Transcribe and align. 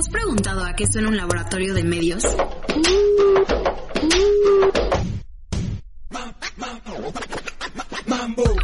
has 0.00 0.08
preguntado 0.08 0.64
a 0.64 0.72
qué 0.72 0.86
suena 0.86 1.08
un 1.08 1.16
laboratorio 1.16 1.74
de 1.74 1.84
medios? 1.84 2.24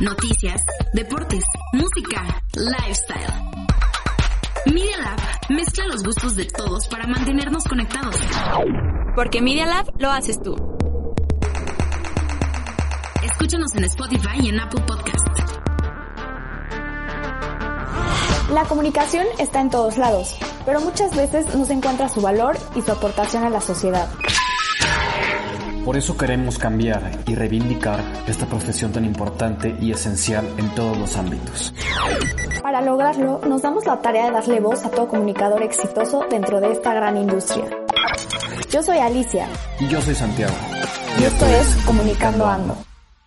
Noticias, 0.00 0.62
deportes, 0.94 1.44
música, 1.74 2.42
lifestyle. 2.54 3.34
Media 4.64 4.96
Lab 4.96 5.20
mezcla 5.50 5.86
los 5.86 6.02
gustos 6.02 6.36
de 6.36 6.46
todos 6.46 6.88
para 6.88 7.06
mantenernos 7.06 7.64
conectados. 7.64 8.16
Porque 9.14 9.42
Media 9.42 9.66
Lab 9.66 9.92
lo 9.98 10.10
haces 10.10 10.40
tú. 10.42 10.56
Escúchanos 13.22 13.74
en 13.74 13.84
Spotify 13.84 14.40
y 14.40 14.48
en 14.48 14.60
Apple 14.60 14.82
Podcast. 14.86 15.26
La 18.52 18.64
comunicación 18.64 19.26
está 19.38 19.60
en 19.60 19.68
todos 19.68 19.98
lados, 19.98 20.38
pero 20.66 20.80
muchas 20.80 21.16
veces 21.16 21.54
no 21.54 21.64
se 21.64 21.72
encuentra 21.72 22.08
su 22.08 22.20
valor 22.20 22.58
y 22.74 22.82
su 22.82 22.90
aportación 22.90 23.44
a 23.44 23.50
la 23.50 23.60
sociedad. 23.60 24.08
Por 25.84 25.96
eso 25.96 26.16
queremos 26.16 26.58
cambiar 26.58 27.12
y 27.28 27.36
reivindicar 27.36 28.00
esta 28.26 28.44
profesión 28.46 28.90
tan 28.92 29.04
importante 29.04 29.76
y 29.80 29.92
esencial 29.92 30.44
en 30.58 30.68
todos 30.74 30.98
los 30.98 31.16
ámbitos. 31.16 31.72
Para 32.60 32.82
lograrlo, 32.82 33.40
nos 33.46 33.62
damos 33.62 33.86
la 33.86 34.02
tarea 34.02 34.26
de 34.26 34.32
darle 34.32 34.58
voz 34.58 34.84
a 34.84 34.90
todo 34.90 35.06
comunicador 35.06 35.62
exitoso 35.62 36.26
dentro 36.28 36.60
de 36.60 36.72
esta 36.72 36.92
gran 36.92 37.16
industria. 37.16 37.66
Yo 38.68 38.82
soy 38.82 38.98
Alicia. 38.98 39.46
Y 39.78 39.86
yo 39.86 40.02
soy 40.02 40.16
Santiago. 40.16 40.54
Y 41.20 41.22
esto 41.22 41.46
es 41.46 41.76
Comunicando 41.86 42.44
Ando. 42.44 42.76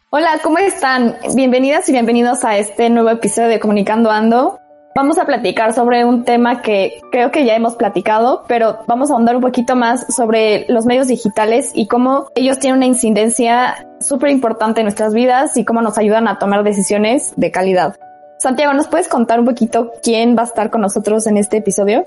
Hola, 0.10 0.40
¿cómo 0.44 0.58
están? 0.58 1.16
Bienvenidas 1.34 1.88
y 1.88 1.94
bienvenidos 1.94 2.44
a 2.44 2.58
este 2.58 2.90
nuevo 2.90 3.10
episodio 3.10 3.48
de 3.48 3.62
Comunicando 3.62 4.12
Ando. 4.12 4.59
Vamos 4.96 5.20
a 5.20 5.26
platicar 5.26 5.74
sobre 5.74 6.04
un 6.04 6.24
tema 6.24 6.62
que 6.62 7.00
creo 7.12 7.32
que 7.32 7.46
ya 7.46 7.56
hemos 7.56 7.76
platicado, 7.76 8.44
pero 8.48 8.80
vamos 8.88 9.10
a 9.10 9.14
ahondar 9.14 9.36
un 9.36 9.42
poquito 9.42 9.76
más 9.76 10.06
sobre 10.16 10.66
los 10.68 10.86
medios 10.86 11.08
digitales 11.08 11.72
y 11.76 11.88
cómo 11.88 12.28
ellos 12.36 12.60
tienen 12.60 12.78
una 12.78 12.88
incidencia 12.88 13.88
súper 14.00 14.32
importante 14.32 14.82
en 14.82 14.86
nuestras 14.86 15.14
vidas 15.14 15.56
y 15.58 15.64
cómo 15.64 15.82
nos 15.82 15.98
ayudan 15.98 16.28
a 16.28 16.40
tomar 16.40 16.64
decisiones 16.64 17.34
de 17.38 17.52
calidad. 17.52 17.96
Santiago, 18.40 18.74
¿nos 18.74 18.88
puedes 18.88 19.08
contar 19.08 19.40
un 19.40 19.46
poquito 19.46 19.92
quién 20.02 20.36
va 20.36 20.42
a 20.42 20.46
estar 20.46 20.70
con 20.70 20.82
nosotros 20.82 21.28
en 21.28 21.38
este 21.38 21.58
episodio? 21.58 22.06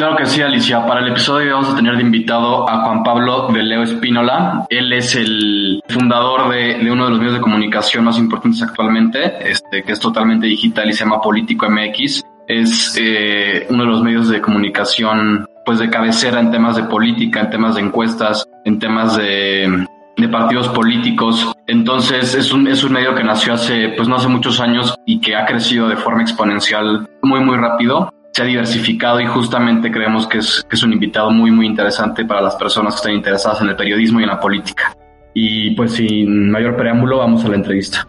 Claro 0.00 0.16
que 0.16 0.24
sí, 0.24 0.40
Alicia. 0.40 0.86
Para 0.86 1.00
el 1.00 1.08
episodio 1.08 1.56
vamos 1.56 1.74
a 1.74 1.76
tener 1.76 1.94
de 1.94 2.00
invitado 2.00 2.66
a 2.66 2.86
Juan 2.86 3.02
Pablo 3.02 3.48
de 3.48 3.62
Leo 3.62 3.82
Espínola. 3.82 4.64
Él 4.70 4.90
es 4.94 5.14
el 5.14 5.82
fundador 5.90 6.48
de, 6.48 6.90
uno 6.90 7.04
de 7.04 7.10
los 7.10 7.18
medios 7.18 7.34
de 7.34 7.42
comunicación 7.42 8.04
más 8.04 8.16
importantes 8.16 8.62
actualmente, 8.62 9.50
este, 9.50 9.82
que 9.82 9.92
es 9.92 10.00
totalmente 10.00 10.46
digital 10.46 10.88
y 10.88 10.94
se 10.94 11.04
llama 11.04 11.20
Político 11.20 11.68
MX. 11.68 12.24
Es 12.48 12.96
eh, 12.98 13.66
uno 13.68 13.82
de 13.82 13.90
los 13.90 14.02
medios 14.02 14.30
de 14.30 14.40
comunicación 14.40 15.44
pues 15.66 15.78
de 15.78 15.90
cabecera 15.90 16.40
en 16.40 16.50
temas 16.50 16.76
de 16.76 16.84
política, 16.84 17.40
en 17.40 17.50
temas 17.50 17.74
de 17.74 17.82
encuestas, 17.82 18.48
en 18.64 18.78
temas 18.78 19.18
de, 19.18 19.86
de 20.16 20.28
partidos 20.30 20.70
políticos. 20.70 21.52
Entonces 21.66 22.34
es 22.34 22.50
un, 22.54 22.66
es 22.68 22.82
un 22.82 22.94
medio 22.94 23.14
que 23.14 23.22
nació 23.22 23.52
hace, 23.52 23.90
pues 23.90 24.08
no 24.08 24.16
hace 24.16 24.28
muchos 24.28 24.60
años 24.60 24.94
y 25.04 25.20
que 25.20 25.36
ha 25.36 25.44
crecido 25.44 25.90
de 25.90 25.96
forma 25.96 26.22
exponencial 26.22 27.06
muy, 27.20 27.40
muy 27.40 27.58
rápido 27.58 28.10
se 28.32 28.42
ha 28.42 28.44
diversificado 28.44 29.20
y 29.20 29.26
justamente 29.26 29.90
creemos 29.90 30.26
que 30.26 30.38
es, 30.38 30.64
que 30.68 30.76
es 30.76 30.82
un 30.82 30.92
invitado 30.92 31.30
muy, 31.30 31.50
muy 31.50 31.66
interesante 31.66 32.24
para 32.24 32.40
las 32.40 32.56
personas 32.56 32.94
que 32.94 32.98
están 32.98 33.14
interesadas 33.14 33.60
en 33.60 33.68
el 33.68 33.76
periodismo 33.76 34.20
y 34.20 34.22
en 34.22 34.28
la 34.28 34.40
política. 34.40 34.96
Y 35.34 35.74
pues 35.74 35.92
sin 35.92 36.50
mayor 36.50 36.76
preámbulo, 36.76 37.18
vamos 37.18 37.44
a 37.44 37.48
la 37.48 37.56
entrevista. 37.56 38.06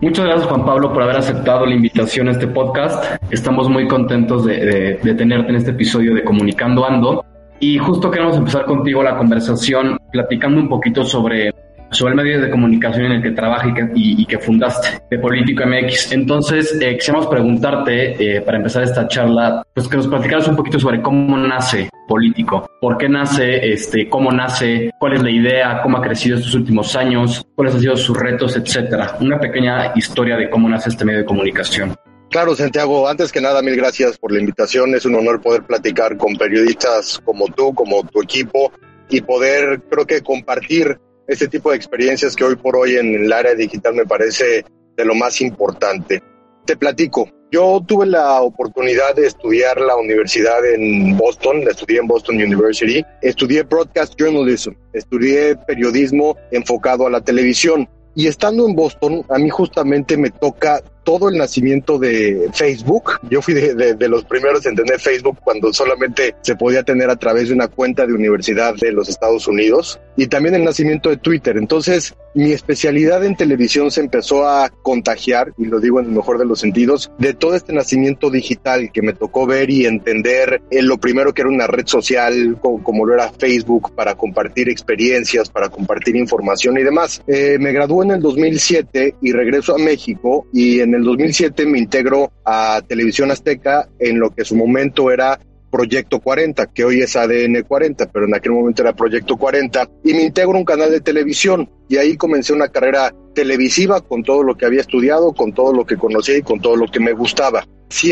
Muchas 0.00 0.26
gracias 0.26 0.46
Juan 0.48 0.64
Pablo 0.66 0.92
por 0.92 1.02
haber 1.02 1.16
aceptado 1.16 1.64
la 1.64 1.74
invitación 1.74 2.28
a 2.28 2.32
este 2.32 2.46
podcast. 2.46 3.16
Estamos 3.30 3.68
muy 3.68 3.88
contentos 3.88 4.44
de, 4.44 4.98
de, 5.02 5.14
tenerte 5.14 5.50
en 5.50 5.56
este 5.56 5.70
episodio 5.70 6.14
de 6.14 6.24
Comunicando 6.24 6.86
Ando. 6.86 7.24
Y 7.60 7.78
justo 7.78 8.10
queremos 8.10 8.36
empezar 8.36 8.66
contigo 8.66 9.02
la 9.02 9.16
conversación 9.16 9.98
platicando 10.12 10.60
un 10.60 10.68
poquito 10.68 11.04
sobre 11.04 11.54
sobre 11.94 12.12
el 12.12 12.16
medio 12.16 12.40
de 12.40 12.50
comunicación 12.50 13.06
en 13.06 13.12
el 13.12 13.22
que 13.22 13.30
trabajas 13.30 13.72
y 13.94 14.26
que, 14.26 14.38
fundaste, 14.38 15.00
de 15.10 15.18
Político 15.18 15.64
MX. 15.66 16.12
Entonces, 16.12 16.76
eh, 16.80 16.96
quisiéramos 16.96 17.28
preguntarte, 17.28 18.36
eh, 18.36 18.40
para 18.40 18.58
empezar 18.58 18.82
esta 18.82 19.06
charla, 19.08 19.62
pues 19.72 19.88
que 19.88 19.96
nos 19.96 20.08
platicaras 20.08 20.48
un 20.48 20.56
poquito 20.56 20.78
sobre 20.78 21.00
cómo 21.00 21.36
nace 21.36 21.88
Político, 22.06 22.68
por 22.80 22.98
qué 22.98 23.08
nace, 23.08 23.72
este, 23.72 24.08
cómo 24.08 24.30
nace, 24.30 24.90
cuál 24.98 25.14
es 25.14 25.22
la 25.22 25.30
idea, 25.30 25.80
cómo 25.82 25.98
ha 25.98 26.02
crecido 26.02 26.36
estos 26.36 26.54
últimos 26.54 26.94
años, 26.96 27.46
cuáles 27.54 27.74
han 27.74 27.80
sido 27.80 27.96
sus 27.96 28.16
retos, 28.16 28.56
etcétera. 28.56 29.16
Una 29.20 29.38
pequeña 29.38 29.92
historia 29.94 30.36
de 30.36 30.50
cómo 30.50 30.68
nace 30.68 30.90
este 30.90 31.04
medio 31.04 31.20
de 31.20 31.24
comunicación. 31.24 31.94
Claro, 32.30 32.54
Santiago, 32.56 33.08
antes 33.08 33.30
que 33.30 33.40
nada, 33.40 33.62
mil 33.62 33.76
gracias 33.76 34.18
por 34.18 34.32
la 34.32 34.40
invitación. 34.40 34.94
Es 34.94 35.06
un 35.06 35.14
honor 35.14 35.40
poder 35.40 35.62
platicar 35.62 36.16
con 36.16 36.34
periodistas 36.36 37.20
como 37.24 37.46
tú, 37.46 37.72
como 37.72 38.02
tu 38.02 38.20
equipo, 38.22 38.72
y 39.08 39.20
poder, 39.20 39.82
creo 39.90 40.06
que, 40.06 40.22
compartir 40.22 40.98
este 41.26 41.48
tipo 41.48 41.70
de 41.70 41.76
experiencias 41.76 42.36
que 42.36 42.44
hoy 42.44 42.56
por 42.56 42.76
hoy 42.76 42.96
en 42.96 43.14
el 43.14 43.32
área 43.32 43.54
digital 43.54 43.94
me 43.94 44.06
parece 44.06 44.64
de 44.96 45.04
lo 45.04 45.14
más 45.14 45.40
importante. 45.40 46.22
Te 46.64 46.76
platico, 46.76 47.28
yo 47.50 47.80
tuve 47.86 48.06
la 48.06 48.40
oportunidad 48.42 49.14
de 49.14 49.26
estudiar 49.26 49.80
la 49.80 49.96
universidad 49.96 50.64
en 50.66 51.16
Boston, 51.16 51.64
la 51.64 51.70
estudié 51.70 51.98
en 51.98 52.06
Boston 52.08 52.36
University, 52.36 53.04
estudié 53.22 53.62
Broadcast 53.62 54.14
Journalism, 54.18 54.72
estudié 54.92 55.56
periodismo 55.66 56.36
enfocado 56.50 57.06
a 57.06 57.10
la 57.10 57.20
televisión. 57.20 57.88
Y 58.16 58.28
estando 58.28 58.66
en 58.66 58.74
Boston, 58.74 59.24
a 59.28 59.38
mí 59.38 59.50
justamente 59.50 60.16
me 60.16 60.30
toca 60.30 60.82
todo 61.04 61.28
el 61.28 61.38
nacimiento 61.38 61.98
de 61.98 62.50
Facebook. 62.52 63.12
Yo 63.30 63.42
fui 63.42 63.54
de, 63.54 64.08
los 64.08 64.24
primeros 64.24 64.66
en 64.66 64.74
tener 64.74 65.00
Facebook 65.00 65.38
cuando 65.42 65.72
solamente 65.72 66.34
se 66.42 66.56
podía 66.56 66.82
tener 66.82 67.10
a 67.10 67.16
través 67.16 67.48
de 67.48 67.54
una 67.54 67.68
cuenta 67.68 68.06
de 68.06 68.12
universidad 68.12 68.74
de 68.74 68.92
los 68.92 69.08
Estados 69.08 69.46
Unidos 69.46 70.00
y 70.16 70.26
también 70.26 70.54
el 70.54 70.64
nacimiento 70.64 71.10
de 71.10 71.16
Twitter. 71.16 71.56
Entonces, 71.56 72.14
mi 72.34 72.52
especialidad 72.52 73.24
en 73.24 73.36
televisión 73.36 73.90
se 73.90 74.00
empezó 74.00 74.48
a 74.48 74.68
contagiar, 74.68 75.52
y 75.56 75.66
lo 75.66 75.78
digo 75.78 76.00
en 76.00 76.06
el 76.06 76.12
mejor 76.12 76.38
de 76.38 76.44
los 76.44 76.60
sentidos, 76.60 77.10
de 77.18 77.32
todo 77.32 77.54
este 77.54 77.72
nacimiento 77.72 78.30
digital 78.30 78.90
que 78.92 79.02
me 79.02 79.12
tocó 79.12 79.46
ver 79.46 79.70
y 79.70 79.86
entender 79.86 80.60
en 80.70 80.88
lo 80.88 80.98
primero 80.98 81.32
que 81.32 81.42
era 81.42 81.50
una 81.50 81.66
red 81.66 81.86
social 81.86 82.58
como, 82.60 83.06
lo 83.06 83.14
era 83.14 83.30
Facebook 83.30 83.94
para 83.94 84.14
compartir 84.14 84.68
experiencias, 84.68 85.48
para 85.48 85.68
compartir 85.68 86.16
información 86.16 86.76
y 86.78 86.82
demás. 86.82 87.22
Eh, 87.26 87.56
me 87.60 87.72
gradué 87.72 88.04
en 88.06 88.12
el 88.12 88.20
2007 88.20 89.16
y 89.22 89.32
regreso 89.32 89.74
a 89.74 89.78
México 89.78 90.46
y 90.52 90.80
en 90.80 90.93
el 90.94 91.04
2007 91.04 91.66
me 91.66 91.78
integro 91.78 92.32
a 92.44 92.82
Televisión 92.86 93.30
Azteca 93.30 93.88
en 93.98 94.18
lo 94.18 94.30
que 94.30 94.42
en 94.42 94.46
su 94.46 94.56
momento 94.56 95.10
era 95.10 95.38
Proyecto 95.74 96.20
40, 96.20 96.66
que 96.66 96.84
hoy 96.84 97.00
es 97.00 97.16
ADN 97.16 97.64
40, 97.66 98.06
pero 98.12 98.26
en 98.26 98.34
aquel 98.36 98.52
momento 98.52 98.82
era 98.82 98.92
Proyecto 98.92 99.36
40, 99.36 99.90
y 100.04 100.14
me 100.14 100.22
integro 100.22 100.52
a 100.54 100.58
un 100.58 100.64
canal 100.64 100.88
de 100.88 101.00
televisión. 101.00 101.68
Y 101.88 101.96
ahí 101.96 102.16
comencé 102.16 102.52
una 102.52 102.68
carrera 102.68 103.12
televisiva 103.34 104.00
con 104.00 104.22
todo 104.22 104.44
lo 104.44 104.56
que 104.56 104.66
había 104.66 104.82
estudiado, 104.82 105.32
con 105.32 105.52
todo 105.52 105.72
lo 105.72 105.84
que 105.84 105.96
conocía 105.96 106.38
y 106.38 106.42
con 106.42 106.60
todo 106.60 106.76
lo 106.76 106.86
que 106.86 107.00
me 107.00 107.12
gustaba. 107.12 107.66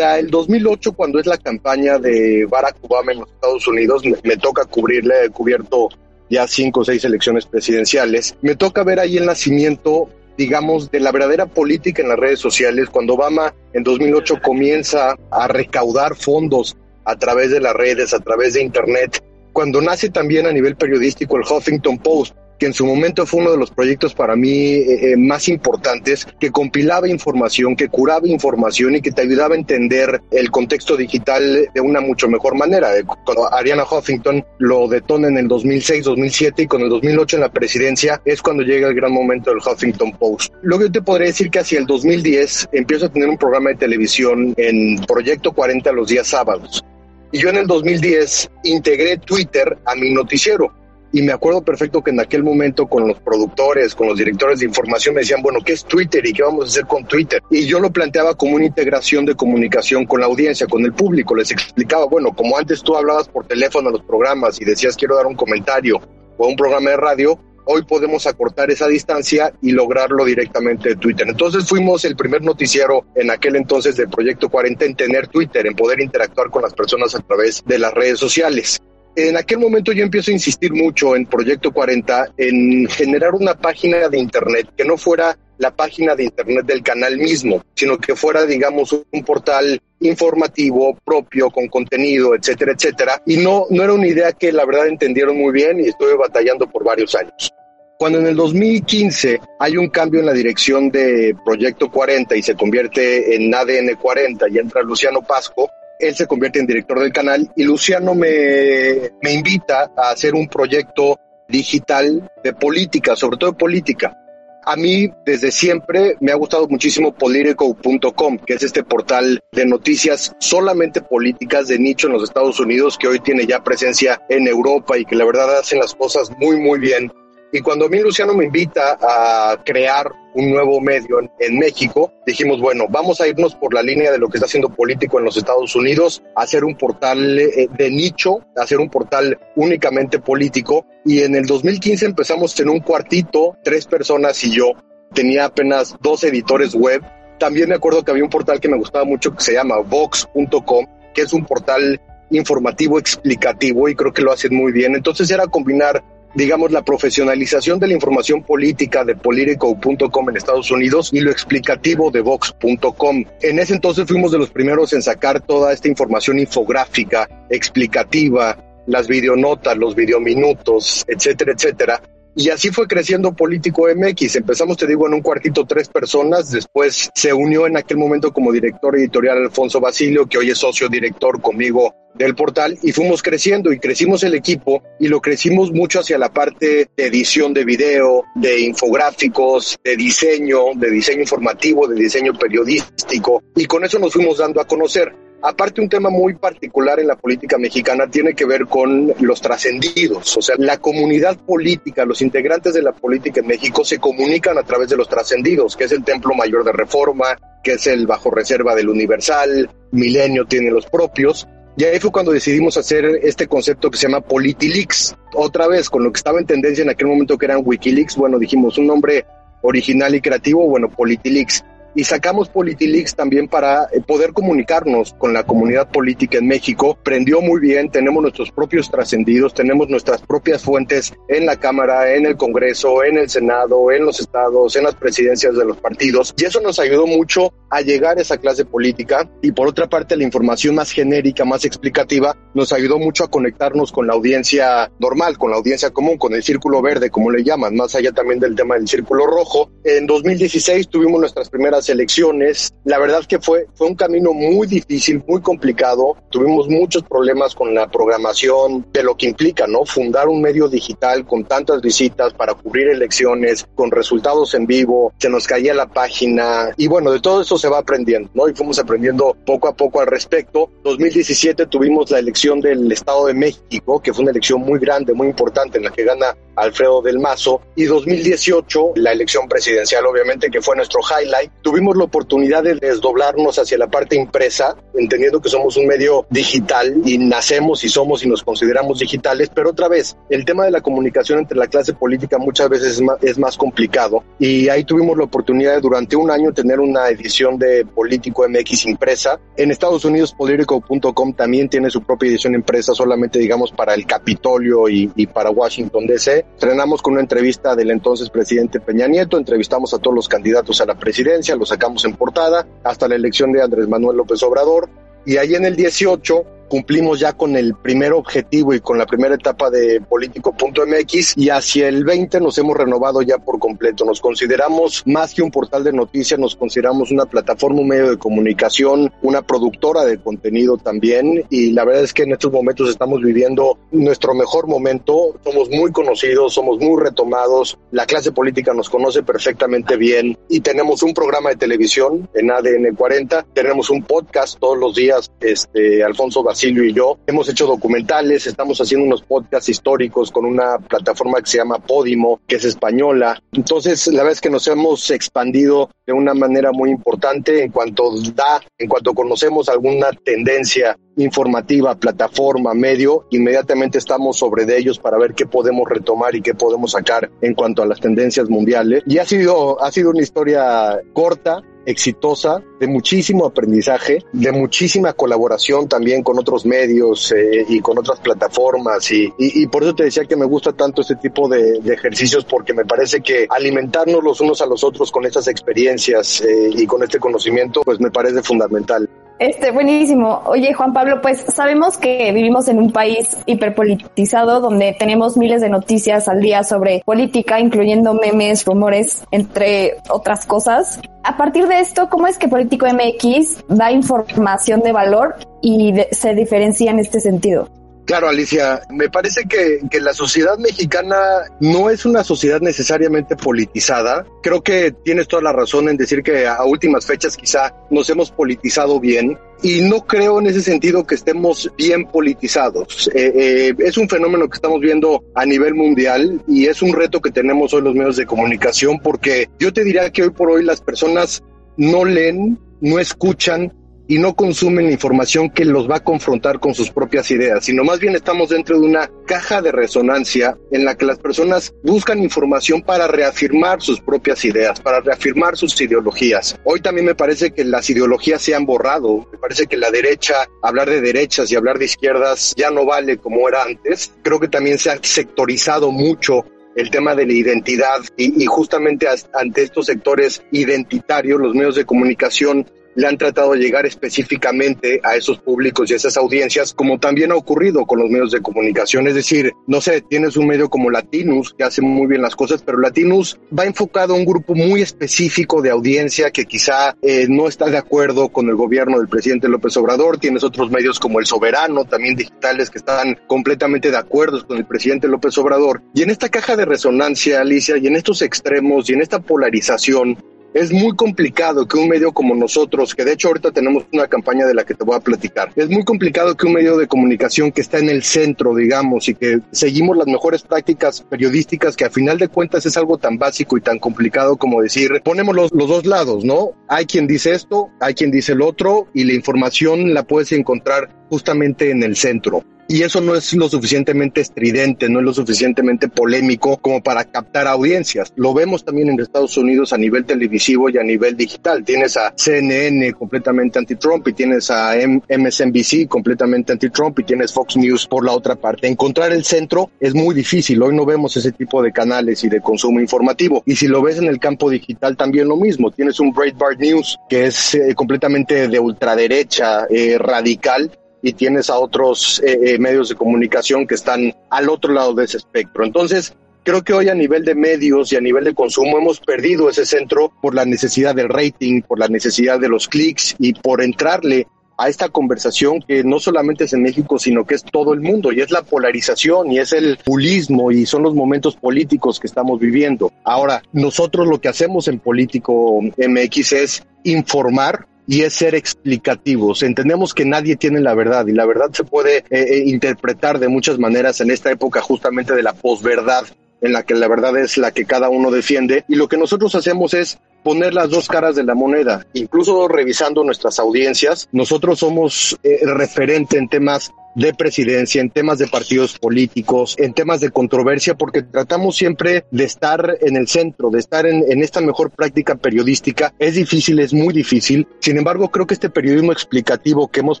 a 0.02 0.18
el 0.18 0.30
2008, 0.30 0.92
cuando 0.92 1.18
es 1.18 1.26
la 1.26 1.36
campaña 1.36 1.98
de 1.98 2.46
Barack 2.48 2.76
Obama 2.80 3.12
en 3.12 3.20
los 3.20 3.30
Estados 3.30 3.68
Unidos, 3.68 4.06
me, 4.06 4.16
me 4.24 4.38
toca 4.38 4.64
cubrirle, 4.64 5.26
he 5.26 5.28
cubierto 5.28 5.90
ya 6.30 6.46
cinco 6.46 6.80
o 6.80 6.84
seis 6.84 7.04
elecciones 7.04 7.44
presidenciales, 7.44 8.36
me 8.40 8.54
toca 8.54 8.84
ver 8.84 9.00
ahí 9.00 9.18
el 9.18 9.26
nacimiento 9.26 10.08
digamos, 10.40 10.90
de 10.90 11.00
la 11.00 11.12
verdadera 11.12 11.44
política 11.44 12.00
en 12.00 12.08
las 12.08 12.18
redes 12.18 12.38
sociales, 12.38 12.88
cuando 12.88 13.12
Obama 13.12 13.54
en 13.74 13.82
2008 13.82 14.36
comienza 14.42 15.14
a 15.30 15.48
recaudar 15.48 16.16
fondos 16.16 16.78
a 17.04 17.14
través 17.16 17.50
de 17.50 17.60
las 17.60 17.74
redes, 17.74 18.14
a 18.14 18.20
través 18.20 18.54
de 18.54 18.62
Internet, 18.62 19.22
cuando 19.52 19.82
nace 19.82 20.08
también 20.08 20.46
a 20.46 20.52
nivel 20.52 20.76
periodístico 20.76 21.36
el 21.36 21.42
Huffington 21.42 21.98
Post, 21.98 22.34
que 22.60 22.66
en 22.66 22.74
su 22.74 22.86
momento 22.86 23.26
fue 23.26 23.40
uno 23.40 23.52
de 23.52 23.56
los 23.56 23.70
proyectos 23.70 24.14
para 24.14 24.36
mí 24.36 24.50
eh, 24.50 25.12
eh, 25.12 25.16
más 25.16 25.48
importantes, 25.48 26.26
que 26.38 26.52
compilaba 26.52 27.08
información, 27.08 27.74
que 27.74 27.88
curaba 27.88 28.28
información 28.28 28.94
y 28.96 29.00
que 29.00 29.10
te 29.10 29.22
ayudaba 29.22 29.54
a 29.54 29.58
entender 29.58 30.20
el 30.30 30.50
contexto 30.50 30.96
digital 30.96 31.68
de 31.74 31.80
una 31.80 32.00
mucho 32.00 32.28
mejor 32.28 32.54
manera. 32.54 32.96
Eh, 32.96 33.04
cuando 33.24 33.52
Ariana 33.52 33.84
Huffington 33.84 34.44
lo 34.58 34.86
detona 34.86 35.28
en 35.28 35.38
el 35.38 35.48
2006, 35.48 36.04
2007 36.04 36.62
y 36.62 36.66
con 36.66 36.82
el 36.82 36.90
2008 36.90 37.36
en 37.36 37.40
la 37.40 37.50
presidencia 37.50 38.20
es 38.26 38.42
cuando 38.42 38.62
llega 38.62 38.88
el 38.88 38.94
gran 38.94 39.12
momento 39.12 39.50
del 39.50 39.60
Huffington 39.60 40.12
Post. 40.12 40.52
Luego 40.62 40.84
yo 40.84 40.92
te 40.92 41.02
podría 41.02 41.28
decir 41.28 41.50
que 41.50 41.60
hacia 41.60 41.78
el 41.78 41.86
2010 41.86 42.68
empiezo 42.72 43.06
a 43.06 43.08
tener 43.08 43.30
un 43.30 43.38
programa 43.38 43.70
de 43.70 43.76
televisión 43.76 44.52
en 44.58 44.98
Proyecto 45.06 45.52
40 45.52 45.90
los 45.92 46.08
días 46.08 46.26
sábados. 46.26 46.84
Y 47.32 47.38
yo 47.38 47.48
en 47.48 47.56
el 47.56 47.66
2010 47.66 48.50
integré 48.64 49.16
Twitter 49.16 49.78
a 49.86 49.94
mi 49.94 50.12
noticiero 50.12 50.79
y 51.12 51.22
me 51.22 51.32
acuerdo 51.32 51.62
perfecto 51.62 52.02
que 52.02 52.10
en 52.10 52.20
aquel 52.20 52.42
momento 52.42 52.86
con 52.86 53.08
los 53.08 53.18
productores, 53.20 53.94
con 53.94 54.08
los 54.08 54.16
directores 54.16 54.60
de 54.60 54.66
información 54.66 55.14
me 55.14 55.22
decían, 55.22 55.42
bueno, 55.42 55.60
¿qué 55.64 55.72
es 55.72 55.84
Twitter 55.84 56.24
y 56.26 56.32
qué 56.32 56.42
vamos 56.42 56.64
a 56.64 56.68
hacer 56.68 56.86
con 56.86 57.04
Twitter? 57.04 57.42
Y 57.50 57.66
yo 57.66 57.80
lo 57.80 57.90
planteaba 57.90 58.34
como 58.34 58.56
una 58.56 58.66
integración 58.66 59.24
de 59.24 59.34
comunicación 59.34 60.06
con 60.06 60.20
la 60.20 60.26
audiencia, 60.26 60.66
con 60.66 60.84
el 60.84 60.92
público. 60.92 61.34
Les 61.34 61.50
explicaba, 61.50 62.06
bueno, 62.06 62.32
como 62.34 62.56
antes 62.56 62.82
tú 62.82 62.96
hablabas 62.96 63.28
por 63.28 63.46
teléfono 63.46 63.88
a 63.88 63.92
los 63.92 64.02
programas 64.02 64.60
y 64.60 64.64
decías 64.64 64.96
quiero 64.96 65.16
dar 65.16 65.26
un 65.26 65.34
comentario 65.34 66.00
o 66.38 66.46
un 66.46 66.56
programa 66.56 66.90
de 66.90 66.96
radio, 66.96 67.38
hoy 67.64 67.82
podemos 67.84 68.26
acortar 68.26 68.70
esa 68.70 68.88
distancia 68.88 69.52
y 69.62 69.72
lograrlo 69.72 70.24
directamente 70.24 70.90
de 70.90 70.96
Twitter. 70.96 71.28
Entonces 71.28 71.68
fuimos 71.68 72.04
el 72.04 72.16
primer 72.16 72.42
noticiero 72.42 73.04
en 73.14 73.30
aquel 73.30 73.56
entonces 73.56 73.96
del 73.96 74.08
Proyecto 74.08 74.48
40 74.48 74.84
en 74.84 74.96
tener 74.96 75.28
Twitter, 75.28 75.66
en 75.66 75.74
poder 75.74 76.00
interactuar 76.00 76.50
con 76.50 76.62
las 76.62 76.74
personas 76.74 77.14
a 77.14 77.20
través 77.20 77.62
de 77.64 77.78
las 77.78 77.92
redes 77.92 78.18
sociales. 78.18 78.80
En 79.28 79.36
aquel 79.36 79.58
momento 79.58 79.92
yo 79.92 80.02
empiezo 80.02 80.30
a 80.30 80.34
insistir 80.34 80.72
mucho 80.72 81.14
en 81.14 81.26
Proyecto 81.26 81.72
40 81.72 82.32
en 82.38 82.88
generar 82.88 83.34
una 83.34 83.54
página 83.54 84.08
de 84.08 84.18
Internet 84.18 84.68
que 84.74 84.84
no 84.84 84.96
fuera 84.96 85.36
la 85.58 85.70
página 85.70 86.16
de 86.16 86.24
Internet 86.24 86.64
del 86.64 86.82
canal 86.82 87.18
mismo, 87.18 87.62
sino 87.74 87.98
que 87.98 88.16
fuera, 88.16 88.46
digamos, 88.46 88.92
un 88.92 89.22
portal 89.22 89.78
informativo 90.00 90.96
propio, 91.04 91.50
con 91.50 91.68
contenido, 91.68 92.34
etcétera, 92.34 92.72
etcétera. 92.72 93.22
Y 93.26 93.36
no, 93.36 93.66
no 93.68 93.82
era 93.82 93.92
una 93.92 94.06
idea 94.06 94.32
que 94.32 94.52
la 94.52 94.64
verdad 94.64 94.88
entendieron 94.88 95.36
muy 95.36 95.52
bien 95.52 95.80
y 95.80 95.88
estuve 95.88 96.16
batallando 96.16 96.66
por 96.66 96.82
varios 96.82 97.14
años. 97.14 97.52
Cuando 97.98 98.20
en 98.20 98.26
el 98.26 98.36
2015 98.36 99.38
hay 99.58 99.76
un 99.76 99.90
cambio 99.90 100.20
en 100.20 100.26
la 100.26 100.32
dirección 100.32 100.90
de 100.90 101.36
Proyecto 101.44 101.90
40 101.90 102.36
y 102.36 102.42
se 102.42 102.54
convierte 102.54 103.36
en 103.36 103.54
ADN 103.54 103.96
40 104.00 104.48
y 104.48 104.56
entra 104.56 104.80
Luciano 104.80 105.20
Pasco, 105.20 105.70
él 106.00 106.14
se 106.14 106.26
convierte 106.26 106.58
en 106.58 106.66
director 106.66 106.98
del 106.98 107.12
canal 107.12 107.50
y 107.56 107.64
Luciano 107.64 108.14
me, 108.14 109.10
me 109.22 109.32
invita 109.32 109.90
a 109.96 110.10
hacer 110.10 110.34
un 110.34 110.48
proyecto 110.48 111.18
digital 111.48 112.30
de 112.42 112.52
política, 112.52 113.16
sobre 113.16 113.36
todo 113.36 113.50
de 113.52 113.58
política. 113.58 114.16
A 114.64 114.76
mí 114.76 115.10
desde 115.24 115.50
siempre 115.50 116.16
me 116.20 116.32
ha 116.32 116.36
gustado 116.36 116.68
muchísimo 116.68 117.12
politico.com, 117.12 118.38
que 118.38 118.54
es 118.54 118.62
este 118.62 118.84
portal 118.84 119.40
de 119.52 119.64
noticias 119.64 120.34
solamente 120.38 121.00
políticas 121.00 121.68
de 121.68 121.78
nicho 121.78 122.06
en 122.06 122.12
los 122.12 122.24
Estados 122.24 122.60
Unidos, 122.60 122.98
que 122.98 123.08
hoy 123.08 123.20
tiene 123.20 123.46
ya 123.46 123.64
presencia 123.64 124.20
en 124.28 124.46
Europa 124.46 124.98
y 124.98 125.04
que 125.04 125.16
la 125.16 125.24
verdad 125.24 125.58
hacen 125.58 125.78
las 125.78 125.94
cosas 125.94 126.30
muy, 126.38 126.60
muy 126.60 126.78
bien. 126.78 127.10
Y 127.52 127.60
cuando 127.60 127.86
a 127.86 127.88
mí 127.88 127.98
Luciano 127.98 128.32
me 128.34 128.44
invita 128.44 128.96
a 129.00 129.60
crear 129.64 130.10
un 130.34 130.50
nuevo 130.50 130.80
medio 130.80 131.18
en, 131.40 131.58
México, 131.58 132.12
dijimos, 132.24 132.60
bueno, 132.60 132.86
vamos 132.88 133.20
a 133.20 133.26
irnos 133.26 133.56
por 133.56 133.74
la 133.74 133.82
línea 133.82 134.12
de 134.12 134.18
lo 134.18 134.28
que 134.28 134.38
está 134.38 134.46
haciendo 134.46 134.68
político 134.68 135.18
en 135.18 135.24
los 135.24 135.36
Estados 135.36 135.74
Unidos, 135.74 136.22
hacer 136.36 136.64
un 136.64 136.76
portal 136.76 137.38
eh, 137.40 137.68
de 137.76 137.90
nicho, 137.90 138.38
hacer 138.56 138.78
un 138.78 138.88
portal 138.88 139.36
únicamente 139.56 140.20
político. 140.20 140.86
Y 141.04 141.22
en 141.22 141.34
el 141.34 141.46
2015 141.46 142.06
empezamos 142.06 142.58
en 142.60 142.68
un 142.68 142.80
cuartito, 142.80 143.56
tres 143.64 143.86
personas 143.86 144.42
y 144.44 144.52
yo. 144.52 144.72
Tenía 145.12 145.46
apenas 145.46 145.96
dos 146.00 146.22
editores 146.22 146.74
web. 146.74 147.02
También 147.40 147.70
me 147.70 147.74
acuerdo 147.74 148.04
que 148.04 148.12
había 148.12 148.22
un 148.22 148.30
portal 148.30 148.60
que 148.60 148.68
me 148.68 148.78
gustaba 148.78 149.04
mucho 149.04 149.34
que 149.34 149.42
se 149.42 149.54
llama 149.54 149.78
vox.com, 149.78 150.86
que 151.12 151.22
es 151.22 151.32
un 151.32 151.44
portal 151.44 152.00
informativo 152.30 152.98
explicativo 152.98 153.88
y 153.88 153.96
creo 153.96 154.12
que 154.12 154.22
lo 154.22 154.32
hacen 154.32 154.54
muy 154.54 154.70
bien. 154.70 154.94
Entonces 154.94 155.28
era 155.32 155.48
combinar 155.48 156.04
digamos, 156.34 156.70
la 156.70 156.82
profesionalización 156.82 157.78
de 157.78 157.88
la 157.88 157.94
información 157.94 158.42
política 158.42 159.04
de 159.04 159.16
politico.com 159.16 160.30
en 160.30 160.36
Estados 160.36 160.70
Unidos 160.70 161.10
y 161.12 161.20
lo 161.20 161.30
explicativo 161.30 162.10
de 162.10 162.20
Vox.com. 162.20 163.24
En 163.42 163.58
ese 163.58 163.74
entonces 163.74 164.06
fuimos 164.06 164.32
de 164.32 164.38
los 164.38 164.50
primeros 164.50 164.92
en 164.92 165.02
sacar 165.02 165.40
toda 165.40 165.72
esta 165.72 165.88
información 165.88 166.38
infográfica, 166.38 167.28
explicativa, 167.48 168.56
las 168.86 169.08
videonotas, 169.08 169.76
los 169.76 169.94
videominutos, 169.94 171.04
etcétera, 171.08 171.52
etcétera. 171.52 172.02
Y 172.34 172.50
así 172.50 172.70
fue 172.70 172.86
creciendo 172.86 173.32
Político 173.32 173.86
MX. 173.94 174.36
Empezamos, 174.36 174.76
te 174.76 174.86
digo, 174.86 175.06
en 175.06 175.14
un 175.14 175.20
cuartito 175.20 175.64
tres 175.66 175.88
personas. 175.88 176.50
Después 176.50 177.10
se 177.14 177.32
unió 177.32 177.66
en 177.66 177.76
aquel 177.76 177.96
momento 177.96 178.32
como 178.32 178.52
director 178.52 178.96
editorial 178.96 179.38
Alfonso 179.38 179.80
Basilio, 179.80 180.26
que 180.26 180.38
hoy 180.38 180.50
es 180.50 180.58
socio 180.58 180.88
director 180.88 181.40
conmigo 181.40 181.94
del 182.14 182.34
portal. 182.34 182.78
Y 182.82 182.92
fuimos 182.92 183.22
creciendo 183.22 183.72
y 183.72 183.78
crecimos 183.78 184.22
el 184.22 184.34
equipo 184.34 184.82
y 184.98 185.08
lo 185.08 185.20
crecimos 185.20 185.72
mucho 185.72 186.00
hacia 186.00 186.18
la 186.18 186.32
parte 186.32 186.88
de 186.96 187.06
edición 187.06 187.52
de 187.52 187.64
video, 187.64 188.24
de 188.36 188.60
infográficos, 188.60 189.78
de 189.82 189.96
diseño, 189.96 190.58
de 190.76 190.90
diseño 190.90 191.22
informativo, 191.22 191.88
de 191.88 191.96
diseño 191.96 192.32
periodístico. 192.34 193.42
Y 193.56 193.66
con 193.66 193.84
eso 193.84 193.98
nos 193.98 194.12
fuimos 194.12 194.38
dando 194.38 194.60
a 194.60 194.66
conocer. 194.66 195.12
Aparte, 195.42 195.80
un 195.80 195.88
tema 195.88 196.10
muy 196.10 196.34
particular 196.34 197.00
en 197.00 197.06
la 197.06 197.16
política 197.16 197.56
mexicana 197.56 198.06
tiene 198.10 198.34
que 198.34 198.44
ver 198.44 198.66
con 198.66 199.14
los 199.20 199.40
trascendidos. 199.40 200.36
O 200.36 200.42
sea, 200.42 200.56
la 200.58 200.76
comunidad 200.78 201.38
política, 201.38 202.04
los 202.04 202.20
integrantes 202.20 202.74
de 202.74 202.82
la 202.82 202.92
política 202.92 203.40
en 203.40 203.46
México 203.46 203.82
se 203.82 203.98
comunican 203.98 204.58
a 204.58 204.62
través 204.64 204.90
de 204.90 204.98
los 204.98 205.08
trascendidos, 205.08 205.76
que 205.76 205.84
es 205.84 205.92
el 205.92 206.04
Templo 206.04 206.34
Mayor 206.34 206.64
de 206.64 206.72
Reforma, 206.72 207.38
que 207.62 207.72
es 207.72 207.86
el 207.86 208.06
Bajo 208.06 208.30
Reserva 208.30 208.74
del 208.74 208.90
Universal, 208.90 209.70
Milenio 209.92 210.44
tiene 210.44 210.70
los 210.70 210.86
propios. 210.86 211.48
Y 211.76 211.84
ahí 211.84 211.98
fue 211.98 212.12
cuando 212.12 212.32
decidimos 212.32 212.76
hacer 212.76 213.20
este 213.22 213.46
concepto 213.46 213.90
que 213.90 213.96
se 213.96 214.08
llama 214.08 214.20
Politilix. 214.20 215.16
Otra 215.34 215.66
vez, 215.68 215.88
con 215.88 216.04
lo 216.04 216.12
que 216.12 216.18
estaba 216.18 216.38
en 216.38 216.46
tendencia 216.46 216.82
en 216.82 216.90
aquel 216.90 217.08
momento 217.08 217.38
que 217.38 217.46
eran 217.46 217.62
Wikileaks, 217.64 218.16
bueno, 218.16 218.38
dijimos 218.38 218.76
un 218.76 218.88
nombre 218.88 219.24
original 219.62 220.14
y 220.14 220.20
creativo, 220.20 220.66
bueno, 220.66 220.90
Politilix 220.90 221.64
y 221.94 222.04
sacamos 222.04 222.48
Politilix 222.48 223.14
también 223.14 223.48
para 223.48 223.84
eh, 223.92 224.00
poder 224.06 224.32
comunicarnos 224.32 225.14
con 225.14 225.32
la 225.32 225.44
comunidad 225.44 225.90
política 225.90 226.38
en 226.38 226.46
México. 226.46 226.98
Prendió 227.02 227.40
muy 227.40 227.60
bien, 227.60 227.90
tenemos 227.90 228.22
nuestros 228.22 228.50
propios 228.50 228.90
trascendidos, 228.90 229.54
tenemos 229.54 229.88
nuestras 229.88 230.22
propias 230.22 230.62
fuentes 230.62 231.12
en 231.28 231.46
la 231.46 231.56
Cámara, 231.56 232.14
en 232.14 232.26
el 232.26 232.36
Congreso, 232.36 233.04
en 233.04 233.18
el 233.18 233.28
Senado, 233.28 233.90
en 233.90 234.04
los 234.04 234.20
estados, 234.20 234.76
en 234.76 234.84
las 234.84 234.94
presidencias 234.94 235.56
de 235.56 235.64
los 235.64 235.76
partidos 235.76 236.34
y 236.36 236.44
eso 236.44 236.60
nos 236.60 236.78
ayudó 236.78 237.06
mucho 237.06 237.52
a 237.70 237.82
llegar 237.82 238.18
a 238.18 238.22
esa 238.22 238.38
clase 238.38 238.64
política 238.64 239.30
y 239.42 239.52
por 239.52 239.68
otra 239.68 239.88
parte 239.88 240.16
la 240.16 240.24
información 240.24 240.74
más 240.74 240.90
genérica, 240.90 241.44
más 241.44 241.64
explicativa, 241.64 242.36
nos 242.54 242.72
ayudó 242.72 242.98
mucho 242.98 243.24
a 243.24 243.30
conectarnos 243.30 243.92
con 243.92 244.06
la 244.06 244.14
audiencia 244.14 244.90
normal, 244.98 245.38
con 245.38 245.50
la 245.50 245.56
audiencia 245.56 245.90
común, 245.90 246.18
con 246.18 246.34
el 246.34 246.42
círculo 246.42 246.82
verde, 246.82 247.10
como 247.10 247.30
le 247.30 247.44
llaman, 247.44 247.76
más 247.76 247.94
allá 247.94 248.12
también 248.12 248.40
del 248.40 248.56
tema 248.56 248.74
del 248.74 248.88
círculo 248.88 249.26
rojo. 249.26 249.70
En 249.84 250.06
2016 250.06 250.88
tuvimos 250.88 251.20
nuestras 251.20 251.48
primeras 251.48 251.79
elecciones. 251.88 252.72
La 252.84 252.98
verdad 252.98 253.24
que 253.26 253.38
fue, 253.38 253.66
fue 253.74 253.86
un 253.86 253.94
camino 253.94 254.32
muy 254.32 254.66
difícil, 254.66 255.22
muy 255.26 255.40
complicado. 255.40 256.16
Tuvimos 256.30 256.68
muchos 256.68 257.02
problemas 257.04 257.54
con 257.54 257.74
la 257.74 257.88
programación 257.88 258.86
de 258.92 259.02
lo 259.02 259.16
que 259.16 259.26
implica, 259.26 259.66
¿no? 259.66 259.84
Fundar 259.84 260.28
un 260.28 260.40
medio 260.40 260.68
digital 260.68 261.26
con 261.26 261.44
tantas 261.44 261.80
visitas 261.80 262.34
para 262.34 262.54
cubrir 262.54 262.88
elecciones, 262.88 263.66
con 263.74 263.90
resultados 263.90 264.54
en 264.54 264.66
vivo, 264.66 265.12
se 265.18 265.28
nos 265.28 265.46
caía 265.46 265.74
la 265.74 265.86
página 265.86 266.70
y 266.76 266.86
bueno, 266.86 267.10
de 267.10 267.20
todo 267.20 267.42
eso 267.42 267.58
se 267.58 267.68
va 267.68 267.78
aprendiendo, 267.78 268.30
¿no? 268.34 268.48
Y 268.48 268.54
fuimos 268.54 268.78
aprendiendo 268.78 269.36
poco 269.46 269.68
a 269.68 269.74
poco 269.74 270.00
al 270.00 270.06
respecto. 270.06 270.70
2017 270.84 271.66
tuvimos 271.66 272.10
la 272.10 272.18
elección 272.18 272.60
del 272.60 272.90
Estado 272.90 273.26
de 273.26 273.34
México, 273.34 274.00
que 274.00 274.12
fue 274.12 274.22
una 274.22 274.32
elección 274.32 274.60
muy 274.60 274.78
grande, 274.78 275.12
muy 275.12 275.28
importante, 275.28 275.78
en 275.78 275.84
la 275.84 275.90
que 275.90 276.04
gana 276.04 276.36
Alfredo 276.56 277.02
del 277.02 277.18
Mazo. 277.18 277.60
Y 277.76 277.84
2018, 277.84 278.92
la 278.96 279.12
elección 279.12 279.48
presidencial, 279.48 280.06
obviamente, 280.06 280.50
que 280.50 280.60
fue 280.60 280.76
nuestro 280.76 281.00
highlight 281.00 281.50
tuvimos 281.70 281.96
la 281.96 282.02
oportunidad 282.02 282.64
de 282.64 282.74
desdoblarnos 282.74 283.56
hacia 283.60 283.78
la 283.78 283.86
parte 283.86 284.16
impresa, 284.16 284.74
entendiendo 284.92 285.40
que 285.40 285.48
somos 285.48 285.76
un 285.76 285.86
medio 285.86 286.26
digital 286.28 287.00
y 287.04 287.16
nacemos 287.16 287.84
y 287.84 287.88
somos 287.88 288.24
y 288.24 288.28
nos 288.28 288.42
consideramos 288.42 288.98
digitales, 288.98 289.52
pero 289.54 289.70
otra 289.70 289.86
vez, 289.86 290.16
el 290.30 290.44
tema 290.44 290.64
de 290.64 290.72
la 290.72 290.80
comunicación 290.80 291.38
entre 291.38 291.56
la 291.56 291.68
clase 291.68 291.94
política 291.94 292.38
muchas 292.38 292.68
veces 292.68 292.94
es 292.94 293.00
más, 293.00 293.18
es 293.22 293.38
más 293.38 293.56
complicado 293.56 294.24
y 294.40 294.68
ahí 294.68 294.82
tuvimos 294.82 295.16
la 295.16 295.22
oportunidad 295.24 295.76
de 295.76 295.80
durante 295.80 296.16
un 296.16 296.32
año 296.32 296.52
tener 296.52 296.80
una 296.80 297.08
edición 297.08 297.56
de 297.56 297.86
Político 297.86 298.44
MX 298.48 298.86
impresa. 298.86 299.38
En 299.56 299.70
Estados 299.70 300.04
Unidos, 300.04 300.34
Politico.com 300.34 301.34
también 301.34 301.68
tiene 301.68 301.88
su 301.88 302.02
propia 302.02 302.30
edición 302.30 302.56
impresa, 302.56 302.94
solamente 302.94 303.38
digamos 303.38 303.70
para 303.70 303.94
el 303.94 304.06
Capitolio 304.06 304.88
y, 304.88 305.08
y 305.14 305.28
para 305.28 305.50
Washington 305.50 306.08
DC. 306.08 306.46
Estrenamos 306.54 307.00
con 307.00 307.12
una 307.12 307.22
entrevista 307.22 307.76
del 307.76 307.92
entonces 307.92 308.28
presidente 308.28 308.80
Peña 308.80 309.06
Nieto, 309.06 309.38
entrevistamos 309.38 309.94
a 309.94 309.98
todos 309.98 310.16
los 310.16 310.28
candidatos 310.28 310.80
a 310.80 310.86
la 310.86 310.98
presidencia, 310.98 311.54
lo 311.60 311.66
sacamos 311.66 312.04
en 312.06 312.14
portada, 312.14 312.66
hasta 312.82 313.06
la 313.06 313.14
elección 313.14 313.52
de 313.52 313.62
Andrés 313.62 313.86
Manuel 313.86 314.16
López 314.16 314.42
Obrador. 314.42 314.88
Y 315.26 315.36
ahí 315.36 315.54
en 315.54 315.66
el 315.66 315.76
18 315.76 316.44
cumplimos 316.70 317.18
ya 317.18 317.32
con 317.32 317.56
el 317.56 317.74
primer 317.74 318.12
objetivo 318.12 318.72
y 318.72 318.80
con 318.80 318.96
la 318.96 319.04
primera 319.04 319.34
etapa 319.34 319.70
de 319.70 320.00
político.mx 320.00 321.36
y 321.36 321.50
hacia 321.50 321.88
el 321.88 322.04
20 322.04 322.40
nos 322.40 322.56
hemos 322.58 322.76
renovado 322.76 323.22
ya 323.22 323.38
por 323.38 323.58
completo. 323.58 324.04
Nos 324.04 324.20
consideramos 324.20 325.02
más 325.04 325.34
que 325.34 325.42
un 325.42 325.50
portal 325.50 325.82
de 325.82 325.92
noticias, 325.92 326.38
nos 326.38 326.54
consideramos 326.54 327.10
una 327.10 327.26
plataforma, 327.26 327.80
un 327.80 327.88
medio 327.88 328.10
de 328.10 328.18
comunicación, 328.18 329.12
una 329.20 329.42
productora 329.42 330.04
de 330.04 330.18
contenido 330.22 330.76
también 330.78 331.44
y 331.50 331.72
la 331.72 331.84
verdad 331.84 332.04
es 332.04 332.14
que 332.14 332.22
en 332.22 332.32
estos 332.32 332.52
momentos 332.52 332.88
estamos 332.88 333.20
viviendo 333.20 333.76
nuestro 333.90 334.32
mejor 334.34 334.68
momento. 334.68 335.34
Somos 335.42 335.68
muy 335.70 335.90
conocidos, 335.90 336.54
somos 336.54 336.78
muy 336.78 337.02
retomados, 337.02 337.78
la 337.90 338.06
clase 338.06 338.30
política 338.30 338.72
nos 338.74 338.88
conoce 338.88 339.24
perfectamente 339.24 339.96
bien 339.96 340.38
y 340.48 340.60
tenemos 340.60 341.02
un 341.02 341.14
programa 341.14 341.50
de 341.50 341.56
televisión 341.56 342.28
en 342.34 342.52
ADN 342.52 342.94
40, 342.94 343.44
tenemos 343.54 343.90
un 343.90 344.04
podcast 344.04 344.56
todos 344.60 344.78
los 344.78 344.94
días, 344.94 345.32
este 345.40 346.04
Alfonso 346.04 346.44
Basile 346.44 346.59
Basilio 346.60 346.84
y 346.84 346.92
yo. 346.92 347.18
Hemos 347.26 347.48
hecho 347.48 347.66
documentales, 347.66 348.46
estamos 348.46 348.78
haciendo 348.78 349.06
unos 349.06 349.22
podcasts 349.22 349.70
históricos 349.70 350.30
con 350.30 350.44
una 350.44 350.76
plataforma 350.78 351.40
que 351.40 351.46
se 351.46 351.56
llama 351.56 351.78
Podimo, 351.78 352.42
que 352.46 352.56
es 352.56 352.66
española. 352.66 353.42
Entonces, 353.52 354.06
la 354.08 354.18
verdad 354.18 354.32
es 354.32 354.40
que 354.42 354.50
nos 354.50 354.66
hemos 354.68 355.10
expandido 355.10 355.88
de 356.06 356.12
una 356.12 356.34
manera 356.34 356.70
muy 356.70 356.90
importante 356.90 357.64
en 357.64 357.70
cuanto 357.70 358.12
da, 358.34 358.60
en 358.76 358.88
cuanto 358.90 359.14
conocemos 359.14 359.70
alguna 359.70 360.10
tendencia 360.22 360.98
informativa, 361.16 361.94
plataforma, 361.94 362.74
medio, 362.74 363.26
inmediatamente 363.30 363.96
estamos 363.96 364.36
sobre 364.36 364.66
de 364.66 364.78
ellos 364.78 364.98
para 364.98 365.18
ver 365.18 365.34
qué 365.34 365.46
podemos 365.46 365.88
retomar 365.88 366.34
y 366.34 366.42
qué 366.42 366.54
podemos 366.54 366.92
sacar 366.92 367.30
en 367.40 367.54
cuanto 367.54 367.82
a 367.82 367.86
las 367.86 368.00
tendencias 368.00 368.50
mundiales. 368.50 369.02
Y 369.06 369.16
ha 369.16 369.24
sido, 369.24 369.82
ha 369.82 369.90
sido 369.90 370.10
una 370.10 370.22
historia 370.22 371.00
corta, 371.14 371.62
exitosa, 371.90 372.62
de 372.78 372.86
muchísimo 372.86 373.46
aprendizaje, 373.46 374.24
de 374.32 374.52
muchísima 374.52 375.12
colaboración 375.12 375.88
también 375.88 376.22
con 376.22 376.38
otros 376.38 376.64
medios 376.64 377.32
eh, 377.32 377.64
y 377.68 377.80
con 377.80 377.98
otras 377.98 378.20
plataformas. 378.20 379.10
Y, 379.10 379.30
por 379.66 379.82
eso 379.82 379.94
te 379.94 380.04
decía 380.04 380.24
que 380.24 380.36
me 380.36 380.46
gusta 380.46 380.72
tanto 380.72 381.02
este 381.02 381.16
tipo 381.16 381.48
de, 381.48 381.80
de, 381.80 381.94
ejercicios 381.94 382.44
porque 382.44 382.72
me 382.72 382.84
parece 382.84 383.20
que 383.20 383.46
alimentarnos 383.48 384.22
los 384.22 384.40
unos 384.40 384.60
a 384.62 384.66
los 384.66 384.82
otros 384.82 385.10
con 385.10 385.26
estas 385.26 385.48
experiencias 385.48 386.40
eh, 386.40 386.70
y 386.72 386.86
con 386.86 387.02
este 387.02 387.18
conocimiento, 387.18 387.82
pues 387.82 388.00
me 388.00 388.10
parece 388.10 388.42
fundamental. 388.42 389.08
Este, 389.40 389.70
buenísimo. 389.70 390.42
Oye, 390.44 390.74
Juan 390.74 390.92
Pablo, 390.92 391.22
pues 391.22 391.42
sabemos 391.48 391.96
que 391.96 392.30
vivimos 392.30 392.68
en 392.68 392.78
un 392.78 392.92
país 392.92 393.38
hiperpolitizado 393.46 394.60
donde 394.60 394.94
tenemos 394.98 395.38
miles 395.38 395.62
de 395.62 395.70
noticias 395.70 396.28
al 396.28 396.42
día 396.42 396.62
sobre 396.62 397.00
política, 397.06 397.58
incluyendo 397.58 398.12
memes, 398.12 398.66
rumores, 398.66 399.24
entre 399.30 399.96
otras 400.10 400.44
cosas. 400.44 401.00
A 401.24 401.38
partir 401.38 401.66
de 401.68 401.80
esto, 401.80 402.10
¿cómo 402.10 402.26
es 402.26 402.36
que 402.36 402.48
Político 402.48 402.86
MX 402.86 403.64
da 403.68 403.90
información 403.90 404.82
de 404.82 404.92
valor 404.92 405.36
y 405.62 405.94
se 406.10 406.34
diferencia 406.34 406.90
en 406.90 406.98
este 406.98 407.18
sentido? 407.18 407.66
Claro, 408.06 408.28
Alicia, 408.28 408.82
me 408.90 409.08
parece 409.08 409.44
que, 409.44 409.80
que, 409.90 410.00
la 410.00 410.12
sociedad 410.12 410.58
mexicana 410.58 411.16
no 411.60 411.90
es 411.90 412.04
una 412.04 412.24
sociedad 412.24 412.60
necesariamente 412.60 413.36
politizada. 413.36 414.26
Creo 414.42 414.62
que 414.62 414.92
tienes 415.04 415.28
toda 415.28 415.42
la 415.42 415.52
razón 415.52 415.88
en 415.88 415.96
decir 415.96 416.22
que 416.22 416.46
a 416.46 416.64
últimas 416.64 417.06
fechas 417.06 417.36
quizá 417.36 417.72
nos 417.90 418.10
hemos 418.10 418.30
politizado 418.32 418.98
bien. 418.98 419.38
Y 419.62 419.82
no 419.82 420.06
creo 420.06 420.40
en 420.40 420.46
ese 420.46 420.62
sentido 420.62 421.06
que 421.06 421.14
estemos 421.14 421.70
bien 421.76 422.06
politizados. 422.06 423.10
Eh, 423.14 423.32
eh, 423.34 423.74
es 423.78 423.98
un 423.98 424.08
fenómeno 424.08 424.48
que 424.48 424.56
estamos 424.56 424.80
viendo 424.80 425.22
a 425.34 425.44
nivel 425.44 425.74
mundial 425.74 426.42
y 426.48 426.66
es 426.66 426.80
un 426.82 426.92
reto 426.92 427.20
que 427.20 427.30
tenemos 427.30 427.74
hoy 427.74 427.82
los 427.82 427.94
medios 427.94 428.16
de 428.16 428.26
comunicación 428.26 428.98
porque 429.00 429.50
yo 429.58 429.72
te 429.72 429.84
diría 429.84 430.10
que 430.10 430.22
hoy 430.22 430.30
por 430.30 430.50
hoy 430.50 430.64
las 430.64 430.80
personas 430.80 431.42
no 431.76 432.04
leen, 432.04 432.58
no 432.80 432.98
escuchan, 432.98 433.72
y 434.10 434.18
no 434.18 434.34
consumen 434.34 434.90
información 434.90 435.50
que 435.50 435.64
los 435.64 435.88
va 435.88 435.98
a 435.98 436.04
confrontar 436.04 436.58
con 436.58 436.74
sus 436.74 436.90
propias 436.90 437.30
ideas, 437.30 437.64
sino 437.64 437.84
más 437.84 438.00
bien 438.00 438.16
estamos 438.16 438.48
dentro 438.48 438.76
de 438.80 438.84
una 438.84 439.08
caja 439.24 439.62
de 439.62 439.70
resonancia 439.70 440.58
en 440.72 440.84
la 440.84 440.96
que 440.96 441.04
las 441.04 441.20
personas 441.20 441.72
buscan 441.84 442.18
información 442.18 442.82
para 442.82 443.06
reafirmar 443.06 443.80
sus 443.80 444.00
propias 444.00 444.44
ideas, 444.44 444.80
para 444.80 444.98
reafirmar 444.98 445.56
sus 445.56 445.80
ideologías. 445.80 446.58
Hoy 446.64 446.80
también 446.80 447.06
me 447.06 447.14
parece 447.14 447.52
que 447.52 447.64
las 447.64 447.88
ideologías 447.88 448.42
se 448.42 448.52
han 448.52 448.66
borrado, 448.66 449.28
me 449.30 449.38
parece 449.38 449.68
que 449.68 449.76
la 449.76 449.92
derecha, 449.92 450.48
hablar 450.60 450.90
de 450.90 451.00
derechas 451.00 451.52
y 451.52 451.54
hablar 451.54 451.78
de 451.78 451.84
izquierdas 451.84 452.52
ya 452.56 452.72
no 452.72 452.84
vale 452.84 453.18
como 453.18 453.48
era 453.48 453.62
antes. 453.62 454.12
Creo 454.24 454.40
que 454.40 454.48
también 454.48 454.78
se 454.78 454.90
ha 454.90 454.98
sectorizado 455.00 455.92
mucho 455.92 456.44
el 456.74 456.90
tema 456.90 457.14
de 457.14 457.26
la 457.26 457.32
identidad 457.32 458.00
y, 458.16 458.42
y, 458.42 458.46
justamente 458.46 459.06
ante 459.34 459.62
estos 459.62 459.86
sectores 459.86 460.42
identitarios, 460.50 461.40
los 461.40 461.54
medios 461.54 461.76
de 461.76 461.84
comunicación 461.84 462.66
le 462.94 463.06
han 463.06 463.18
tratado 463.18 463.52
de 463.52 463.58
llegar 463.58 463.86
específicamente 463.86 465.00
a 465.02 465.16
esos 465.16 465.38
públicos 465.38 465.90
y 465.90 465.94
a 465.94 465.96
esas 465.96 466.16
audiencias, 466.16 466.74
como 466.74 466.98
también 466.98 467.32
ha 467.32 467.36
ocurrido 467.36 467.86
con 467.86 468.00
los 468.00 468.10
medios 468.10 468.30
de 468.32 468.40
comunicación. 468.40 469.06
Es 469.06 469.14
decir, 469.14 469.52
no 469.66 469.80
sé, 469.80 470.02
tienes 470.02 470.36
un 470.36 470.46
medio 470.46 470.68
como 470.68 470.90
Latinus, 470.90 471.54
que 471.54 471.64
hace 471.64 471.82
muy 471.82 472.06
bien 472.06 472.22
las 472.22 472.36
cosas, 472.36 472.62
pero 472.62 472.78
Latinus 472.78 473.38
va 473.56 473.64
enfocado 473.64 474.14
a 474.14 474.16
un 474.16 474.24
grupo 474.24 474.54
muy 474.54 474.82
específico 474.82 475.62
de 475.62 475.70
audiencia 475.70 476.30
que 476.30 476.46
quizá 476.46 476.96
eh, 477.02 477.26
no 477.28 477.48
está 477.48 477.66
de 477.66 477.78
acuerdo 477.78 478.28
con 478.28 478.48
el 478.48 478.56
gobierno 478.56 478.98
del 478.98 479.08
presidente 479.08 479.48
López 479.48 479.76
Obrador. 479.76 480.18
Tienes 480.18 480.44
otros 480.44 480.70
medios 480.70 480.98
como 480.98 481.20
El 481.20 481.26
Soberano, 481.26 481.84
también 481.84 482.16
digitales, 482.16 482.70
que 482.70 482.78
están 482.78 483.18
completamente 483.26 483.90
de 483.90 483.96
acuerdo 483.96 484.46
con 484.46 484.58
el 484.58 484.66
presidente 484.66 485.08
López 485.08 485.36
Obrador. 485.38 485.82
Y 485.94 486.02
en 486.02 486.10
esta 486.10 486.28
caja 486.28 486.56
de 486.56 486.64
resonancia, 486.64 487.40
Alicia, 487.40 487.76
y 487.76 487.86
en 487.86 487.96
estos 487.96 488.22
extremos 488.22 488.88
y 488.88 488.94
en 488.94 489.02
esta 489.02 489.20
polarización, 489.20 490.18
es 490.54 490.72
muy 490.72 490.94
complicado 490.96 491.66
que 491.66 491.76
un 491.76 491.88
medio 491.88 492.12
como 492.12 492.34
nosotros, 492.34 492.94
que 492.94 493.04
de 493.04 493.12
hecho 493.12 493.28
ahorita 493.28 493.50
tenemos 493.52 493.84
una 493.92 494.06
campaña 494.08 494.46
de 494.46 494.54
la 494.54 494.64
que 494.64 494.74
te 494.74 494.84
voy 494.84 494.96
a 494.96 495.00
platicar, 495.00 495.52
es 495.56 495.68
muy 495.68 495.84
complicado 495.84 496.36
que 496.36 496.46
un 496.46 496.54
medio 496.54 496.76
de 496.76 496.86
comunicación 496.86 497.52
que 497.52 497.60
está 497.60 497.78
en 497.78 497.88
el 497.88 498.02
centro, 498.02 498.54
digamos, 498.54 499.08
y 499.08 499.14
que 499.14 499.40
seguimos 499.52 499.96
las 499.96 500.06
mejores 500.06 500.42
prácticas 500.42 501.02
periodísticas, 501.02 501.76
que 501.76 501.84
a 501.84 501.90
final 501.90 502.18
de 502.18 502.28
cuentas 502.28 502.66
es 502.66 502.76
algo 502.76 502.98
tan 502.98 503.18
básico 503.18 503.56
y 503.56 503.60
tan 503.60 503.78
complicado 503.78 504.36
como 504.36 504.62
decir, 504.62 505.00
ponemos 505.04 505.34
los, 505.34 505.52
los 505.52 505.68
dos 505.68 505.86
lados, 505.86 506.24
¿no? 506.24 506.52
Hay 506.68 506.86
quien 506.86 507.06
dice 507.06 507.32
esto, 507.32 507.70
hay 507.80 507.94
quien 507.94 508.10
dice 508.10 508.32
el 508.32 508.42
otro, 508.42 508.88
y 508.94 509.04
la 509.04 509.14
información 509.14 509.94
la 509.94 510.02
puedes 510.02 510.32
encontrar 510.32 510.99
justamente 511.10 511.70
en 511.70 511.82
el 511.82 511.96
centro 511.96 512.44
y 512.70 512.84
eso 512.84 513.00
no 513.00 513.16
es 513.16 513.34
lo 513.34 513.48
suficientemente 513.48 514.20
estridente, 514.20 514.88
no 514.88 515.00
es 515.00 515.04
lo 515.04 515.12
suficientemente 515.12 515.88
polémico 515.88 516.56
como 516.58 516.80
para 516.80 517.02
captar 517.02 517.48
audiencias. 517.48 518.12
Lo 518.14 518.32
vemos 518.32 518.64
también 518.64 518.90
en 518.90 519.00
Estados 519.00 519.36
Unidos 519.36 519.72
a 519.72 519.76
nivel 519.76 520.04
televisivo 520.04 520.70
y 520.70 520.78
a 520.78 520.84
nivel 520.84 521.16
digital. 521.16 521.64
Tienes 521.64 521.96
a 521.96 522.14
CNN 522.14 522.92
completamente 522.92 523.58
anti-Trump 523.58 524.06
y 524.06 524.12
tienes 524.12 524.52
a 524.52 524.74
MSNBC 524.76 525.88
completamente 525.88 526.52
anti-Trump 526.52 526.96
y 527.00 527.02
tienes 527.02 527.32
Fox 527.32 527.56
News 527.56 527.88
por 527.88 528.06
la 528.06 528.12
otra 528.12 528.36
parte. 528.36 528.68
Encontrar 528.68 529.10
el 529.10 529.24
centro 529.24 529.72
es 529.80 529.92
muy 529.92 530.14
difícil. 530.14 530.62
Hoy 530.62 530.72
no 530.72 530.86
vemos 530.86 531.16
ese 531.16 531.32
tipo 531.32 531.60
de 531.64 531.72
canales 531.72 532.22
y 532.22 532.28
de 532.28 532.40
consumo 532.40 532.78
informativo. 532.78 533.42
Y 533.46 533.56
si 533.56 533.66
lo 533.66 533.82
ves 533.82 533.98
en 533.98 534.06
el 534.06 534.20
campo 534.20 534.48
digital 534.48 534.96
también 534.96 535.26
lo 535.26 535.36
mismo. 535.36 535.72
Tienes 535.72 535.98
un 535.98 536.12
Breitbart 536.12 536.60
News 536.60 537.00
que 537.08 537.26
es 537.26 537.56
eh, 537.56 537.74
completamente 537.74 538.46
de 538.46 538.60
ultraderecha, 538.60 539.66
eh, 539.68 539.98
radical 539.98 540.70
y 541.02 541.12
tienes 541.12 541.50
a 541.50 541.58
otros 541.58 542.20
eh, 542.24 542.38
eh, 542.42 542.58
medios 542.58 542.88
de 542.88 542.94
comunicación 542.94 543.66
que 543.66 543.74
están 543.74 544.14
al 544.30 544.48
otro 544.48 544.72
lado 544.72 544.94
de 544.94 545.04
ese 545.04 545.18
espectro. 545.18 545.64
Entonces, 545.64 546.14
creo 546.42 546.62
que 546.62 546.72
hoy 546.72 546.88
a 546.88 546.94
nivel 546.94 547.24
de 547.24 547.34
medios 547.34 547.92
y 547.92 547.96
a 547.96 548.00
nivel 548.00 548.24
de 548.24 548.34
consumo 548.34 548.78
hemos 548.78 549.00
perdido 549.00 549.48
ese 549.48 549.66
centro 549.66 550.12
por 550.20 550.34
la 550.34 550.44
necesidad 550.44 550.94
del 550.94 551.08
rating, 551.08 551.62
por 551.62 551.78
la 551.78 551.88
necesidad 551.88 552.38
de 552.38 552.48
los 552.48 552.68
clics 552.68 553.16
y 553.18 553.34
por 553.34 553.62
entrarle 553.62 554.26
a 554.60 554.68
esta 554.68 554.90
conversación 554.90 555.62
que 555.66 555.82
no 555.84 555.98
solamente 555.98 556.44
es 556.44 556.52
en 556.52 556.62
México, 556.62 556.98
sino 556.98 557.24
que 557.24 557.34
es 557.34 557.42
todo 557.42 557.72
el 557.72 557.80
mundo 557.80 558.12
y 558.12 558.20
es 558.20 558.30
la 558.30 558.42
polarización 558.42 559.32
y 559.32 559.38
es 559.38 559.54
el 559.54 559.78
pulismo 559.78 560.52
y 560.52 560.66
son 560.66 560.82
los 560.82 560.94
momentos 560.94 561.34
políticos 561.34 561.98
que 561.98 562.06
estamos 562.06 562.38
viviendo. 562.38 562.92
Ahora, 563.02 563.42
nosotros 563.52 564.06
lo 564.06 564.20
que 564.20 564.28
hacemos 564.28 564.68
en 564.68 564.78
Político 564.78 565.60
MX 565.62 566.32
es 566.32 566.62
informar 566.84 567.66
y 567.90 568.02
es 568.02 568.14
ser 568.14 568.36
explicativos. 568.36 569.42
Entendemos 569.42 569.94
que 569.94 570.04
nadie 570.04 570.36
tiene 570.36 570.60
la 570.60 570.74
verdad 570.74 571.08
y 571.08 571.12
la 571.12 571.26
verdad 571.26 571.50
se 571.52 571.64
puede 571.64 571.98
eh, 571.98 572.04
eh, 572.10 572.42
interpretar 572.46 573.18
de 573.18 573.26
muchas 573.26 573.58
maneras 573.58 574.00
en 574.00 574.12
esta 574.12 574.30
época 574.30 574.60
justamente 574.60 575.12
de 575.12 575.24
la 575.24 575.32
posverdad 575.32 576.04
en 576.40 576.52
la 576.52 576.62
que 576.62 576.76
la 576.76 576.86
verdad 576.86 577.18
es 577.18 577.36
la 577.36 577.50
que 577.50 577.64
cada 577.64 577.88
uno 577.88 578.12
defiende 578.12 578.64
y 578.68 578.76
lo 578.76 578.86
que 578.86 578.96
nosotros 578.96 579.34
hacemos 579.34 579.74
es 579.74 579.98
poner 580.22 580.54
las 580.54 580.70
dos 580.70 580.86
caras 580.86 581.16
de 581.16 581.24
la 581.24 581.34
moneda, 581.34 581.84
incluso 581.92 582.46
revisando 582.46 583.02
nuestras 583.02 583.40
audiencias. 583.40 584.08
Nosotros 584.12 584.60
somos 584.60 585.18
eh, 585.24 585.40
referente 585.42 586.16
en 586.16 586.28
temas 586.28 586.70
de 586.94 587.14
presidencia, 587.14 587.80
en 587.80 587.90
temas 587.90 588.18
de 588.18 588.26
partidos 588.26 588.78
políticos, 588.78 589.54
en 589.58 589.72
temas 589.72 590.00
de 590.00 590.10
controversia, 590.10 590.74
porque 590.74 591.02
tratamos 591.02 591.56
siempre 591.56 592.04
de 592.10 592.24
estar 592.24 592.78
en 592.80 592.96
el 592.96 593.08
centro, 593.08 593.50
de 593.50 593.58
estar 593.58 593.86
en, 593.86 594.04
en, 594.10 594.22
esta 594.22 594.40
mejor 594.40 594.70
práctica 594.70 595.14
periodística. 595.14 595.94
Es 595.98 596.14
difícil, 596.14 596.58
es 596.58 596.72
muy 596.72 596.92
difícil. 596.92 597.46
Sin 597.60 597.78
embargo, 597.78 598.10
creo 598.10 598.26
que 598.26 598.34
este 598.34 598.50
periodismo 598.50 598.92
explicativo 598.92 599.68
que 599.68 599.80
hemos 599.80 600.00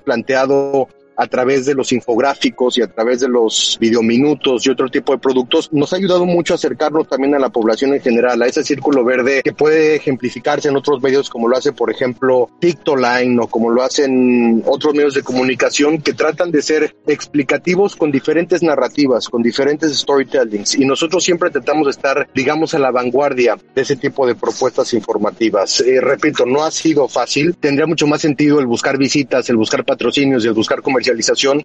planteado 0.00 0.88
a 1.20 1.26
través 1.26 1.66
de 1.66 1.74
los 1.74 1.92
infográficos 1.92 2.78
y 2.78 2.82
a 2.82 2.86
través 2.86 3.20
de 3.20 3.28
los 3.28 3.76
videominutos 3.78 4.66
y 4.66 4.70
otro 4.70 4.88
tipo 4.88 5.12
de 5.12 5.18
productos, 5.18 5.70
nos 5.70 5.92
ha 5.92 5.96
ayudado 5.96 6.24
mucho 6.24 6.54
a 6.54 6.56
acercarnos 6.56 7.08
también 7.08 7.34
a 7.34 7.38
la 7.38 7.50
población 7.50 7.92
en 7.92 8.00
general, 8.00 8.40
a 8.40 8.46
ese 8.46 8.64
círculo 8.64 9.04
verde 9.04 9.42
que 9.44 9.52
puede 9.52 9.96
ejemplificarse 9.96 10.68
en 10.68 10.76
otros 10.76 11.02
medios 11.02 11.28
como 11.28 11.46
lo 11.46 11.58
hace, 11.58 11.72
por 11.72 11.90
ejemplo, 11.90 12.48
Pictoline 12.58 13.38
o 13.38 13.48
como 13.48 13.68
lo 13.68 13.82
hacen 13.82 14.62
otros 14.64 14.94
medios 14.94 15.12
de 15.12 15.22
comunicación 15.22 16.00
que 16.00 16.14
tratan 16.14 16.50
de 16.50 16.62
ser 16.62 16.96
explicativos 17.06 17.96
con 17.96 18.10
diferentes 18.10 18.62
narrativas, 18.62 19.28
con 19.28 19.42
diferentes 19.42 19.94
storytellings. 19.98 20.78
Y 20.78 20.86
nosotros 20.86 21.22
siempre 21.22 21.50
tratamos 21.50 21.84
de 21.86 21.90
estar, 21.90 22.30
digamos, 22.34 22.72
a 22.72 22.78
la 22.78 22.90
vanguardia 22.90 23.58
de 23.74 23.82
ese 23.82 23.96
tipo 23.96 24.26
de 24.26 24.36
propuestas 24.36 24.94
informativas. 24.94 25.82
Eh, 25.82 26.00
repito, 26.00 26.46
no 26.46 26.64
ha 26.64 26.70
sido 26.70 27.08
fácil. 27.08 27.56
Tendría 27.56 27.86
mucho 27.86 28.06
más 28.06 28.22
sentido 28.22 28.58
el 28.58 28.66
buscar 28.66 28.96
visitas, 28.96 29.50
el 29.50 29.56
buscar 29.56 29.84
patrocinios 29.84 30.44
y 30.44 30.48
el 30.48 30.54
buscar 30.54 30.80
comerciales 30.80 31.09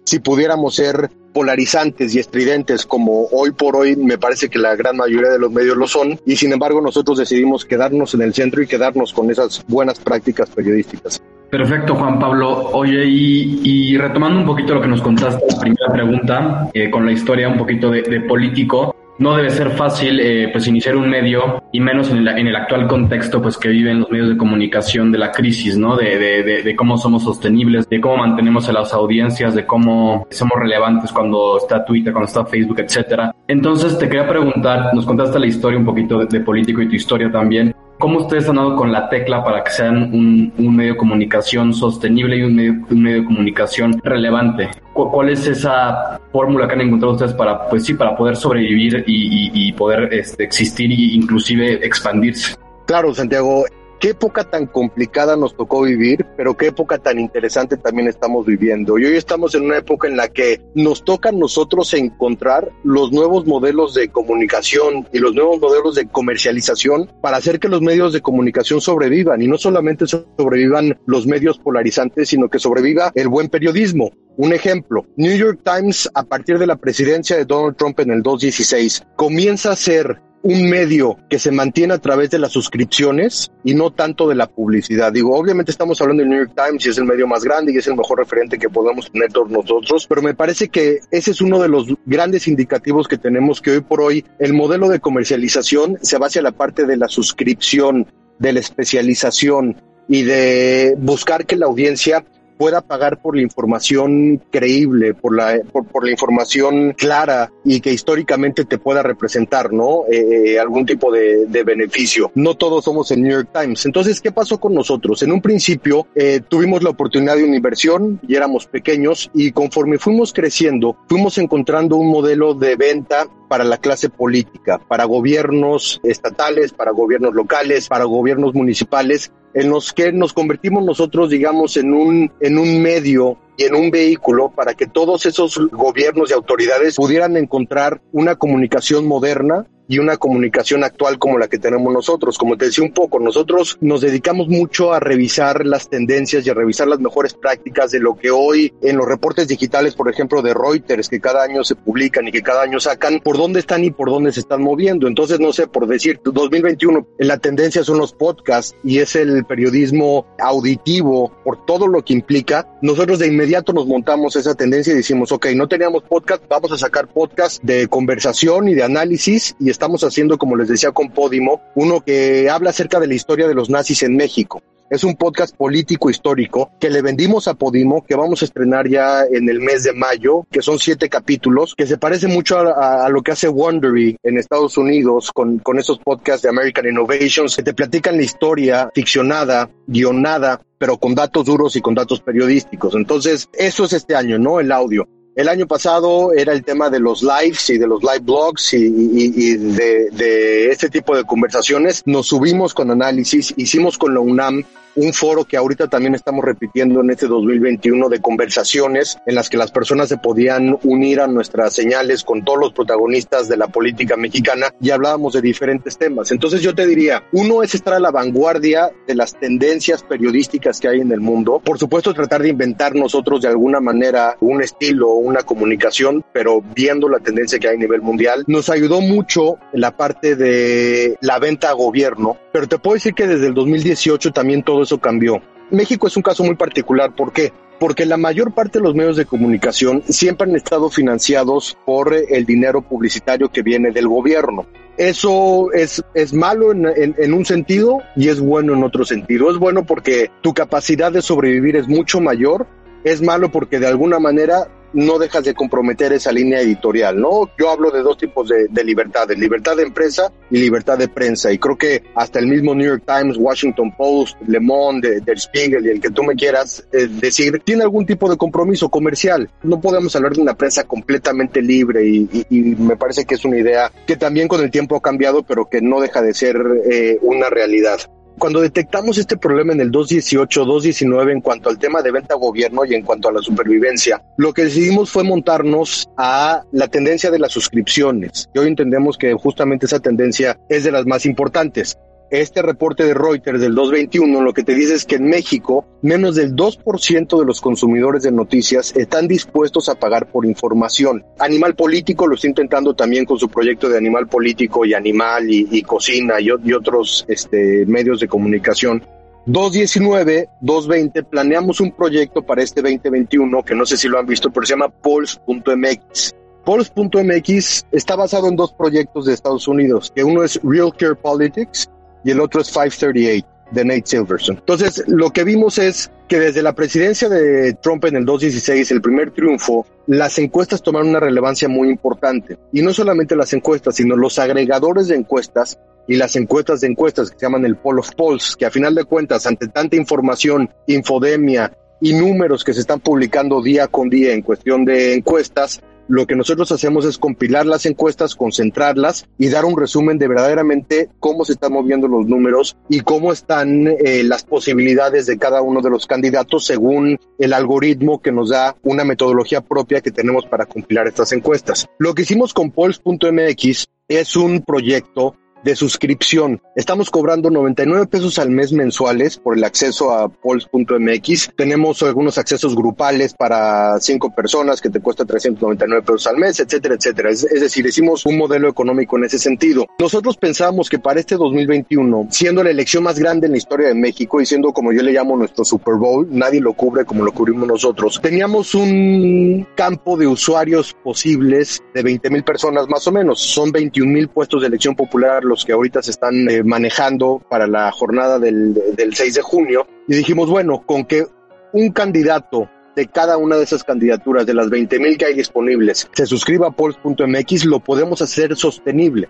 si 0.04 0.18
pudiéramos 0.20 0.74
ser 0.74 1.10
polarizantes 1.32 2.14
y 2.14 2.18
estridentes 2.18 2.86
como 2.86 3.26
hoy 3.32 3.50
por 3.50 3.76
hoy 3.76 3.96
me 3.96 4.18
parece 4.18 4.48
que 4.48 4.58
la 4.58 4.74
gran 4.74 4.96
mayoría 4.96 5.30
de 5.30 5.38
los 5.38 5.52
medios 5.52 5.76
lo 5.76 5.86
son 5.86 6.18
y 6.24 6.36
sin 6.36 6.52
embargo 6.52 6.80
nosotros 6.80 7.18
decidimos 7.18 7.64
quedarnos 7.64 8.14
en 8.14 8.22
el 8.22 8.32
centro 8.32 8.62
y 8.62 8.66
quedarnos 8.66 9.12
con 9.12 9.30
esas 9.30 9.64
buenas 9.68 9.98
prácticas 9.98 10.48
periodísticas. 10.50 11.22
Perfecto, 11.50 11.94
Juan 11.94 12.18
Pablo. 12.18 12.70
Oye, 12.72 13.04
y, 13.06 13.96
retomando 13.96 14.40
un 14.40 14.46
poquito 14.46 14.74
lo 14.74 14.80
que 14.80 14.88
nos 14.88 15.00
contaste, 15.00 15.44
la 15.48 15.60
primera 15.60 15.92
pregunta, 15.92 16.68
eh, 16.74 16.90
con 16.90 17.06
la 17.06 17.12
historia 17.12 17.48
un 17.48 17.56
poquito 17.56 17.90
de 17.90 18.20
político, 18.22 18.96
no 19.18 19.36
debe 19.36 19.50
ser 19.50 19.70
fácil 19.70 20.20
eh, 20.20 20.48
pues 20.52 20.66
iniciar 20.66 20.96
un 20.96 21.08
medio 21.08 21.62
y 21.72 21.80
menos 21.80 22.10
en 22.10 22.18
el, 22.18 22.28
en 22.28 22.46
el, 22.46 22.56
actual 22.56 22.86
contexto 22.86 23.40
pues 23.40 23.56
que 23.56 23.68
viven 23.68 24.00
los 24.00 24.10
medios 24.10 24.28
de 24.28 24.36
comunicación 24.36 25.12
de 25.12 25.18
la 25.18 25.30
crisis, 25.32 25.76
¿no? 25.76 25.96
De, 25.96 26.18
de, 26.18 26.62
de, 26.62 26.76
cómo 26.76 26.98
somos 26.98 27.24
sostenibles, 27.24 27.88
de 27.88 28.00
cómo 28.00 28.18
mantenemos 28.18 28.68
a 28.68 28.72
las 28.72 28.92
audiencias, 28.92 29.54
de 29.54 29.66
cómo 29.66 30.26
somos 30.30 30.58
relevantes 30.58 31.12
cuando 31.12 31.58
está 31.58 31.84
Twitter, 31.84 32.12
cuando 32.12 32.28
está 32.28 32.44
Facebook, 32.44 32.80
etcétera. 32.80 33.34
Entonces 33.48 33.98
te 33.98 34.08
quería 34.08 34.28
preguntar, 34.28 34.94
nos 34.94 35.06
contaste 35.06 35.38
la 35.38 35.46
historia 35.46 35.78
un 35.78 35.84
poquito 35.84 36.18
de, 36.18 36.40
político 36.40 36.82
y 36.82 36.88
tu 36.88 36.94
historia 36.94 37.30
también. 37.30 37.74
¿Cómo 37.98 38.18
ustedes 38.18 38.46
han 38.48 38.56
dado 38.56 38.76
con 38.76 38.92
la 38.92 39.08
tecla 39.08 39.42
para 39.42 39.64
que 39.64 39.70
sean 39.70 39.96
un, 40.12 40.52
un 40.58 40.76
medio 40.76 40.92
de 40.92 40.98
comunicación 40.98 41.72
sostenible 41.72 42.36
y 42.36 42.42
un 42.42 42.54
medio, 42.54 42.72
un 42.90 43.02
medio 43.02 43.20
de 43.20 43.24
comunicación 43.24 44.00
relevante? 44.04 44.68
¿Cuál 44.92 45.30
es 45.30 45.46
esa 45.46 46.20
fórmula 46.30 46.68
que 46.68 46.74
han 46.74 46.82
encontrado 46.82 47.14
ustedes 47.14 47.32
para, 47.32 47.68
pues 47.68 47.84
sí, 47.84 47.94
para 47.94 48.14
poder 48.14 48.36
sobrevivir 48.36 49.02
y, 49.06 49.50
y, 49.68 49.72
poder 49.72 50.12
este, 50.12 50.44
existir 50.44 50.90
e 50.90 51.14
inclusive 51.14 51.86
expandirse? 51.86 52.56
Claro, 52.86 53.14
Santiago, 53.14 53.64
qué 54.00 54.10
época 54.10 54.44
tan 54.44 54.66
complicada 54.66 55.36
nos 55.36 55.56
tocó 55.56 55.82
vivir, 55.82 56.26
pero 56.36 56.56
qué 56.56 56.68
época 56.68 56.98
tan 56.98 57.18
interesante 57.18 57.76
también 57.76 58.08
estamos 58.08 58.46
viviendo. 58.46 58.98
Y 58.98 59.06
hoy 59.06 59.16
estamos 59.16 59.54
en 59.54 59.64
una 59.64 59.78
época 59.78 60.08
en 60.08 60.16
la 60.16 60.28
que 60.28 60.60
nos 60.74 61.04
toca 61.04 61.30
a 61.30 61.32
nosotros 61.32 61.92
encontrar 61.94 62.70
los 62.84 63.12
nuevos 63.12 63.46
modelos 63.46 63.94
de 63.94 64.08
comunicación 64.08 65.08
y 65.12 65.18
los 65.18 65.34
nuevos 65.34 65.60
modelos 65.60 65.94
de 65.94 66.06
comercialización 66.06 67.10
para 67.20 67.36
hacer 67.36 67.58
que 67.58 67.68
los 67.68 67.80
medios 67.80 68.12
de 68.12 68.20
comunicación 68.20 68.80
sobrevivan 68.80 69.42
y 69.42 69.48
no 69.48 69.58
solamente 69.58 70.06
sobrevivan 70.06 70.98
los 71.06 71.26
medios 71.26 71.58
polarizantes, 71.58 72.28
sino 72.28 72.48
que 72.48 72.58
sobreviva 72.58 73.12
el 73.14 73.28
buen 73.28 73.48
periodismo. 73.48 74.10
Un 74.38 74.52
ejemplo, 74.52 75.06
New 75.16 75.34
York 75.34 75.60
Times 75.64 76.10
a 76.12 76.22
partir 76.22 76.58
de 76.58 76.66
la 76.66 76.76
presidencia 76.76 77.36
de 77.36 77.46
Donald 77.46 77.76
Trump 77.76 77.98
en 78.00 78.10
el 78.10 78.22
2016 78.22 79.06
comienza 79.16 79.72
a 79.72 79.76
ser 79.76 80.20
un 80.42 80.70
medio 80.70 81.18
que 81.28 81.38
se 81.38 81.50
mantiene 81.50 81.94
a 81.94 81.98
través 81.98 82.30
de 82.30 82.38
las 82.38 82.52
suscripciones 82.52 83.50
y 83.64 83.74
no 83.74 83.90
tanto 83.90 84.28
de 84.28 84.34
la 84.34 84.46
publicidad. 84.46 85.12
Digo, 85.12 85.36
obviamente 85.36 85.70
estamos 85.70 86.00
hablando 86.00 86.22
del 86.22 86.30
New 86.30 86.38
York 86.38 86.52
Times 86.54 86.86
y 86.86 86.90
es 86.90 86.98
el 86.98 87.04
medio 87.04 87.26
más 87.26 87.42
grande 87.42 87.72
y 87.72 87.78
es 87.78 87.86
el 87.86 87.96
mejor 87.96 88.18
referente 88.18 88.58
que 88.58 88.68
podemos 88.68 89.10
tener 89.10 89.32
todos 89.32 89.50
nosotros, 89.50 90.06
pero 90.06 90.22
me 90.22 90.34
parece 90.34 90.68
que 90.68 91.00
ese 91.10 91.32
es 91.32 91.40
uno 91.40 91.60
de 91.60 91.68
los 91.68 91.86
grandes 92.04 92.46
indicativos 92.48 93.08
que 93.08 93.18
tenemos 93.18 93.60
que 93.60 93.72
hoy 93.72 93.80
por 93.80 94.00
hoy 94.00 94.24
el 94.38 94.52
modelo 94.52 94.88
de 94.88 95.00
comercialización 95.00 95.98
se 96.02 96.18
va 96.18 96.26
hacia 96.26 96.42
la 96.42 96.52
parte 96.52 96.86
de 96.86 96.96
la 96.96 97.08
suscripción, 97.08 98.06
de 98.38 98.52
la 98.52 98.60
especialización 98.60 99.82
y 100.08 100.22
de 100.22 100.94
buscar 100.98 101.46
que 101.46 101.56
la 101.56 101.66
audiencia 101.66 102.24
pueda 102.56 102.80
pagar 102.80 103.20
por 103.20 103.36
la 103.36 103.42
información 103.42 104.42
creíble, 104.50 105.14
por 105.14 105.36
la, 105.36 105.60
por, 105.72 106.04
la 106.04 106.10
información 106.10 106.92
clara 106.92 107.52
y 107.66 107.80
que 107.80 107.92
históricamente 107.92 108.64
te 108.64 108.78
pueda 108.78 109.02
representar, 109.02 109.72
¿no? 109.72 110.04
Eh, 110.10 110.52
eh, 110.52 110.58
algún 110.58 110.86
tipo 110.86 111.10
de, 111.10 111.46
beneficio. 111.66 112.30
No 112.36 112.54
todos 112.54 112.84
somos 112.84 113.10
el 113.10 113.22
New 113.22 113.32
York 113.32 113.48
Times. 113.52 113.84
Entonces, 113.86 114.20
¿qué 114.20 114.30
pasó 114.30 114.60
con 114.60 114.72
nosotros? 114.72 115.22
En 115.24 115.32
un 115.32 115.42
principio 115.42 116.06
eh, 116.14 116.40
tuvimos 116.46 116.82
la 116.84 116.90
oportunidad 116.90 117.36
de 117.36 117.42
una 117.42 117.56
inversión 117.56 118.20
y 118.28 118.36
éramos 118.36 118.66
pequeños 118.66 119.30
y 119.34 119.50
conforme 119.50 119.98
fuimos 119.98 120.32
creciendo, 120.32 120.96
fuimos 121.08 121.38
encontrando 121.38 121.96
un 121.96 122.08
modelo 122.08 122.54
de 122.54 122.76
venta 122.76 123.26
para 123.48 123.64
la 123.64 123.78
clase 123.78 124.10
política, 124.10 124.78
para 124.78 125.04
gobiernos 125.04 126.00
estatales, 126.04 126.72
para 126.72 126.92
gobiernos 126.92 127.34
locales, 127.34 127.88
para 127.88 128.04
gobiernos 128.04 128.54
municipales, 128.54 129.32
en 129.54 129.70
los 129.70 129.92
que 129.92 130.12
nos 130.12 130.32
convertimos 130.32 130.84
nosotros, 130.84 131.30
digamos, 131.30 131.76
en 131.76 131.92
un, 131.92 132.30
en 132.40 132.58
un 132.58 132.80
medio 132.82 133.38
y 133.56 133.64
en 133.64 133.74
un 133.74 133.90
vehículo 133.90 134.50
para 134.50 134.74
que 134.74 134.86
todos 134.86 135.26
esos 135.26 135.58
gobiernos 135.70 136.30
y 136.30 136.34
autoridades 136.34 136.96
pudieran 136.96 137.36
encontrar 137.36 138.00
una 138.12 138.36
comunicación 138.36 139.06
moderna 139.06 139.66
y 139.88 139.98
una 139.98 140.16
comunicación 140.16 140.84
actual 140.84 141.18
como 141.18 141.38
la 141.38 141.48
que 141.48 141.58
tenemos 141.58 141.92
nosotros. 141.92 142.38
Como 142.38 142.56
te 142.56 142.66
decía 142.66 142.84
un 142.84 142.92
poco, 142.92 143.20
nosotros 143.20 143.78
nos 143.80 144.00
dedicamos 144.00 144.48
mucho 144.48 144.92
a 144.92 145.00
revisar 145.00 145.66
las 145.66 145.88
tendencias 145.88 146.46
y 146.46 146.50
a 146.50 146.54
revisar 146.54 146.88
las 146.88 147.00
mejores 147.00 147.34
prácticas 147.34 147.90
de 147.90 148.00
lo 148.00 148.16
que 148.16 148.30
hoy 148.30 148.72
en 148.82 148.96
los 148.96 149.06
reportes 149.06 149.48
digitales, 149.48 149.94
por 149.94 150.10
ejemplo, 150.10 150.42
de 150.42 150.54
Reuters, 150.54 151.08
que 151.08 151.20
cada 151.20 151.42
año 151.42 151.64
se 151.64 151.74
publican 151.74 152.28
y 152.28 152.32
que 152.32 152.42
cada 152.42 152.62
año 152.62 152.80
sacan, 152.80 153.20
por 153.20 153.36
dónde 153.36 153.60
están 153.60 153.84
y 153.84 153.90
por 153.90 154.10
dónde 154.10 154.32
se 154.32 154.40
están 154.40 154.62
moviendo. 154.62 155.06
Entonces, 155.06 155.40
no 155.40 155.52
sé, 155.52 155.66
por 155.66 155.86
decir, 155.86 156.20
2021, 156.24 157.06
la 157.18 157.38
tendencia 157.38 157.84
son 157.84 157.98
los 157.98 158.12
podcasts 158.12 158.76
y 158.84 158.98
es 158.98 159.16
el 159.16 159.44
periodismo 159.44 160.26
auditivo 160.38 161.32
por 161.44 161.64
todo 161.64 161.86
lo 161.86 162.04
que 162.04 162.12
implica. 162.12 162.68
Nosotros 162.82 163.18
de 163.18 163.28
inmediato 163.28 163.72
nos 163.72 163.86
montamos 163.86 164.36
esa 164.36 164.54
tendencia 164.54 164.92
y 164.92 164.96
decimos, 164.96 165.32
ok, 165.32 165.48
no 165.54 165.68
teníamos 165.68 166.02
podcast, 166.04 166.42
vamos 166.48 166.72
a 166.72 166.78
sacar 166.78 167.08
podcast 167.08 167.62
de 167.62 167.88
conversación 167.88 168.68
y 168.68 168.74
de 168.74 168.82
análisis 168.82 169.54
y 169.58 169.70
estamos 169.76 170.02
haciendo, 170.04 170.38
como 170.38 170.56
les 170.56 170.68
decía 170.68 170.90
con 170.90 171.10
Podimo, 171.10 171.60
uno 171.74 172.00
que 172.00 172.48
habla 172.48 172.70
acerca 172.70 172.98
de 172.98 173.06
la 173.06 173.14
historia 173.14 173.46
de 173.46 173.54
los 173.54 173.68
nazis 173.68 174.02
en 174.02 174.16
México. 174.16 174.62
Es 174.88 175.04
un 175.04 175.16
podcast 175.16 175.54
político 175.54 176.08
histórico 176.08 176.70
que 176.80 176.88
le 176.88 177.02
vendimos 177.02 177.48
a 177.48 177.54
Podimo, 177.54 178.04
que 178.06 178.14
vamos 178.14 178.40
a 178.40 178.44
estrenar 178.44 178.88
ya 178.88 179.24
en 179.24 179.48
el 179.48 179.60
mes 179.60 179.82
de 179.82 179.92
mayo, 179.92 180.46
que 180.50 180.62
son 180.62 180.78
siete 180.78 181.08
capítulos, 181.08 181.74
que 181.76 181.86
se 181.86 181.98
parece 181.98 182.26
mucho 182.28 182.56
a, 182.58 183.08
lo 183.10 183.22
que 183.22 183.32
hace 183.32 183.48
Wondery 183.48 184.16
en 184.22 184.38
Estados 184.38 184.78
Unidos 184.78 185.32
con, 185.32 185.58
con 185.58 185.78
esos 185.78 185.98
podcasts 185.98 186.42
de 186.42 186.50
American 186.50 186.88
Innovations, 186.88 187.56
que 187.56 187.64
te 187.64 187.74
platican 187.74 188.16
la 188.16 188.22
historia 188.22 188.88
ficcionada, 188.94 189.68
guionada, 189.88 190.62
pero 190.78 190.96
con 190.98 191.14
datos 191.14 191.44
duros 191.44 191.74
y 191.76 191.80
con 191.80 191.94
datos 191.94 192.20
periodísticos. 192.20 192.94
Entonces, 192.94 193.48
eso 193.52 193.84
es 193.84 193.92
este 193.92 194.14
año, 194.14 194.38
¿no? 194.38 194.60
El 194.60 194.70
audio. 194.70 195.06
El 195.36 195.50
año 195.50 195.66
pasado 195.66 196.32
era 196.32 196.54
el 196.54 196.64
tema 196.64 196.88
de 196.88 196.98
los 196.98 197.22
lives 197.22 197.68
y 197.68 197.76
de 197.76 197.86
los 197.86 198.02
live 198.02 198.20
blogs 198.20 198.72
y, 198.72 199.56
de, 199.58 200.08
de, 200.10 200.70
este 200.70 200.88
tipo 200.88 201.14
de 201.14 201.24
conversaciones. 201.24 202.02
Nos 202.06 202.28
subimos 202.28 202.72
con 202.72 202.90
análisis, 202.90 203.52
hicimos 203.54 203.98
con 203.98 204.14
la 204.14 204.20
UNAM 204.20 204.64
un 204.96 205.12
foro 205.12 205.44
que 205.44 205.56
ahorita 205.56 205.88
también 205.88 206.14
estamos 206.14 206.44
repitiendo 206.44 207.00
en 207.00 207.10
este 207.10 207.26
2021 207.26 208.08
de 208.08 208.20
conversaciones 208.20 209.18
en 209.26 209.34
las 209.34 209.48
que 209.48 209.58
las 209.58 209.70
personas 209.70 210.08
se 210.08 210.16
podían 210.16 210.78
unir 210.82 211.20
a 211.20 211.26
nuestras 211.26 211.74
señales 211.74 212.24
con 212.24 212.44
todos 212.44 212.58
los 212.58 212.72
protagonistas 212.72 213.48
de 213.48 213.56
la 213.56 213.68
política 213.68 214.16
mexicana 214.16 214.72
y 214.80 214.90
hablábamos 214.90 215.34
de 215.34 215.42
diferentes 215.42 215.98
temas. 215.98 216.32
Entonces 216.32 216.62
yo 216.62 216.74
te 216.74 216.86
diría, 216.86 217.24
uno 217.32 217.62
es 217.62 217.74
estar 217.74 217.94
a 217.94 218.00
la 218.00 218.10
vanguardia 218.10 218.90
de 219.06 219.14
las 219.14 219.38
tendencias 219.38 220.02
periodísticas 220.02 220.80
que 220.80 220.88
hay 220.88 221.00
en 221.00 221.12
el 221.12 221.20
mundo. 221.20 221.60
Por 221.62 221.78
supuesto, 221.78 222.14
tratar 222.14 222.42
de 222.42 222.48
inventar 222.48 222.94
nosotros 222.94 223.42
de 223.42 223.48
alguna 223.48 223.80
manera 223.80 224.36
un 224.40 224.62
estilo, 224.62 225.12
una 225.12 225.42
comunicación, 225.42 226.24
pero 226.32 226.62
viendo 226.74 227.08
la 227.08 227.18
tendencia 227.18 227.58
que 227.58 227.68
hay 227.68 227.76
a 227.76 227.78
nivel 227.78 228.00
mundial. 228.00 228.44
Nos 228.46 228.70
ayudó 228.70 229.02
mucho 229.02 229.58
la 229.72 229.96
parte 229.96 230.36
de 230.36 231.18
la 231.20 231.38
venta 231.38 231.70
a 231.70 231.74
gobierno, 231.74 232.38
pero 232.52 232.66
te 232.66 232.78
puedo 232.78 232.94
decir 232.94 233.12
que 233.12 233.26
desde 233.26 233.48
el 233.48 233.54
2018 233.54 234.32
también 234.32 234.62
todo 234.62 234.85
eso 234.86 234.98
cambió. 234.98 235.42
México 235.70 236.06
es 236.06 236.16
un 236.16 236.22
caso 236.22 236.44
muy 236.44 236.54
particular. 236.54 237.14
¿Por 237.14 237.32
qué? 237.32 237.52
Porque 237.78 238.06
la 238.06 238.16
mayor 238.16 238.54
parte 238.54 238.78
de 238.78 238.84
los 238.84 238.94
medios 238.94 239.16
de 239.16 239.26
comunicación 239.26 240.02
siempre 240.08 240.48
han 240.48 240.56
estado 240.56 240.88
financiados 240.88 241.76
por 241.84 242.14
el 242.14 242.46
dinero 242.46 242.80
publicitario 242.80 243.50
que 243.50 243.62
viene 243.62 243.90
del 243.90 244.08
gobierno. 244.08 244.66
Eso 244.96 245.70
es, 245.72 246.02
es 246.14 246.32
malo 246.32 246.72
en, 246.72 246.86
en, 246.96 247.34
un 247.34 247.44
sentido 247.44 247.98
y 248.16 248.28
es 248.28 248.40
bueno 248.40 248.72
en 248.72 248.82
otro 248.82 249.04
sentido. 249.04 249.50
Es 249.50 249.58
bueno 249.58 249.84
porque 249.84 250.30
tu 250.40 250.54
capacidad 250.54 251.12
de 251.12 251.20
sobrevivir 251.20 251.76
es 251.76 251.86
mucho 251.86 252.20
mayor. 252.20 252.66
Es 253.04 253.20
malo 253.20 253.52
porque 253.52 253.78
de 253.78 253.88
alguna 253.88 254.18
manera 254.18 254.68
no 254.92 255.18
dejas 255.18 255.44
de 255.44 255.54
comprometer 255.54 256.12
esa 256.12 256.32
línea 256.32 256.60
editorial, 256.60 257.18
¿no? 257.18 257.50
Yo 257.58 257.70
hablo 257.70 257.90
de 257.90 258.02
dos 258.02 258.16
tipos 258.16 258.48
de, 258.48 258.68
de 258.68 258.84
libertades, 258.84 259.38
libertad 259.38 259.76
de 259.76 259.84
empresa 259.84 260.32
y 260.50 260.58
libertad 260.58 260.98
de 260.98 261.08
prensa, 261.08 261.52
y 261.52 261.58
creo 261.58 261.76
que 261.76 262.02
hasta 262.14 262.38
el 262.38 262.46
mismo 262.46 262.74
New 262.74 262.86
York 262.86 263.04
Times, 263.06 263.36
Washington 263.38 263.94
Post, 263.96 264.36
Le 264.46 264.60
Monde, 264.60 265.20
Der 265.20 265.38
Spiegel 265.38 265.86
y 265.86 265.90
el 265.90 266.00
que 266.00 266.10
tú 266.10 266.22
me 266.22 266.34
quieras 266.34 266.86
eh, 266.92 267.08
decir, 267.08 267.60
tiene 267.64 267.82
algún 267.82 268.06
tipo 268.06 268.28
de 268.28 268.36
compromiso 268.36 268.88
comercial. 268.88 269.50
No 269.62 269.80
podemos 269.80 270.14
hablar 270.16 270.32
de 270.32 270.42
una 270.42 270.54
prensa 270.54 270.84
completamente 270.84 271.62
libre 271.62 272.06
y, 272.06 272.46
y, 272.50 272.56
me 272.76 272.96
parece 272.96 273.24
que 273.24 273.34
es 273.34 273.44
una 273.44 273.58
idea 273.58 273.90
que 274.06 274.16
también 274.16 274.48
con 274.48 274.62
el 274.62 274.70
tiempo 274.70 274.96
ha 274.96 275.02
cambiado, 275.02 275.42
pero 275.42 275.68
que 275.68 275.80
no 275.80 276.00
deja 276.00 276.22
de 276.22 276.34
ser 276.34 276.56
eh, 276.90 277.18
una 277.22 277.50
realidad. 277.50 278.00
Cuando 278.38 278.60
detectamos 278.60 279.16
este 279.16 279.38
problema 279.38 279.72
en 279.72 279.80
el 279.80 279.90
2018, 279.90 280.64
2019 280.66 281.32
en 281.32 281.40
cuanto 281.40 281.70
al 281.70 281.78
tema 281.78 282.02
de 282.02 282.12
venta 282.12 282.34
a 282.34 282.36
gobierno 282.36 282.84
y 282.84 282.94
en 282.94 283.02
cuanto 283.02 283.28
a 283.28 283.32
la 283.32 283.40
supervivencia, 283.40 284.22
lo 284.36 284.52
que 284.52 284.64
decidimos 284.64 285.10
fue 285.10 285.24
montarnos 285.24 286.06
a 286.18 286.62
la 286.70 286.88
tendencia 286.88 287.30
de 287.30 287.38
las 287.38 287.52
suscripciones. 287.52 288.50
Y 288.52 288.58
hoy 288.58 288.68
entendemos 288.68 289.16
que 289.16 289.32
justamente 289.32 289.86
esa 289.86 290.00
tendencia 290.00 290.58
es 290.68 290.84
de 290.84 290.92
las 290.92 291.06
más 291.06 291.24
importantes. 291.24 291.96
Este 292.30 292.62
reporte 292.62 293.04
de 293.04 293.14
Reuters 293.14 293.60
del 293.60 293.74
2021 293.74 294.40
lo 294.40 294.52
que 294.52 294.64
te 294.64 294.74
dice 294.74 294.94
es 294.94 295.04
que 295.04 295.16
en 295.16 295.28
México 295.28 295.86
menos 296.02 296.34
del 296.34 296.54
2% 296.54 297.38
de 297.38 297.44
los 297.44 297.60
consumidores 297.60 298.22
de 298.22 298.32
noticias 298.32 298.94
están 298.96 299.28
dispuestos 299.28 299.88
a 299.88 299.94
pagar 299.94 300.30
por 300.30 300.46
información. 300.46 301.24
Animal 301.38 301.74
Político 301.74 302.26
lo 302.26 302.34
está 302.34 302.48
intentando 302.48 302.94
también 302.94 303.24
con 303.24 303.38
su 303.38 303.48
proyecto 303.48 303.88
de 303.88 303.98
Animal 303.98 304.28
Político 304.28 304.84
y 304.84 304.94
Animal 304.94 305.46
y, 305.48 305.82
Cocina 305.82 306.40
y, 306.40 306.48
y 306.64 306.72
otros 306.72 307.24
este, 307.28 307.86
medios 307.86 308.20
de 308.20 308.28
comunicación. 308.28 309.02
219, 309.46 310.48
220, 310.60 311.22
planeamos 311.22 311.80
un 311.80 311.92
proyecto 311.92 312.42
para 312.42 312.62
este 312.62 312.82
2021 312.82 313.62
que 313.62 313.76
no 313.76 313.86
sé 313.86 313.96
si 313.96 314.08
lo 314.08 314.18
han 314.18 314.26
visto, 314.26 314.50
pero 314.50 314.66
se 314.66 314.72
llama 314.72 314.88
Pulse.mx. 314.88 316.34
Pulse.mx 316.64 317.86
está 317.92 318.16
basado 318.16 318.48
en 318.48 318.56
dos 318.56 318.72
proyectos 318.72 319.26
de 319.26 319.34
Estados 319.34 319.68
Unidos, 319.68 320.12
que 320.12 320.24
uno 320.24 320.42
es 320.42 320.60
Real 320.64 320.92
Care 320.98 321.14
Politics 321.14 321.88
y 322.26 322.32
el 322.32 322.40
otro 322.40 322.60
es 322.60 322.72
538 322.72 323.46
de 323.70 323.84
Nate 323.84 324.02
Silverson. 324.04 324.56
Entonces, 324.56 325.04
lo 325.06 325.30
que 325.30 325.44
vimos 325.44 325.78
es 325.78 326.10
que 326.26 326.40
desde 326.40 326.60
la 326.60 326.74
presidencia 326.74 327.28
de 327.28 327.74
Trump 327.74 328.04
en 328.04 328.16
el 328.16 328.24
2016, 328.24 328.90
el 328.90 329.00
primer 329.00 329.30
triunfo, 329.30 329.86
las 330.08 330.36
encuestas 330.40 330.82
tomaron 330.82 331.10
una 331.10 331.20
relevancia 331.20 331.68
muy 331.68 331.88
importante. 331.88 332.58
Y 332.72 332.82
no 332.82 332.92
solamente 332.92 333.36
las 333.36 333.52
encuestas, 333.52 333.94
sino 333.94 334.16
los 334.16 334.40
agregadores 334.40 335.06
de 335.06 335.14
encuestas 335.14 335.78
y 336.08 336.16
las 336.16 336.34
encuestas 336.34 336.80
de 336.80 336.88
encuestas 336.88 337.30
que 337.30 337.38
se 337.38 337.46
llaman 337.46 337.64
el 337.64 337.76
Poll 337.76 338.00
of 338.00 338.10
Polls, 338.16 338.56
que 338.56 338.66
a 338.66 338.70
final 338.72 338.96
de 338.96 339.04
cuentas, 339.04 339.46
ante 339.46 339.68
tanta 339.68 339.94
información, 339.94 340.68
infodemia 340.88 341.76
y 342.00 342.12
números 342.12 342.64
que 342.64 342.74
se 342.74 342.80
están 342.80 343.00
publicando 343.00 343.62
día 343.62 343.88
con 343.88 344.08
día 344.08 344.32
en 344.32 344.42
cuestión 344.42 344.84
de 344.84 345.14
encuestas, 345.14 345.82
lo 346.08 346.26
que 346.26 346.36
nosotros 346.36 346.70
hacemos 346.70 347.04
es 347.04 347.18
compilar 347.18 347.66
las 347.66 347.84
encuestas, 347.84 348.36
concentrarlas 348.36 349.26
y 349.38 349.48
dar 349.48 349.64
un 349.64 349.76
resumen 349.76 350.18
de 350.18 350.28
verdaderamente 350.28 351.08
cómo 351.18 351.44
se 351.44 351.52
están 351.52 351.72
moviendo 351.72 352.06
los 352.06 352.26
números 352.26 352.76
y 352.88 353.00
cómo 353.00 353.32
están 353.32 353.88
eh, 353.88 354.22
las 354.22 354.44
posibilidades 354.44 355.26
de 355.26 355.38
cada 355.38 355.62
uno 355.62 355.80
de 355.80 355.90
los 355.90 356.06
candidatos 356.06 356.66
según 356.66 357.18
el 357.38 357.52
algoritmo 357.52 358.20
que 358.20 358.32
nos 358.32 358.50
da 358.50 358.76
una 358.82 359.04
metodología 359.04 359.60
propia 359.62 360.00
que 360.00 360.12
tenemos 360.12 360.46
para 360.46 360.66
compilar 360.66 361.08
estas 361.08 361.32
encuestas. 361.32 361.88
Lo 361.98 362.14
que 362.14 362.22
hicimos 362.22 362.54
con 362.54 362.70
Polls.mx 362.70 363.86
es 364.08 364.36
un 364.36 364.62
proyecto 364.62 365.34
de 365.66 365.74
suscripción. 365.74 366.62
Estamos 366.76 367.10
cobrando 367.10 367.50
99 367.50 368.06
pesos 368.06 368.38
al 368.38 368.50
mes 368.50 368.72
mensuales 368.72 369.36
por 369.36 369.58
el 369.58 369.64
acceso 369.64 370.12
a 370.12 370.28
polls.mx. 370.28 371.50
Tenemos 371.56 372.04
algunos 372.04 372.38
accesos 372.38 372.76
grupales 372.76 373.34
para 373.34 373.98
cinco 373.98 374.32
personas 374.32 374.80
que 374.80 374.90
te 374.90 375.00
cuesta 375.00 375.24
399 375.24 376.02
pesos 376.02 376.28
al 376.28 376.36
mes, 376.36 376.60
etcétera, 376.60 376.94
etcétera. 376.94 377.30
Es, 377.30 377.42
decir, 377.42 377.84
hicimos 377.84 378.24
un 378.26 378.38
modelo 378.38 378.68
económico 378.68 379.18
en 379.18 379.24
ese 379.24 379.40
sentido. 379.40 379.86
Nosotros 379.98 380.36
pensamos 380.36 380.88
que 380.88 381.00
para 381.00 381.18
este 381.18 381.34
2021, 381.34 382.28
siendo 382.30 382.62
la 382.62 382.70
elección 382.70 383.02
más 383.02 383.18
grande 383.18 383.46
en 383.46 383.52
la 383.52 383.58
historia 383.58 383.88
de 383.88 383.94
México 383.94 384.40
y 384.40 384.46
siendo 384.46 384.72
como 384.72 384.92
yo 384.92 385.02
le 385.02 385.12
llamo 385.12 385.36
nuestro 385.36 385.64
Super 385.64 385.94
Bowl, 385.94 386.28
nadie 386.30 386.60
lo 386.60 386.74
cubre 386.74 387.04
como 387.04 387.24
lo 387.24 387.32
cubrimos 387.32 387.66
nosotros, 387.66 388.20
teníamos 388.22 388.72
un 388.76 389.66
campo 389.74 390.16
de 390.16 390.28
usuarios 390.28 390.94
posibles 391.02 391.82
de 391.92 392.04
20 392.04 392.30
mil 392.30 392.44
personas 392.44 392.86
más 392.88 393.04
o 393.08 393.10
menos. 393.10 393.40
Son 393.40 393.72
21 393.72 394.12
mil 394.12 394.28
puestos 394.28 394.60
de 394.60 394.68
elección 394.68 394.94
popular 394.94 395.42
que 395.64 395.72
ahorita 395.72 396.02
se 396.02 396.10
están 396.10 396.48
eh, 396.48 396.62
manejando 396.62 397.42
para 397.48 397.66
la 397.66 397.90
jornada 397.92 398.38
del, 398.38 398.74
del 398.74 399.14
6 399.14 399.34
de 399.34 399.42
junio. 399.42 399.86
Y 400.08 400.16
dijimos, 400.16 400.50
bueno, 400.50 400.82
con 400.84 401.04
que 401.04 401.26
un 401.72 401.92
candidato 401.92 402.68
de 402.94 403.06
cada 403.06 403.36
una 403.36 403.56
de 403.56 403.64
esas 403.64 403.84
candidaturas, 403.84 404.46
de 404.46 404.54
las 404.54 404.70
20 404.70 404.98
mil 404.98 405.18
que 405.18 405.26
hay 405.26 405.34
disponibles, 405.34 406.08
se 406.12 406.26
suscriba 406.26 406.68
a 406.68 406.70
polls.mx, 406.70 407.64
lo 407.64 407.80
podemos 407.80 408.22
hacer 408.22 408.56
sostenible. 408.56 409.28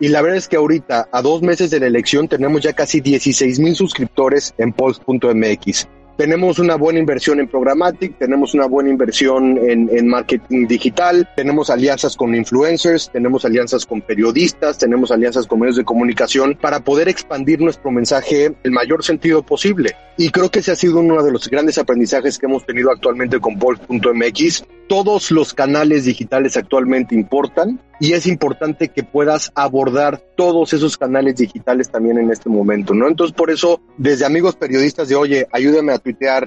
Y 0.00 0.08
la 0.08 0.22
verdad 0.22 0.38
es 0.38 0.46
que 0.46 0.56
ahorita, 0.56 1.08
a 1.10 1.22
dos 1.22 1.42
meses 1.42 1.70
de 1.70 1.80
la 1.80 1.86
elección, 1.86 2.28
tenemos 2.28 2.62
ya 2.62 2.72
casi 2.72 3.00
16 3.00 3.58
mil 3.58 3.74
suscriptores 3.74 4.54
en 4.58 4.72
polls.mx 4.72 5.88
tenemos 6.18 6.58
una 6.58 6.74
buena 6.74 6.98
inversión 6.98 7.38
en 7.38 7.46
programmatic, 7.46 8.18
tenemos 8.18 8.52
una 8.52 8.66
buena 8.66 8.90
inversión 8.90 9.56
en, 9.56 9.88
en, 9.96 10.08
marketing 10.08 10.66
digital, 10.66 11.28
tenemos 11.36 11.70
alianzas 11.70 12.16
con 12.16 12.34
influencers, 12.34 13.08
tenemos 13.12 13.44
alianzas 13.44 13.86
con 13.86 14.02
periodistas, 14.02 14.78
tenemos 14.78 15.12
alianzas 15.12 15.46
con 15.46 15.60
medios 15.60 15.76
de 15.76 15.84
comunicación 15.84 16.58
para 16.60 16.80
poder 16.80 17.08
expandir 17.08 17.60
nuestro 17.60 17.92
mensaje 17.92 18.52
el 18.64 18.72
mayor 18.72 19.04
sentido 19.04 19.44
posible. 19.44 19.94
Y 20.16 20.30
creo 20.30 20.50
que 20.50 20.58
ese 20.58 20.72
ha 20.72 20.76
sido 20.76 20.98
uno 20.98 21.22
de 21.22 21.30
los 21.30 21.48
grandes 21.48 21.78
aprendizajes 21.78 22.36
que 22.36 22.46
hemos 22.46 22.66
tenido 22.66 22.90
actualmente 22.90 23.38
con 23.38 23.56
Pulse.mx. 23.56 24.64
Todos 24.88 25.30
los 25.30 25.54
canales 25.54 26.04
digitales 26.06 26.56
actualmente 26.56 27.14
importan 27.14 27.80
y 28.00 28.12
es 28.12 28.26
importante 28.26 28.88
que 28.88 29.02
puedas 29.02 29.52
abordar 29.54 30.20
todos 30.36 30.72
esos 30.72 30.96
canales 30.96 31.36
digitales 31.36 31.90
también 31.90 32.18
en 32.18 32.30
este 32.30 32.48
momento, 32.48 32.94
¿no? 32.94 33.08
Entonces, 33.08 33.36
por 33.36 33.50
eso, 33.50 33.80
desde 33.96 34.24
amigos 34.24 34.56
periodistas 34.56 35.08
de, 35.08 35.16
oye, 35.16 35.46
ayúdame 35.52 35.92
a 35.92 35.98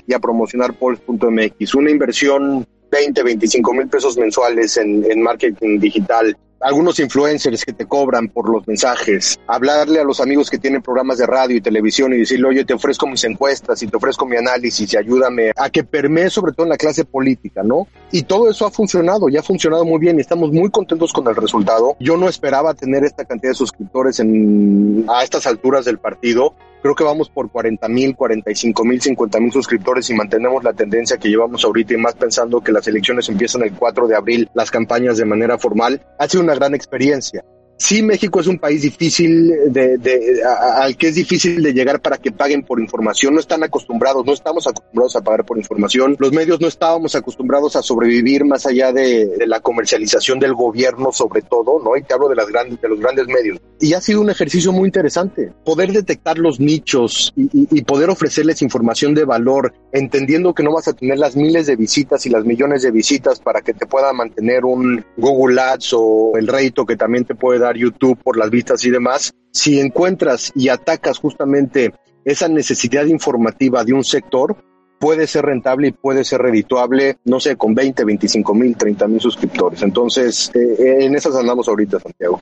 y 0.08 0.14
a 0.14 0.20
promocionar 0.20 0.74
Pulse.mx, 0.74 1.76
una 1.76 1.92
inversión 1.92 2.66
20, 2.92 3.24
25 3.24 3.74
mil 3.74 3.88
pesos 3.88 4.18
mensuales 4.18 4.78
en, 4.78 5.10
en 5.10 5.22
marketing 5.22 5.80
digital, 5.80 6.36
algunos 6.62 7.00
influencers 7.00 7.66
que 7.66 7.74
te 7.74 7.86
cobran 7.86 8.30
por 8.30 8.50
los 8.50 8.68
mensajes, 8.68 9.40
hablarle 9.48 10.00
a 10.00 10.04
los 10.04 10.20
amigos 10.20 10.50
que 10.50 10.58
tienen 10.58 10.82
programas 10.82 11.18
de 11.18 11.26
radio 11.26 11.58
y 11.58 11.62
televisión 11.62 12.14
y 12.14 12.18
decirle, 12.18 12.48
oye, 12.48 12.66
te 12.66 12.74
ofrezco 12.74 13.08
mis 13.08 13.24
encuestas 13.24 13.82
y 13.84 13.88
te 13.88 13.98
ofrezco 13.98 14.26
mi 14.26 14.38
análisis 14.38 14.94
y 14.94 14.98
ayúdame 14.98 15.52
a 15.56 15.70
que 15.70 15.84
permee 15.84 16.30
sobre 16.30 16.54
todo 16.54 16.66
en 16.66 16.72
la 16.72 16.78
clase 16.78 17.06
política, 17.06 17.64
¿no? 17.64 17.88
Y 18.12 18.24
todo 18.24 18.50
eso 18.50 18.66
ha 18.66 18.72
funcionado, 18.72 19.30
ya 19.30 19.40
ha 19.40 19.44
funcionado 19.44 19.86
muy 19.86 20.00
bien 20.00 20.18
y 20.18 20.22
estamos 20.22 20.52
muy 20.52 20.70
contentos 20.70 21.14
con 21.14 21.28
el 21.28 21.36
resultado. 21.36 21.96
Yo 22.00 22.18
no 22.18 22.28
esperaba 22.28 22.74
tener 22.74 23.04
esta 23.04 23.26
cantidad 23.26 23.52
de 23.52 23.56
suscriptores 23.56 24.20
en, 24.20 25.06
a 25.08 25.24
estas 25.24 25.48
alturas 25.48 25.86
del 25.86 25.98
partido. 25.98 26.54
Creo 26.82 26.96
que 26.96 27.04
vamos 27.04 27.30
por 27.30 27.52
40 27.52 27.88
mil, 27.90 28.16
45 28.16 28.84
mil, 28.84 29.00
50 29.00 29.40
mil 29.40 29.52
suscriptores 29.52 30.10
y 30.10 30.16
mantenemos 30.16 30.64
la 30.64 30.74
tendencia 30.74 31.18
que 31.18 31.30
llevamos 31.30 31.64
ahorita 31.64 31.94
y 31.94 31.98
más 31.98 32.16
pensando 32.16 32.62
que 32.62 32.72
las 32.72 32.88
elecciones 32.88 33.30
empiezan 33.30 33.62
el 33.62 33.74
4 33.74 34.08
de 34.08 34.16
abril, 34.16 34.50
las 34.56 34.72
campañas 34.72 35.18
de 35.18 35.26
manera 35.26 35.60
formal. 35.60 36.02
Ha 36.18 36.28
sido 36.28 36.44
gran 36.56 36.74
experiencia. 36.76 37.44
Sí, 37.82 38.04
México 38.04 38.40
es 38.40 38.46
un 38.46 38.60
país 38.60 38.84
difícil 38.84 39.52
de, 39.72 40.40
al 40.78 40.96
que 40.96 41.08
es 41.08 41.16
difícil 41.16 41.64
de 41.64 41.74
llegar 41.74 42.00
para 42.00 42.20
que 42.20 42.32
paguen 42.32 42.62
por 42.62 42.80
información. 42.80 43.34
No 43.34 43.40
están 43.40 43.64
acostumbrados, 43.64 44.24
no 44.24 44.34
estamos 44.34 44.68
acostumbrados 44.68 45.16
a 45.16 45.22
pagar 45.22 45.44
por 45.46 45.58
información. 45.58 46.16
Los 46.20 46.32
medios 46.32 46.62
no 46.62 46.68
estábamos 46.68 47.16
acostumbrados 47.16 47.76
a 47.76 47.82
sobrevivir 47.82 48.46
más 48.46 48.68
allá 48.68 48.94
de, 48.94 49.32
la 49.48 49.62
comercialización 49.62 50.38
del 50.38 50.54
gobierno, 50.54 51.12
sobre 51.12 51.42
todo, 51.42 51.82
¿no? 51.84 51.98
Y 51.98 52.04
te 52.04 52.14
hablo 52.14 52.30
de 52.30 52.36
las 52.36 52.48
grandes, 52.50 52.80
de 52.80 52.88
los 52.88 53.00
grandes 53.00 53.26
medios. 53.26 53.60
Y 53.80 53.94
ha 53.94 54.02
sido 54.02 54.22
un 54.22 54.30
ejercicio 54.30 54.72
muy 54.72 54.88
interesante. 54.88 55.52
Poder 55.66 55.92
detectar 55.92 56.38
los 56.38 56.60
nichos 56.60 57.34
y 57.36 57.82
poder 57.82 58.12
ofrecerles 58.12 58.62
información 58.62 59.16
de 59.16 59.26
valor, 59.26 59.74
entendiendo 59.92 60.54
que 60.54 60.62
no 60.62 60.72
vas 60.72 60.88
a 60.88 60.94
tener 60.94 61.18
las 61.18 61.36
miles 61.36 61.66
de 61.66 61.76
visitas 61.76 62.28
y 62.28 62.30
las 62.30 62.46
millones 62.46 62.84
de 62.84 62.92
visitas 62.92 63.40
para 63.40 63.62
que 63.62 63.74
te 63.74 63.88
pueda 63.88 64.14
mantener 64.14 64.66
un 64.66 65.04
Google 65.18 65.60
Ads 65.60 65.94
o 65.94 66.34
el 66.38 66.48
rédito 66.48 66.86
que 66.86 66.96
también 66.96 67.26
te 67.26 67.34
puede 67.34 67.58
dar 67.58 67.71
YouTube 67.78 68.22
por 68.24 68.38
las 68.38 68.50
vistas 68.50 68.84
y 68.86 68.90
demás, 68.90 69.34
si 69.52 69.80
encuentras 69.80 70.52
y 70.56 70.70
atacas 70.70 71.18
justamente 71.18 71.94
esa 72.26 72.48
necesidad 72.48 73.06
informativa 73.06 73.84
de 73.84 73.94
un 73.94 74.04
sector, 74.04 74.56
puede 75.00 75.26
ser 75.26 75.46
rentable 75.46 75.88
y 75.88 75.92
puede 75.92 76.24
ser 76.24 76.42
redituable, 76.42 77.18
no 77.26 77.40
sé, 77.40 77.58
con 77.58 77.74
20, 77.74 78.06
25 78.06 78.54
mil, 78.54 78.78
30 78.78 79.08
mil 79.08 79.20
suscriptores. 79.20 79.82
Entonces, 79.82 80.52
eh, 80.54 81.06
en 81.06 81.16
esas 81.16 81.36
andamos 81.36 81.68
ahorita, 81.68 82.00
Santiago. 82.00 82.40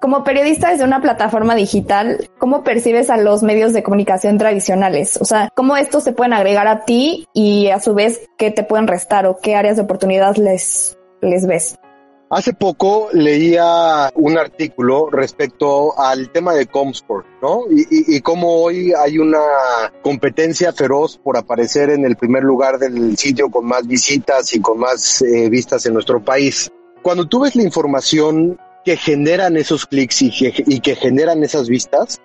Como 0.00 0.22
periodista 0.22 0.70
desde 0.70 0.84
una 0.84 1.02
plataforma 1.02 1.56
digital, 1.56 2.30
¿cómo 2.38 2.62
percibes 2.62 3.10
a 3.10 3.16
los 3.16 3.42
medios 3.42 3.72
de 3.72 3.82
comunicación 3.82 4.38
tradicionales? 4.38 5.18
O 5.20 5.24
sea, 5.24 5.50
¿cómo 5.54 5.76
estos 5.76 6.04
se 6.04 6.12
pueden 6.12 6.32
agregar 6.32 6.68
a 6.68 6.84
ti 6.84 7.26
y 7.34 7.68
a 7.68 7.80
su 7.80 7.94
vez 7.94 8.22
qué 8.38 8.52
te 8.52 8.62
pueden 8.62 8.86
restar 8.86 9.26
o 9.26 9.38
qué 9.42 9.56
áreas 9.56 9.76
de 9.76 9.82
oportunidad 9.82 10.36
les, 10.36 10.96
les 11.20 11.46
ves? 11.46 11.78
Hace 12.30 12.52
poco 12.52 13.08
leía 13.14 14.10
un 14.14 14.36
artículo 14.36 15.08
respecto 15.08 15.98
al 15.98 16.30
tema 16.30 16.52
de 16.52 16.66
Comscore, 16.66 17.26
¿no? 17.40 17.62
Y, 17.70 18.16
y, 18.16 18.20
cómo 18.20 18.56
hoy 18.56 18.92
hay 18.92 19.18
una 19.18 19.40
competencia 20.02 20.74
feroz 20.74 21.16
por 21.16 21.38
aparecer 21.38 21.88
en 21.88 22.04
el 22.04 22.16
primer 22.16 22.42
lugar 22.42 22.78
del 22.78 23.16
sitio 23.16 23.48
con 23.48 23.64
más 23.64 23.86
visitas 23.86 24.54
y 24.54 24.60
con 24.60 24.78
más 24.78 25.22
eh, 25.22 25.48
vistas 25.48 25.86
en 25.86 25.94
nuestro 25.94 26.22
país. 26.22 26.70
Cuando 27.00 27.26
tú 27.26 27.40
ves 27.40 27.56
la 27.56 27.62
información 27.62 28.58
que 28.84 28.98
generan 28.98 29.56
esos 29.56 29.86
clics 29.86 30.20
y 30.20 30.30
y 30.66 30.80
que 30.80 30.96
generan 30.96 31.42
esas 31.44 31.66
vistas, 31.66 32.20